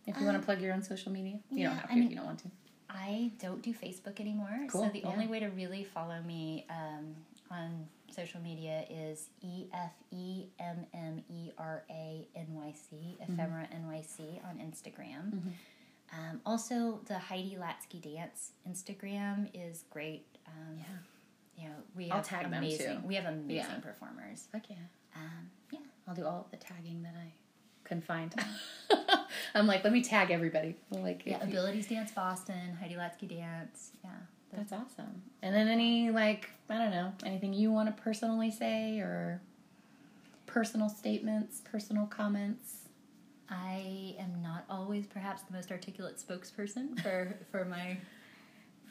If 0.06 0.16
you 0.18 0.24
want 0.24 0.36
Um, 0.36 0.42
to 0.42 0.46
plug 0.46 0.60
your 0.62 0.72
own 0.72 0.82
social 0.82 1.12
media, 1.12 1.38
you 1.50 1.64
don't 1.66 1.74
yeah, 1.74 1.80
have 1.80 1.90
I 1.90 1.94
to 1.94 2.00
if 2.04 2.10
you 2.10 2.16
don't 2.16 2.24
want 2.26 2.38
to. 2.40 2.50
I 2.90 3.32
don't 3.38 3.60
do 3.62 3.74
Facebook 3.74 4.18
anymore. 4.20 4.66
Cool, 4.70 4.84
So 4.84 4.90
the 4.90 5.00
yeah. 5.00 5.08
only 5.08 5.26
way 5.26 5.40
to 5.40 5.48
really 5.48 5.84
follow 5.84 6.20
me 6.22 6.64
um, 6.70 7.14
on 7.50 7.86
social 8.10 8.40
media 8.40 8.84
is 8.88 9.28
E 9.42 9.66
F 9.74 9.92
E 10.10 10.46
M 10.58 10.86
M 10.94 11.22
E 11.28 11.50
R 11.58 11.84
A 11.90 12.26
N 12.34 12.46
Y 12.54 12.72
C, 12.88 12.96
Mm-hmm. 13.20 13.32
Ephemera 13.34 13.68
NYC 13.74 14.42
on 14.48 14.56
Instagram. 14.58 15.40
Um, 16.10 16.40
also, 16.46 17.00
the 17.06 17.18
Heidi 17.18 17.58
Latsky 17.60 18.00
Dance 18.00 18.52
Instagram 18.66 19.48
is 19.52 19.84
great. 19.90 20.24
Um, 20.46 20.78
you 21.58 21.64
know, 21.68 21.74
we 21.94 22.10
I'll 22.10 22.18
have 22.18 22.26
tag 22.26 22.42
them, 22.44 22.54
amazing. 22.54 23.02
We 23.06 23.16
have 23.16 23.26
amazing 23.26 23.56
Yeah. 23.56 23.78
performers. 23.80 24.48
Fuck 24.50 24.70
yeah. 24.70 24.76
Um, 25.18 25.50
yeah, 25.72 25.78
I'll 26.06 26.14
do 26.14 26.24
all 26.24 26.40
of 26.40 26.50
the 26.50 26.56
tagging 26.56 27.02
that 27.02 27.14
I 27.16 27.32
can 27.84 28.00
find. 28.00 28.34
I'm 29.54 29.66
like, 29.66 29.82
let 29.84 29.92
me 29.92 30.02
tag 30.02 30.30
everybody. 30.30 30.76
Like, 30.90 31.22
yeah. 31.26 31.36
if 31.36 31.42
you- 31.42 31.58
Abilities 31.58 31.86
Dance 31.88 32.12
Boston, 32.12 32.76
Heidi 32.80 32.94
Latsky 32.94 33.28
Dance. 33.28 33.92
Yeah, 34.04 34.10
that's 34.52 34.72
awesome. 34.72 35.22
And 35.42 35.54
then 35.54 35.68
any 35.68 36.10
like, 36.10 36.50
I 36.68 36.78
don't 36.78 36.90
know, 36.90 37.12
anything 37.24 37.52
you 37.52 37.72
want 37.72 37.94
to 37.94 38.02
personally 38.02 38.50
say 38.50 39.00
or 39.00 39.40
personal 40.46 40.88
statements, 40.88 41.60
personal 41.70 42.06
comments. 42.06 42.74
I 43.50 44.14
am 44.18 44.42
not 44.42 44.64
always 44.68 45.06
perhaps 45.06 45.42
the 45.42 45.54
most 45.54 45.70
articulate 45.70 46.18
spokesperson 46.18 47.00
for 47.00 47.34
for 47.50 47.64
my 47.64 47.96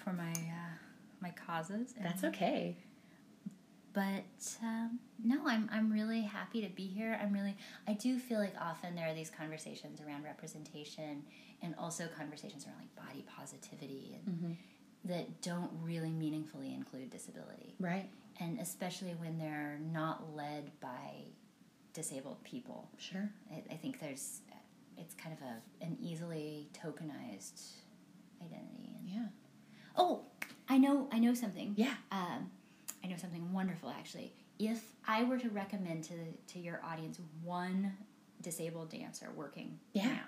for 0.04 0.14
my 0.14 0.32
uh, 0.32 0.74
my 1.22 1.30
causes. 1.32 1.94
That's 2.02 2.24
okay. 2.24 2.76
But 3.98 4.54
um, 4.64 5.00
no, 5.24 5.48
I'm 5.48 5.68
I'm 5.74 5.92
really 5.92 6.22
happy 6.22 6.62
to 6.62 6.70
be 6.70 6.86
here. 6.86 7.18
I'm 7.20 7.34
really 7.34 7.56
I 7.88 7.94
do 7.94 8.20
feel 8.20 8.38
like 8.40 8.54
often 8.62 8.94
there 8.96 9.08
are 9.10 9.14
these 9.16 9.32
conversations 9.32 10.00
around 10.02 10.24
representation 10.24 11.24
and 11.64 11.74
also 11.80 12.04
conversations 12.16 12.68
around 12.68 12.78
like 12.80 13.08
body 13.08 13.26
positivity 13.36 14.20
and 14.24 14.56
that 15.06 15.42
don't 15.42 15.72
really 15.82 16.12
meaningfully 16.12 16.74
include 16.74 17.10
disability, 17.10 17.74
Right. 17.80 18.08
and 18.40 18.60
especially 18.60 19.16
when 19.16 19.38
they're 19.40 19.80
not 19.92 20.36
led 20.36 20.70
by 20.80 21.24
disabled 21.94 22.44
people. 22.44 22.90
Sure. 23.00 23.28
I, 23.52 23.64
I 23.74 23.78
think 23.78 24.00
there's 24.00 24.42
it's 24.96 25.16
kind 25.16 25.36
of 25.36 25.42
a 25.42 25.86
an 25.86 25.98
easily 26.00 26.70
tokenized 26.74 27.62
identity. 28.44 28.92
And, 29.00 29.10
Yeah. 29.10 29.26
oh, 29.96 30.26
I 30.70 30.78
know 30.78 31.08
I 31.12 31.18
know 31.20 31.34
something 31.34 31.74
Yeah. 31.76 31.96
um, 32.12 32.52
I 33.08 33.12
know 33.12 33.18
something 33.18 33.54
wonderful 33.54 33.90
actually. 33.90 34.34
If 34.60 34.84
I 35.08 35.24
were 35.24 35.38
to 35.38 35.50
recommend 35.50 36.04
to 36.06 36.14
to 36.54 36.60
your 36.60 36.82
audience 36.84 37.20
one 37.44 37.94
disabled 38.42 38.90
dancer 38.90 39.30
working 39.36 39.80
Yeah. 39.94 40.08
now, 40.08 40.24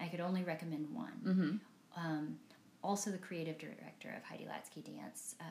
I 0.00 0.08
could 0.08 0.20
only 0.20 0.42
recommend 0.44 0.94
one. 0.94 1.12
Mm-hmm. 1.24 1.56
Um, 1.96 2.38
also, 2.82 3.10
the 3.10 3.18
creative 3.18 3.58
director 3.58 4.14
of 4.16 4.22
Heidi 4.24 4.44
Latsky 4.46 4.84
Dance. 4.84 5.34
Uh, 5.40 5.44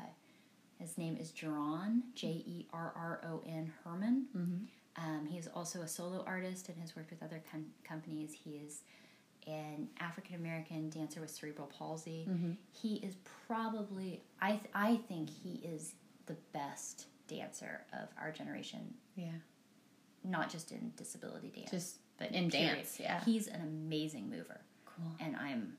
his 0.80 0.98
name 0.98 1.18
is 1.20 1.32
Jerron 1.32 2.02
J 2.16 2.28
E 2.28 2.68
R 2.74 2.94
R 2.96 3.22
O 3.28 3.42
N 3.48 3.72
Herman. 3.84 4.28
Mm-hmm. 4.38 5.04
Um, 5.04 5.26
he 5.26 5.38
is 5.38 5.48
also 5.56 5.82
a 5.82 5.88
solo 5.88 6.24
artist 6.28 6.70
and 6.70 6.78
has 6.82 6.96
worked 6.96 7.10
with 7.12 7.22
other 7.24 7.42
com- 7.52 7.66
companies. 7.84 8.34
He 8.34 8.52
is 8.58 8.82
an 9.48 9.88
African 10.00 10.36
American 10.36 10.90
dancer 10.90 11.20
with 11.22 11.32
cerebral 11.32 11.68
palsy. 11.68 12.28
Mm-hmm. 12.30 12.52
He 12.72 12.96
is 12.96 13.16
probably, 13.48 14.22
I, 14.42 14.52
th- 14.52 14.64
I 14.74 14.98
think 15.08 15.30
he 15.30 15.62
is 15.64 15.94
the 16.30 16.36
best 16.54 17.08
dancer 17.28 17.82
of 17.92 18.08
our 18.20 18.32
generation, 18.32 18.94
Yeah. 19.16 19.32
not 20.24 20.50
just 20.50 20.72
in 20.72 20.94
disability 20.96 21.50
dance, 21.50 21.72
Just 21.72 21.98
but 22.18 22.32
in 22.32 22.50
period. 22.52 22.76
dance, 22.76 23.00
yeah. 23.00 23.24
He's 23.24 23.48
an 23.48 23.62
amazing 23.62 24.30
mover, 24.30 24.62
Cool. 24.86 25.16
and 25.20 25.36
I'm 25.36 25.78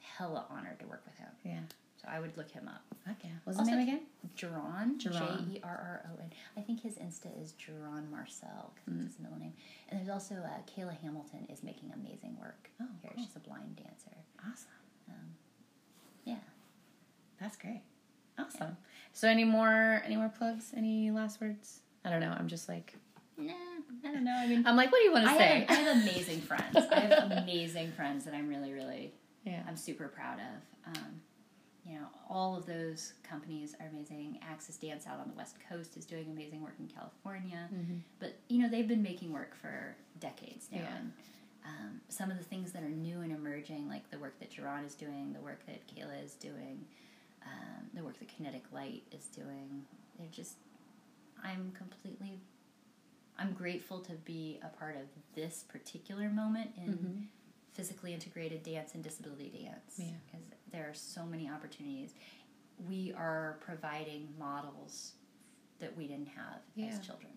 hella 0.00 0.44
honored 0.50 0.80
to 0.80 0.86
work 0.86 1.04
with 1.06 1.16
him. 1.16 1.28
Yeah. 1.44 1.60
So 2.02 2.08
I 2.08 2.18
would 2.20 2.36
look 2.36 2.50
him 2.50 2.68
up. 2.68 2.82
Okay. 3.12 3.30
What's 3.44 3.58
his 3.58 3.68
name 3.68 3.78
again? 3.78 4.00
Jerron, 4.36 4.98
J. 4.98 5.08
E 5.54 5.60
R 5.62 6.02
R 6.04 6.10
O 6.12 6.18
N. 6.20 6.30
I 6.56 6.60
think 6.60 6.80
his 6.82 6.96
Insta 6.96 7.28
is 7.42 7.54
Jerron 7.54 8.10
Marcel 8.10 8.72
because 8.74 8.92
Mm. 9.00 9.06
it's 9.06 9.14
his 9.14 9.20
middle 9.22 9.38
name. 9.38 9.54
And 9.88 9.98
there's 9.98 10.10
also 10.10 10.34
uh, 10.34 10.60
Kayla 10.66 10.96
Hamilton 10.98 11.46
is 11.48 11.62
making 11.62 11.92
amazing 11.92 12.36
work 12.38 12.70
Oh, 12.80 12.86
here. 13.02 13.12
cool. 13.14 13.24
She's 13.24 13.36
a 13.36 13.40
blind 13.40 13.76
dancer. 13.76 14.16
Awesome. 14.40 14.68
Yeah. 16.24 16.36
That's 17.40 17.56
great. 17.56 17.82
Awesome. 18.38 18.76
So 19.16 19.28
any 19.28 19.44
more 19.44 20.02
any 20.04 20.14
more 20.14 20.28
plugs? 20.28 20.72
Any 20.76 21.10
last 21.10 21.40
words? 21.40 21.80
I 22.04 22.10
don't 22.10 22.20
know. 22.20 22.36
I'm 22.38 22.48
just 22.48 22.68
like 22.68 22.92
Nah, 23.38 23.52
I 24.04 24.12
don't 24.12 24.24
know. 24.24 24.34
I 24.36 24.46
mean, 24.46 24.66
I'm 24.66 24.76
like, 24.76 24.92
what 24.92 24.98
do 24.98 25.04
you 25.04 25.12
want 25.12 25.24
to 25.24 25.30
I 25.30 25.38
say? 25.38 25.66
have, 25.66 25.70
I 25.70 25.80
have 25.80 25.96
amazing 26.02 26.40
friends. 26.42 26.76
I 26.92 27.00
have 27.00 27.30
amazing 27.42 27.92
friends 27.92 28.26
that 28.26 28.34
I'm 28.34 28.46
really, 28.46 28.74
really, 28.74 29.14
yeah. 29.44 29.62
I'm 29.66 29.76
super 29.76 30.08
proud 30.08 30.38
of. 30.38 30.96
Um, 30.96 31.20
you 31.86 31.94
know, 31.94 32.06
all 32.28 32.56
of 32.56 32.66
those 32.66 33.14
companies 33.22 33.74
are 33.80 33.86
amazing. 33.88 34.38
AXIS 34.50 34.76
Dance 34.76 35.06
out 35.06 35.18
on 35.18 35.28
the 35.28 35.34
West 35.34 35.56
Coast 35.66 35.96
is 35.96 36.04
doing 36.04 36.26
amazing 36.30 36.62
work 36.62 36.74
in 36.78 36.86
California. 36.88 37.68
Mhm. 37.72 38.00
But, 38.18 38.36
you 38.48 38.60
know, 38.60 38.68
they've 38.68 38.88
been 38.88 39.02
making 39.02 39.32
work 39.32 39.54
for 39.54 39.96
decades 40.20 40.68
now. 40.70 40.78
Yeah. 40.80 40.96
And 40.96 41.12
um, 41.64 42.00
some 42.10 42.30
of 42.30 42.36
the 42.36 42.44
things 42.44 42.72
that 42.72 42.82
are 42.82 42.88
new 42.88 43.20
and 43.20 43.32
emerging, 43.32 43.88
like 43.88 44.10
the 44.10 44.18
work 44.18 44.38
that 44.40 44.50
Jerron 44.50 44.84
is 44.84 44.94
doing, 44.94 45.32
the 45.32 45.40
work 45.40 45.64
that 45.66 45.86
Kayla 45.86 46.22
is 46.24 46.34
doing, 46.34 46.84
um, 47.46 47.84
the 47.94 48.02
work 48.04 48.18
that 48.18 48.28
Kinetic 48.28 48.64
Light 48.72 49.04
is 49.12 49.26
doing, 49.26 49.84
they're 50.18 50.28
just, 50.30 50.56
I'm 51.42 51.72
completely, 51.76 52.40
I'm 53.38 53.52
grateful 53.52 54.00
to 54.00 54.12
be 54.12 54.58
a 54.62 54.68
part 54.68 54.96
of 54.96 55.02
this 55.34 55.64
particular 55.68 56.28
moment 56.28 56.70
in 56.76 56.92
Mhm. 56.98 57.26
physically 57.72 58.12
integrated 58.14 58.62
dance 58.62 58.94
and 58.94 59.04
disability 59.04 59.50
dance. 59.64 59.98
Yeah. 59.98 60.12
Because 60.26 60.46
there 60.72 60.88
are 60.88 60.94
so 60.94 61.24
many 61.26 61.48
opportunities. 61.48 62.14
We 62.88 63.12
are 63.12 63.58
providing 63.60 64.34
models 64.38 65.12
that 65.78 65.94
we 65.96 66.06
didn't 66.08 66.28
have 66.28 66.60
Yeah. 66.74 66.86
as 66.86 67.00
children. 67.06 67.32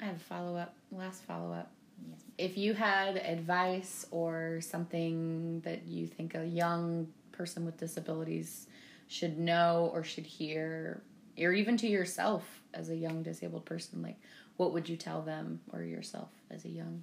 I 0.00 0.04
have 0.06 0.16
a 0.16 0.20
follow 0.20 0.56
up. 0.56 0.76
Last 0.92 1.22
follow 1.24 1.52
up. 1.52 1.72
Yes. 2.08 2.20
If 2.38 2.56
you 2.56 2.72
had 2.72 3.16
advice 3.18 4.06
or 4.10 4.60
something 4.62 5.60
that 5.62 5.86
you 5.86 6.06
think 6.06 6.34
a 6.34 6.46
young 6.46 7.12
person 7.40 7.64
with 7.64 7.78
disabilities 7.78 8.66
should 9.08 9.38
know 9.38 9.90
or 9.94 10.04
should 10.04 10.26
hear, 10.26 11.02
or 11.38 11.52
even 11.52 11.74
to 11.78 11.86
yourself 11.88 12.44
as 12.74 12.90
a 12.90 12.94
young 12.96 13.22
disabled 13.22 13.64
person, 13.64 14.02
like 14.02 14.18
what 14.58 14.74
would 14.74 14.86
you 14.90 14.96
tell 14.96 15.22
them 15.22 15.58
or 15.72 15.82
yourself 15.82 16.28
as 16.50 16.66
a 16.66 16.68
young 16.68 17.02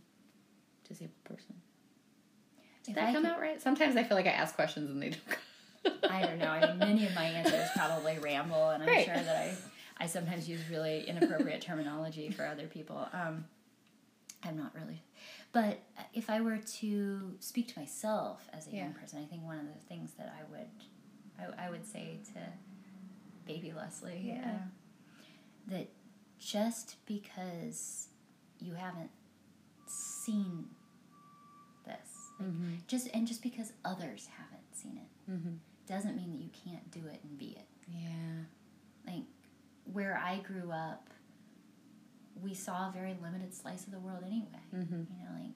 disabled 0.88 1.24
person? 1.24 1.56
Did 2.84 2.92
If 2.92 2.96
that 2.98 3.10
I 3.10 3.14
come 3.14 3.24
could- 3.24 3.32
out 3.32 3.42
right? 3.42 3.60
Sometimes 3.60 3.96
I 3.96 4.04
feel 4.04 4.16
like 4.16 4.28
I 4.28 4.32
ask 4.44 4.54
questions 4.54 4.92
and 4.92 5.02
they 5.02 5.10
don't. 5.10 6.04
I 6.12 6.22
don't 6.22 6.38
know. 6.38 6.50
I 6.50 6.68
mean, 6.68 6.78
many 6.80 7.06
of 7.08 7.16
my 7.16 7.24
answers 7.26 7.68
probably 7.76 8.20
ramble, 8.20 8.70
and 8.70 8.84
I'm 8.84 8.90
Right. 8.90 9.06
sure 9.06 9.16
that 9.16 9.36
I, 9.36 9.56
I 9.98 10.06
sometimes 10.06 10.48
use 10.48 10.60
really 10.70 11.04
inappropriate 11.10 11.62
terminology 11.62 12.30
for 12.30 12.46
other 12.46 12.68
people. 12.68 13.08
Um, 13.12 13.46
I'm 14.44 14.56
not 14.56 14.76
really, 14.76 15.02
but 15.58 15.80
if 16.14 16.30
I 16.30 16.39
were 16.41 16.58
to 16.82 17.36
speak 17.39 17.68
to 17.74 17.80
myself 17.80 18.47
as 18.53 18.68
a 18.68 18.72
young 18.76 18.93
person, 18.93 19.18
I 19.24 19.26
think 19.26 19.43
one 19.43 19.58
of 19.60 19.66
the 19.68 19.80
things 19.89 20.12
that 20.20 20.32
I 20.39 20.43
would, 20.51 20.70
I, 21.60 21.66
I 21.66 21.70
would 21.72 21.86
say 21.86 22.20
to 22.34 22.39
baby 23.51 23.74
Leslie, 23.76 24.22
Yeah. 24.36 24.45
uh, 24.45 24.68
that 25.72 25.88
just 26.38 26.97
because 27.08 28.10
you 28.60 28.74
haven't 28.76 29.10
seen 29.88 30.66
this, 31.86 31.95
Mm-hmm. 32.41 32.74
just 32.86 33.08
and 33.16 33.26
just 33.28 33.41
because 33.41 33.74
others 33.84 34.28
haven't 34.38 34.68
seen 34.76 34.97
it 34.97 35.32
Mm-hmm. 35.32 35.55
doesn't 35.88 36.16
mean 36.16 36.30
that 36.34 36.38
you 36.39 36.51
can't 36.66 36.91
do 36.91 36.99
it 37.12 37.20
and 37.24 37.36
be 37.38 37.58
it. 37.58 37.68
Yeah. 37.88 38.43
Like 39.12 39.24
where 39.91 40.16
I 40.24 40.38
grew 40.39 40.70
up, 40.72 41.10
we 42.42 42.54
saw 42.54 42.90
a 42.90 42.92
very 42.94 43.16
limited 43.22 43.54
slice 43.54 43.86
of 43.86 43.92
the 43.92 44.00
world 44.00 44.24
anyway. 44.26 44.64
Mm-hmm. 44.76 44.96
You 44.96 45.24
know, 45.24 45.44
like 45.44 45.54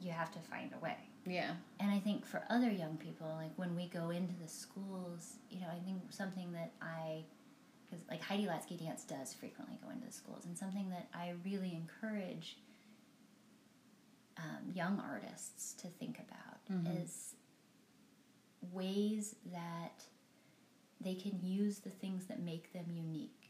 you 0.00 0.12
have 0.12 0.30
to 0.32 0.38
find 0.40 0.72
a 0.74 0.78
way. 0.84 0.96
Yeah. 1.26 1.52
And 1.80 1.90
I 1.90 1.98
think 1.98 2.24
for 2.24 2.44
other 2.50 2.70
young 2.70 2.96
people, 2.96 3.26
like 3.36 3.50
when 3.56 3.74
we 3.74 3.88
go 3.88 4.10
into 4.10 4.34
the 4.40 4.48
schools, 4.48 5.36
you 5.50 5.60
know, 5.60 5.68
I 5.68 5.78
think 5.84 5.98
something 6.10 6.52
that 6.52 6.72
I, 6.80 7.24
because 7.84 8.04
like 8.08 8.22
Heidi 8.22 8.46
Latsky 8.46 8.78
Dance 8.78 9.04
does 9.04 9.34
frequently 9.34 9.76
go 9.82 9.90
into 9.90 10.06
the 10.06 10.12
schools, 10.12 10.44
and 10.44 10.56
something 10.56 10.88
that 10.90 11.08
I 11.14 11.32
really 11.44 11.74
encourage 11.74 12.58
um, 14.38 14.70
young 14.74 15.00
artists 15.00 15.72
to 15.74 15.88
think 15.88 16.18
about 16.18 16.60
Mhm. 16.70 17.02
is 17.04 17.34
ways 18.72 19.36
that 19.52 20.04
they 21.00 21.14
can 21.14 21.40
use 21.42 21.78
the 21.80 21.90
things 21.90 22.26
that 22.26 22.40
make 22.40 22.72
them 22.72 22.86
unique 22.90 23.45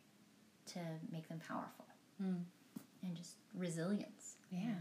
to 0.67 0.79
make 1.13 1.29
them 1.29 1.41
powerful 1.47 1.85
Mm. 2.23 2.43
and 3.03 3.15
just 3.17 3.33
resilience. 3.55 4.37
Yeah, 4.51 4.75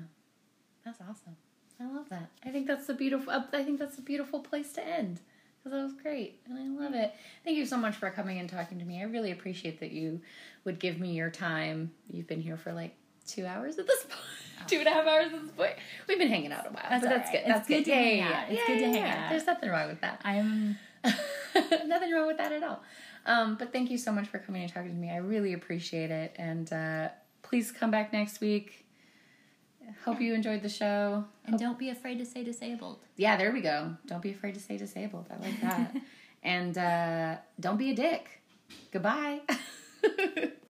that's 0.86 1.01
awesome. 1.01 1.36
I 1.79 1.86
love 1.91 2.07
that. 2.09 2.29
I 2.45 2.49
think 2.51 2.67
that's 2.67 2.88
a 2.88 2.93
beautiful. 2.93 3.31
uh, 3.33 3.43
I 3.51 3.63
think 3.63 3.79
that's 3.79 3.97
a 3.97 4.01
beautiful 4.01 4.39
place 4.39 4.71
to 4.73 4.86
end 4.88 5.19
because 5.57 5.73
that 5.77 5.83
was 5.83 5.93
great, 6.01 6.39
and 6.47 6.57
I 6.57 6.83
love 6.83 6.93
it. 6.93 7.13
Thank 7.43 7.57
you 7.57 7.65
so 7.65 7.75
much 7.77 7.95
for 7.95 8.09
coming 8.11 8.39
and 8.39 8.49
talking 8.49 8.79
to 8.79 8.86
me. 8.86 9.01
I 9.01 9.03
really 9.05 9.31
appreciate 9.31 9.79
that 9.81 9.91
you 9.91 10.21
would 10.63 10.79
give 10.79 10.99
me 10.99 11.11
your 11.13 11.29
time. 11.29 11.91
You've 12.09 12.27
been 12.27 12.41
here 12.41 12.55
for 12.55 12.71
like 12.71 12.95
two 13.27 13.45
hours 13.45 13.77
at 13.79 13.88
this 13.88 14.03
point, 14.09 14.67
two 14.69 14.77
and 14.79 14.88
a 14.88 14.91
half 14.91 15.05
hours 15.05 15.33
at 15.33 15.41
this 15.41 15.51
point. 15.51 15.73
We've 16.07 16.17
been 16.19 16.29
hanging 16.29 16.53
out 16.53 16.65
a 16.67 16.69
while, 16.69 16.86
That's 16.89 17.03
but 17.03 17.09
that's 17.09 17.25
right. 17.27 17.31
good. 17.33 17.39
It's 17.39 17.47
That's 17.49 17.67
good 17.67 17.75
good. 17.79 17.86
to 17.86 17.91
Yeah, 17.91 17.97
hang 17.97 18.17
yeah, 18.17 18.25
out. 18.27 18.31
yeah. 18.51 18.53
It's 18.59 18.67
good 18.67 18.75
to 18.75 18.79
Yeah, 18.81 18.88
hang 18.88 18.95
yeah. 19.01 19.23
out. 19.25 19.29
There's 19.31 19.45
nothing 19.47 19.69
wrong 19.69 19.88
with 19.89 20.01
that. 20.01 20.21
I'm 20.23 20.77
Nothing 21.88 22.11
wrong 22.13 22.27
with 22.27 22.38
that 22.38 22.51
at 22.51 22.63
all. 22.63 22.81
Um, 23.26 23.55
but 23.57 23.71
thank 23.71 23.89
you 23.89 23.97
so 23.97 24.11
much 24.11 24.28
for 24.28 24.39
coming 24.39 24.63
and 24.63 24.71
talking 24.71 24.89
to 24.91 24.95
me. 24.95 25.09
I 25.11 25.17
really 25.17 25.53
appreciate 25.53 26.11
it. 26.11 26.36
And 26.38 26.71
uh, 26.71 27.09
please 27.41 27.71
come 27.71 27.91
back 27.91 28.13
next 28.13 28.39
week. 28.41 28.86
Hope 30.03 30.21
you 30.21 30.34
enjoyed 30.34 30.61
the 30.61 30.69
show. 30.69 31.26
and 31.45 31.59
don't 31.59 31.78
be 31.80 31.89
afraid 31.89 32.19
to 32.19 32.26
say 32.26 32.43
disabled. 32.43 32.99
Yeah, 33.17 33.38
there 33.38 33.51
we 33.51 33.61
go. 33.61 33.95
Don't 34.07 34.21
be 34.21 34.32
afraid 34.32 34.53
to 34.55 34.59
say 34.59 34.78
disabled. 34.78 35.28
I 35.32 35.43
like 35.43 35.61
that. 35.61 35.95
and 36.43 36.78
uh, 36.78 37.36
don't 37.59 37.78
be 37.78 37.91
a 37.91 37.95
dick. 37.95 38.41
Goodbye. 38.91 39.41